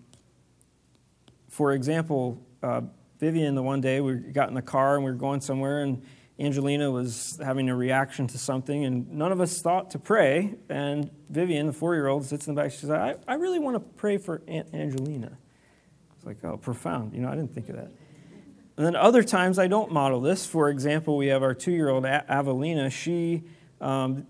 for 1.51 1.73
example, 1.73 2.41
uh, 2.63 2.83
Vivian, 3.21 3.55
the 3.55 3.63
one 3.63 3.83
day 3.83 4.01
we 4.01 4.15
got 4.15 4.49
in 4.49 4.55
the 4.55 4.63
car 4.63 4.97
and 4.97 5.05
we 5.05 5.11
were 5.11 5.17
going 5.17 5.43
somewhere, 5.43 5.83
and 5.83 6.03
Angelina 6.39 6.91
was 6.91 7.41
having 7.43 7.71
a 7.71 7.77
reaction 7.77 8.27
to 8.27 8.39
something, 8.39 8.85
and 8.85 9.11
none 9.11 9.33
of 9.33 9.41
us 9.41 9.63
thought 9.63 9.91
to 9.93 9.99
pray. 9.99 10.55
And 10.69 11.11
Vivian, 11.31 11.67
the 11.67 11.73
four 11.73 11.95
year 11.95 12.09
old, 12.09 12.27
sits 12.27 12.47
in 12.47 12.55
the 12.55 12.61
back. 12.61 12.73
She 12.73 12.79
says, 12.79 12.91
I, 12.91 13.17
I 13.27 13.35
really 13.35 13.59
want 13.59 13.77
to 13.77 13.81
pray 13.81 14.19
for 14.19 14.43
Aunt 14.47 14.75
Angelina. 14.75 15.39
It's 16.17 16.27
like, 16.27 16.45
oh, 16.45 16.59
profound. 16.59 17.15
You 17.15 17.23
know, 17.23 17.29
I 17.29 17.35
didn't 17.35 17.55
think 17.55 17.71
of 17.71 17.77
that. 17.77 17.91
And 18.77 18.85
then 18.85 18.95
other 18.95 19.23
times 19.23 19.59
I 19.59 19.67
don't 19.67 19.91
model 19.91 20.21
this. 20.21 20.45
For 20.45 20.69
example, 20.69 21.17
we 21.17 21.29
have 21.29 21.43
our 21.43 21.55
two 21.55 21.73
year 21.73 21.89
old 21.89 22.05
Avelina. 22.05 22.91
She, 22.93 23.45
um, 23.81 24.27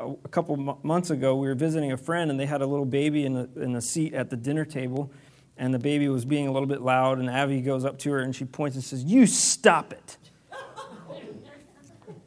a 0.00 0.28
couple 0.30 0.56
months 0.82 1.10
ago, 1.10 1.36
we 1.36 1.46
were 1.46 1.54
visiting 1.54 1.92
a 1.92 1.96
friend, 1.98 2.30
and 2.30 2.40
they 2.40 2.46
had 2.46 2.62
a 2.62 2.66
little 2.66 2.86
baby 2.86 3.26
in 3.26 3.36
a, 3.36 3.48
in 3.60 3.76
a 3.76 3.82
seat 3.82 4.14
at 4.14 4.30
the 4.30 4.36
dinner 4.36 4.64
table. 4.64 5.12
And 5.58 5.72
the 5.72 5.78
baby 5.78 6.08
was 6.08 6.24
being 6.24 6.48
a 6.48 6.52
little 6.52 6.66
bit 6.66 6.80
loud, 6.80 7.18
and 7.18 7.28
Avi 7.28 7.60
goes 7.60 7.84
up 7.84 7.98
to 8.00 8.10
her 8.12 8.20
and 8.20 8.34
she 8.34 8.44
points 8.44 8.76
and 8.76 8.82
says, 8.82 9.04
You 9.04 9.26
stop 9.26 9.92
it. 9.92 10.16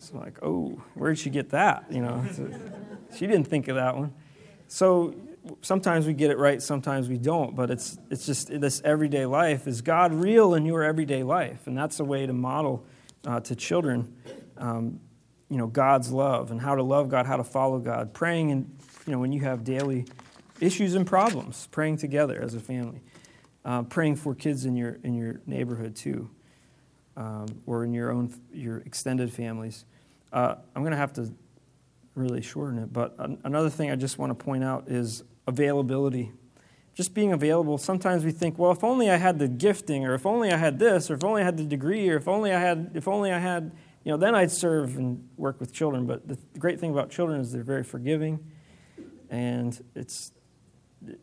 So 0.09 0.17
like, 0.17 0.39
oh, 0.41 0.81
where'd 0.93 1.19
she 1.19 1.29
get 1.29 1.49
that? 1.49 1.85
You 1.89 2.01
know, 2.01 2.25
she 3.17 3.27
didn't 3.27 3.47
think 3.47 3.67
of 3.67 3.75
that 3.75 3.97
one. 3.97 4.13
So 4.67 5.15
sometimes 5.61 6.05
we 6.05 6.13
get 6.13 6.31
it 6.31 6.37
right, 6.37 6.61
sometimes 6.61 7.09
we 7.09 7.17
don't. 7.17 7.55
But 7.55 7.71
it's 7.71 7.97
it's 8.09 8.25
just 8.25 8.47
this 8.59 8.81
everyday 8.85 9.25
life. 9.25 9.67
Is 9.67 9.81
God 9.81 10.13
real 10.13 10.53
in 10.53 10.65
your 10.65 10.83
everyday 10.83 11.23
life? 11.23 11.67
And 11.67 11.77
that's 11.77 11.99
a 11.99 12.05
way 12.05 12.25
to 12.25 12.33
model 12.33 12.85
uh, 13.25 13.41
to 13.41 13.55
children, 13.55 14.15
um, 14.57 15.01
you 15.49 15.57
know, 15.57 15.67
God's 15.67 16.11
love 16.11 16.51
and 16.51 16.61
how 16.61 16.75
to 16.75 16.83
love 16.83 17.09
God, 17.09 17.25
how 17.25 17.37
to 17.37 17.43
follow 17.43 17.79
God. 17.79 18.13
Praying 18.13 18.51
and 18.51 18.77
you 19.05 19.11
know 19.11 19.19
when 19.19 19.33
you 19.33 19.41
have 19.41 19.63
daily 19.65 20.05
issues 20.61 20.95
and 20.95 21.05
problems, 21.05 21.67
praying 21.71 21.97
together 21.97 22.41
as 22.41 22.53
a 22.53 22.59
family. 22.59 23.01
Uh, 23.65 23.83
praying 23.83 24.15
for 24.15 24.33
kids 24.33 24.63
in 24.63 24.77
your 24.77 24.97
in 25.03 25.13
your 25.13 25.41
neighborhood 25.45 25.93
too, 25.93 26.29
um, 27.17 27.47
or 27.65 27.83
in 27.83 27.93
your 27.93 28.11
own 28.11 28.33
your 28.53 28.77
extended 28.77 29.33
families. 29.33 29.83
Uh, 30.37 30.55
I'm 30.75 30.83
going 30.83 30.91
to 30.91 30.97
have 30.97 31.13
to 31.13 31.33
really 32.13 32.43
shorten 32.43 32.77
it, 32.77 32.93
but 32.93 33.15
another 33.43 33.71
thing 33.71 33.89
I 33.89 33.95
just 33.95 34.19
want 34.19 34.29
to 34.29 34.35
point 34.35 34.63
out 34.63 34.87
is 34.87 35.23
availability. 35.47 36.31
Just 36.93 37.15
being 37.15 37.33
available. 37.33 37.79
Sometimes 37.79 38.23
we 38.23 38.29
think, 38.29 38.59
well, 38.59 38.69
if 38.69 38.83
only 38.83 39.09
I 39.09 39.15
had 39.15 39.39
the 39.39 39.47
gifting, 39.47 40.05
or 40.05 40.13
if 40.13 40.27
only 40.27 40.51
I 40.51 40.57
had 40.57 40.77
this, 40.77 41.09
or 41.09 41.15
if 41.15 41.23
only 41.23 41.41
I 41.41 41.45
had 41.45 41.57
the 41.57 41.65
degree, 41.65 42.07
or 42.07 42.17
if 42.17 42.27
only 42.27 42.53
I 42.53 42.59
had, 42.59 42.91
if 42.93 43.07
only 43.07 43.31
I 43.31 43.39
had, 43.39 43.71
you 44.03 44.11
know, 44.11 44.17
then 44.17 44.35
I'd 44.35 44.51
serve 44.51 44.95
and 44.95 45.27
work 45.37 45.59
with 45.59 45.73
children. 45.73 46.05
But 46.05 46.27
the 46.27 46.37
great 46.59 46.79
thing 46.79 46.91
about 46.91 47.09
children 47.09 47.41
is 47.41 47.51
they're 47.51 47.63
very 47.63 47.83
forgiving, 47.83 48.39
and 49.31 49.83
it's 49.95 50.33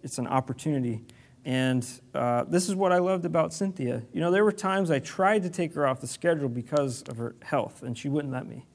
it's 0.02 0.18
an 0.18 0.26
opportunity. 0.26 1.04
And 1.44 1.86
uh, 2.16 2.46
this 2.48 2.68
is 2.68 2.74
what 2.74 2.90
I 2.90 2.98
loved 2.98 3.26
about 3.26 3.54
Cynthia. 3.54 4.02
You 4.12 4.20
know, 4.20 4.32
there 4.32 4.44
were 4.44 4.50
times 4.50 4.90
I 4.90 4.98
tried 4.98 5.44
to 5.44 5.50
take 5.50 5.72
her 5.74 5.86
off 5.86 6.00
the 6.00 6.08
schedule 6.08 6.48
because 6.48 7.02
of 7.02 7.16
her 7.18 7.36
health, 7.42 7.84
and 7.84 7.96
she 7.96 8.08
wouldn't 8.08 8.32
let 8.32 8.48
me 8.48 8.66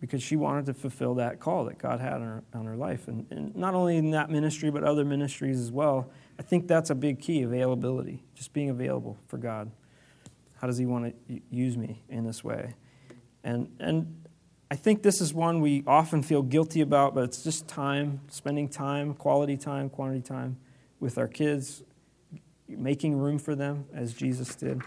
because 0.00 0.22
she 0.22 0.36
wanted 0.36 0.66
to 0.66 0.74
fulfill 0.74 1.14
that 1.16 1.40
call 1.40 1.64
that 1.64 1.78
God 1.78 2.00
had 2.00 2.14
on 2.14 2.22
her, 2.22 2.44
on 2.54 2.66
her 2.66 2.76
life. 2.76 3.08
And, 3.08 3.26
and 3.30 3.54
not 3.56 3.74
only 3.74 3.96
in 3.96 4.10
that 4.12 4.30
ministry, 4.30 4.70
but 4.70 4.84
other 4.84 5.04
ministries 5.04 5.58
as 5.58 5.72
well. 5.72 6.10
I 6.38 6.42
think 6.42 6.68
that's 6.68 6.90
a 6.90 6.94
big 6.94 7.20
key 7.20 7.42
availability, 7.42 8.22
just 8.34 8.52
being 8.52 8.70
available 8.70 9.18
for 9.26 9.38
God. 9.38 9.70
How 10.60 10.66
does 10.66 10.78
He 10.78 10.86
want 10.86 11.14
to 11.28 11.40
use 11.50 11.76
me 11.76 12.02
in 12.08 12.24
this 12.24 12.44
way? 12.44 12.74
And, 13.42 13.74
and 13.80 14.24
I 14.70 14.76
think 14.76 15.02
this 15.02 15.20
is 15.20 15.34
one 15.34 15.60
we 15.60 15.82
often 15.86 16.22
feel 16.22 16.42
guilty 16.42 16.80
about, 16.80 17.14
but 17.14 17.24
it's 17.24 17.42
just 17.42 17.66
time, 17.66 18.20
spending 18.28 18.68
time, 18.68 19.14
quality 19.14 19.56
time, 19.56 19.88
quantity 19.90 20.20
time 20.20 20.58
with 21.00 21.18
our 21.18 21.28
kids, 21.28 21.82
making 22.68 23.16
room 23.16 23.38
for 23.38 23.54
them 23.54 23.86
as 23.94 24.14
Jesus 24.14 24.54
did. 24.54 24.82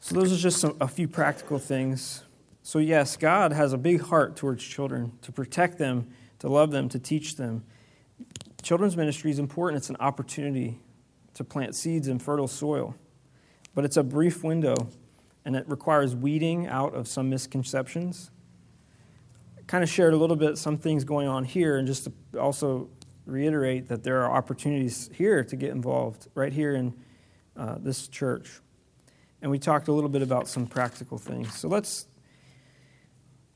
So, 0.00 0.14
those 0.14 0.32
are 0.32 0.36
just 0.36 0.60
some, 0.60 0.76
a 0.80 0.88
few 0.88 1.06
practical 1.06 1.58
things 1.58 2.22
so, 2.62 2.78
yes, 2.78 3.16
God 3.16 3.52
has 3.52 3.72
a 3.72 3.78
big 3.78 4.02
heart 4.02 4.36
towards 4.36 4.62
children 4.62 5.12
to 5.22 5.32
protect 5.32 5.78
them, 5.78 6.08
to 6.40 6.48
love 6.48 6.70
them, 6.70 6.88
to 6.90 6.98
teach 6.98 7.36
them. 7.36 7.64
Children's 8.62 8.96
ministry 8.96 9.30
is 9.30 9.38
important. 9.38 9.78
It's 9.78 9.88
an 9.90 9.96
opportunity 9.98 10.78
to 11.34 11.42
plant 11.42 11.74
seeds 11.74 12.06
in 12.06 12.18
fertile 12.18 12.48
soil. 12.48 12.94
But 13.74 13.84
it's 13.84 13.96
a 13.96 14.02
brief 14.02 14.44
window, 14.44 14.74
and 15.44 15.56
it 15.56 15.66
requires 15.68 16.14
weeding 16.14 16.66
out 16.66 16.94
of 16.94 17.08
some 17.08 17.30
misconceptions. 17.30 18.30
I 19.56 19.62
kind 19.62 19.82
of 19.82 19.88
shared 19.88 20.12
a 20.12 20.18
little 20.18 20.36
bit 20.36 20.58
some 20.58 20.76
things 20.76 21.04
going 21.04 21.28
on 21.28 21.44
here, 21.44 21.78
and 21.78 21.86
just 21.86 22.04
to 22.04 22.38
also 22.38 22.90
reiterate 23.24 23.88
that 23.88 24.02
there 24.02 24.22
are 24.22 24.30
opportunities 24.30 25.08
here 25.14 25.44
to 25.44 25.56
get 25.56 25.70
involved, 25.70 26.28
right 26.34 26.52
here 26.52 26.74
in 26.74 26.92
uh, 27.56 27.76
this 27.78 28.06
church. 28.08 28.60
And 29.40 29.50
we 29.50 29.58
talked 29.58 29.88
a 29.88 29.92
little 29.92 30.10
bit 30.10 30.20
about 30.20 30.46
some 30.46 30.66
practical 30.66 31.16
things. 31.16 31.54
So 31.54 31.68
let's 31.68 32.06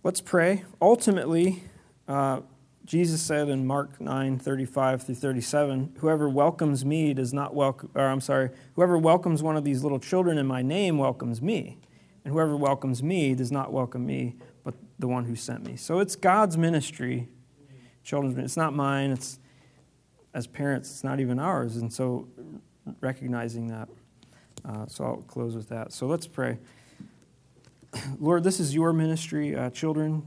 Let's 0.05 0.21
pray. 0.21 0.65
Ultimately, 0.83 1.63
Uh, 2.07 2.43
Jesus 2.85 3.23
said 3.23 3.49
in 3.49 3.67
Mark 3.67 3.99
9, 3.99 4.39
35 4.39 5.03
through 5.03 5.15
37, 5.15 5.95
whoever 6.01 6.29
welcomes 6.29 6.85
me 6.85 7.15
does 7.15 7.33
not 7.33 7.55
welcome, 7.55 7.89
or 7.95 8.03
I'm 8.03 8.21
sorry, 8.21 8.51
whoever 8.75 8.99
welcomes 8.99 9.43
one 9.43 9.57
of 9.57 9.65
these 9.65 9.83
little 9.83 9.99
children 9.99 10.37
in 10.37 10.47
my 10.47 10.61
name 10.61 10.99
welcomes 10.99 11.41
me. 11.41 11.79
And 12.23 12.35
whoever 12.35 12.55
welcomes 12.55 13.03
me 13.03 13.35
does 13.35 13.51
not 13.51 13.73
welcome 13.73 14.05
me, 14.05 14.37
but 14.63 14.75
the 14.99 15.09
one 15.09 15.25
who 15.25 15.35
sent 15.35 15.65
me. 15.67 15.77
So 15.77 16.01
it's 16.01 16.17
God's 16.17 16.59
ministry, 16.59 17.27
children's 18.03 18.37
ministry. 18.37 18.45
It's 18.45 18.59
not 18.59 18.75
mine. 18.75 19.11
It's, 19.13 19.39
as 20.35 20.47
parents, 20.47 20.91
it's 20.91 21.05
not 21.05 21.19
even 21.19 21.39
ours. 21.39 21.77
And 21.79 21.91
so 21.91 22.29
recognizing 23.01 23.69
that. 23.69 23.89
Uh, 24.67 24.85
so 24.87 25.05
I'll 25.05 25.17
close 25.23 25.57
with 25.57 25.71
that. 25.71 25.95
So 25.95 26.07
let's 26.07 26.27
pray. 26.27 26.59
Lord, 28.19 28.45
this 28.45 28.61
is 28.61 28.75
your 28.75 28.93
ministry. 28.93 29.55
Uh, 29.55 29.71
children, 29.71 30.23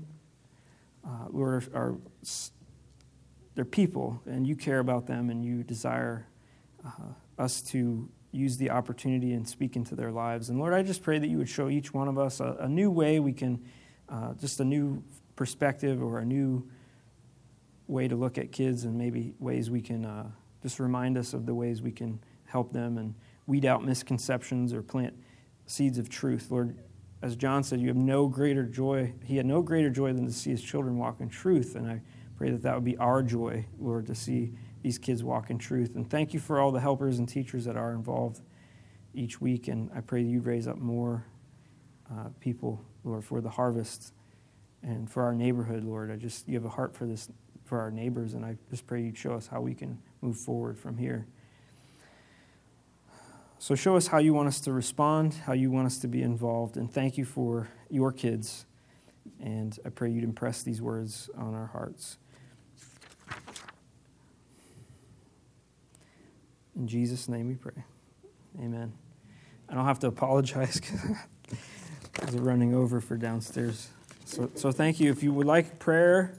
uh, 1.06 1.28
Lord, 1.30 1.68
are, 1.74 1.96
they're 3.56 3.66
people, 3.66 4.22
and 4.26 4.46
you 4.48 4.56
care 4.56 4.80
about 4.80 5.08
them, 5.08 5.30
and 5.30 5.44
you 5.44 5.64
desire 5.64 6.28
uh, 6.86 7.14
us 7.38 7.62
to 7.62 8.10
use 8.32 8.58
the 8.58 8.70
opportunity 8.70 9.34
and 9.34 9.48
speak 9.48 9.76
into 9.76 9.96
their 9.96 10.12
lives. 10.12 10.50
And 10.50 10.60
Lord, 10.60 10.74
I 10.74 10.84
just 10.84 11.02
pray 11.02 11.18
that 11.18 11.28
you 11.28 11.38
would 11.38 11.50
show 11.50 11.70
each 11.70 11.94
one 11.94 12.08
of 12.08 12.18
us 12.18 12.40
a, 12.40 12.58
a 12.60 12.68
new 12.68 12.92
way 12.92 13.20
we 13.20 13.34
can, 13.34 13.64
uh, 14.10 14.34
just 14.34 14.60
a 14.60 14.66
new 14.66 15.04
perspective 15.36 16.02
or 16.02 16.20
a 16.20 16.26
new 16.26 16.68
way 17.88 18.08
to 18.08 18.16
look 18.16 18.38
at 18.38 18.52
kids, 18.52 18.84
and 18.84 18.98
maybe 18.98 19.34
ways 19.40 19.70
we 19.70 19.82
can 19.82 20.06
uh, 20.06 20.30
just 20.62 20.80
remind 20.80 21.18
us 21.18 21.34
of 21.34 21.46
the 21.46 21.56
ways 21.56 21.82
we 21.82 21.92
can 21.92 22.20
help 22.46 22.72
them 22.72 22.98
and 22.98 23.16
weed 23.46 23.66
out 23.66 23.84
misconceptions 23.84 24.74
or 24.74 24.82
plant 24.82 25.14
seeds 25.66 25.98
of 25.98 26.10
truth. 26.10 26.48
Lord, 26.50 26.78
as 27.22 27.36
John 27.36 27.64
said, 27.64 27.82
you 27.82 27.88
have 27.88 27.98
no 27.98 28.28
greater 28.28 28.64
joy. 28.64 29.14
He 29.24 29.38
had 29.38 29.46
no 29.46 29.62
greater 29.62 29.90
joy 29.90 30.14
than 30.14 30.26
to 30.26 30.32
see 30.32 30.52
his 30.52 30.62
children 30.62 30.98
walk 30.98 31.20
in 31.20 31.30
truth. 31.30 31.76
And 31.76 31.90
I 31.90 32.02
pray 32.38 32.52
that 32.52 32.62
that 32.62 32.76
would 32.76 32.84
be 32.84 32.98
our 32.98 33.24
joy, 33.24 33.66
Lord, 33.80 34.06
to 34.08 34.16
see 34.16 34.54
these 34.84 35.00
kids 35.00 35.24
walk 35.24 35.50
in 35.50 35.58
truth. 35.58 35.96
And 35.96 36.08
thank 36.08 36.34
you 36.34 36.40
for 36.40 36.60
all 36.60 36.72
the 36.72 36.80
helpers 36.80 37.18
and 37.18 37.28
teachers 37.28 37.66
that 37.66 37.76
are 37.76 37.92
involved 37.92 38.42
each 39.16 39.42
week. 39.42 39.68
And 39.68 39.90
I 39.96 40.02
pray 40.02 40.22
that 40.24 40.30
you'd 40.30 40.46
raise 40.46 40.68
up 40.68 40.78
more 40.78 41.26
uh, 42.12 42.30
people, 42.40 42.86
Lord, 43.04 43.26
for 43.26 43.42
the 43.42 43.50
harvest 43.50 44.14
and 44.84 45.10
for 45.10 45.24
our 45.24 45.34
neighborhood, 45.34 45.84
Lord. 45.84 46.12
I 46.12 46.18
just, 46.18 46.48
you 46.48 46.54
have 46.54 46.66
a 46.66 46.70
heart 46.70 46.96
for 46.96 47.08
this, 47.08 47.30
for 47.66 47.80
our 47.80 47.90
neighbors. 47.90 48.36
And 48.36 48.46
I 48.46 48.58
just 48.70 48.86
pray 48.86 49.02
you'd 49.02 49.18
show 49.18 49.34
us 49.34 49.48
how 49.48 49.62
we 49.62 49.74
can 49.74 50.00
move 50.22 50.38
forward 50.38 50.78
from 50.78 50.98
here. 50.98 51.28
So 53.60 53.74
show 53.74 53.96
us 53.96 54.08
how 54.08 54.20
you 54.20 54.34
want 54.34 54.48
us 54.48 54.62
to 54.62 54.72
respond, 54.72 55.34
how 55.46 55.54
you 55.54 55.72
want 55.72 55.88
us 55.88 55.98
to 56.00 56.08
be 56.08 56.22
involved, 56.22 56.78
and 56.78 56.92
thank 56.92 57.18
you 57.18 57.26
for 57.26 57.70
your 57.90 58.12
kids. 58.12 58.68
And 59.42 59.78
I 59.84 59.90
pray 59.90 60.12
you'd 60.12 60.24
impress 60.24 60.62
these 60.62 60.80
words 60.80 61.30
on 61.36 61.56
our 61.56 61.66
hearts. 61.66 62.18
In 66.76 66.88
Jesus' 66.88 67.28
name 67.28 67.48
we 67.48 67.56
pray. 67.56 67.84
Amen. 68.60 68.94
I 69.68 69.74
don't 69.74 69.86
have 69.86 70.00
to 70.00 70.08
apologize 70.08 70.80
because 72.14 72.36
we're 72.36 72.42
running 72.44 72.76
over 72.76 73.02
for 73.02 73.18
downstairs. 73.18 73.90
So, 74.26 74.52
so 74.54 74.72
thank 74.72 75.00
you. 75.00 75.10
If 75.10 75.24
you 75.24 75.34
would 75.34 75.48
like 75.48 75.80
prayer, 75.80 76.36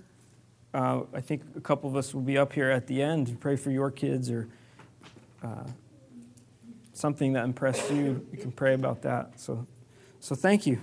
uh, 0.72 1.02
I 1.12 1.20
think 1.20 1.42
a 1.56 1.60
couple 1.60 1.90
of 1.90 1.96
us 1.96 2.14
will 2.14 2.22
be 2.22 2.38
up 2.38 2.52
here 2.52 2.70
at 2.70 2.86
the 2.86 3.02
end 3.02 3.26
to 3.26 3.34
pray 3.34 3.56
for 3.56 3.72
your 3.72 3.90
kids 3.90 4.30
or. 4.30 4.48
Uh, 5.42 5.64
something 6.98 7.32
that 7.34 7.44
impressed 7.44 7.90
you, 7.90 8.26
you 8.32 8.38
can 8.38 8.50
pray 8.52 8.74
about 8.74 9.02
that. 9.02 9.38
So, 9.38 9.66
so 10.20 10.34
thank 10.34 10.66
you. 10.66 10.80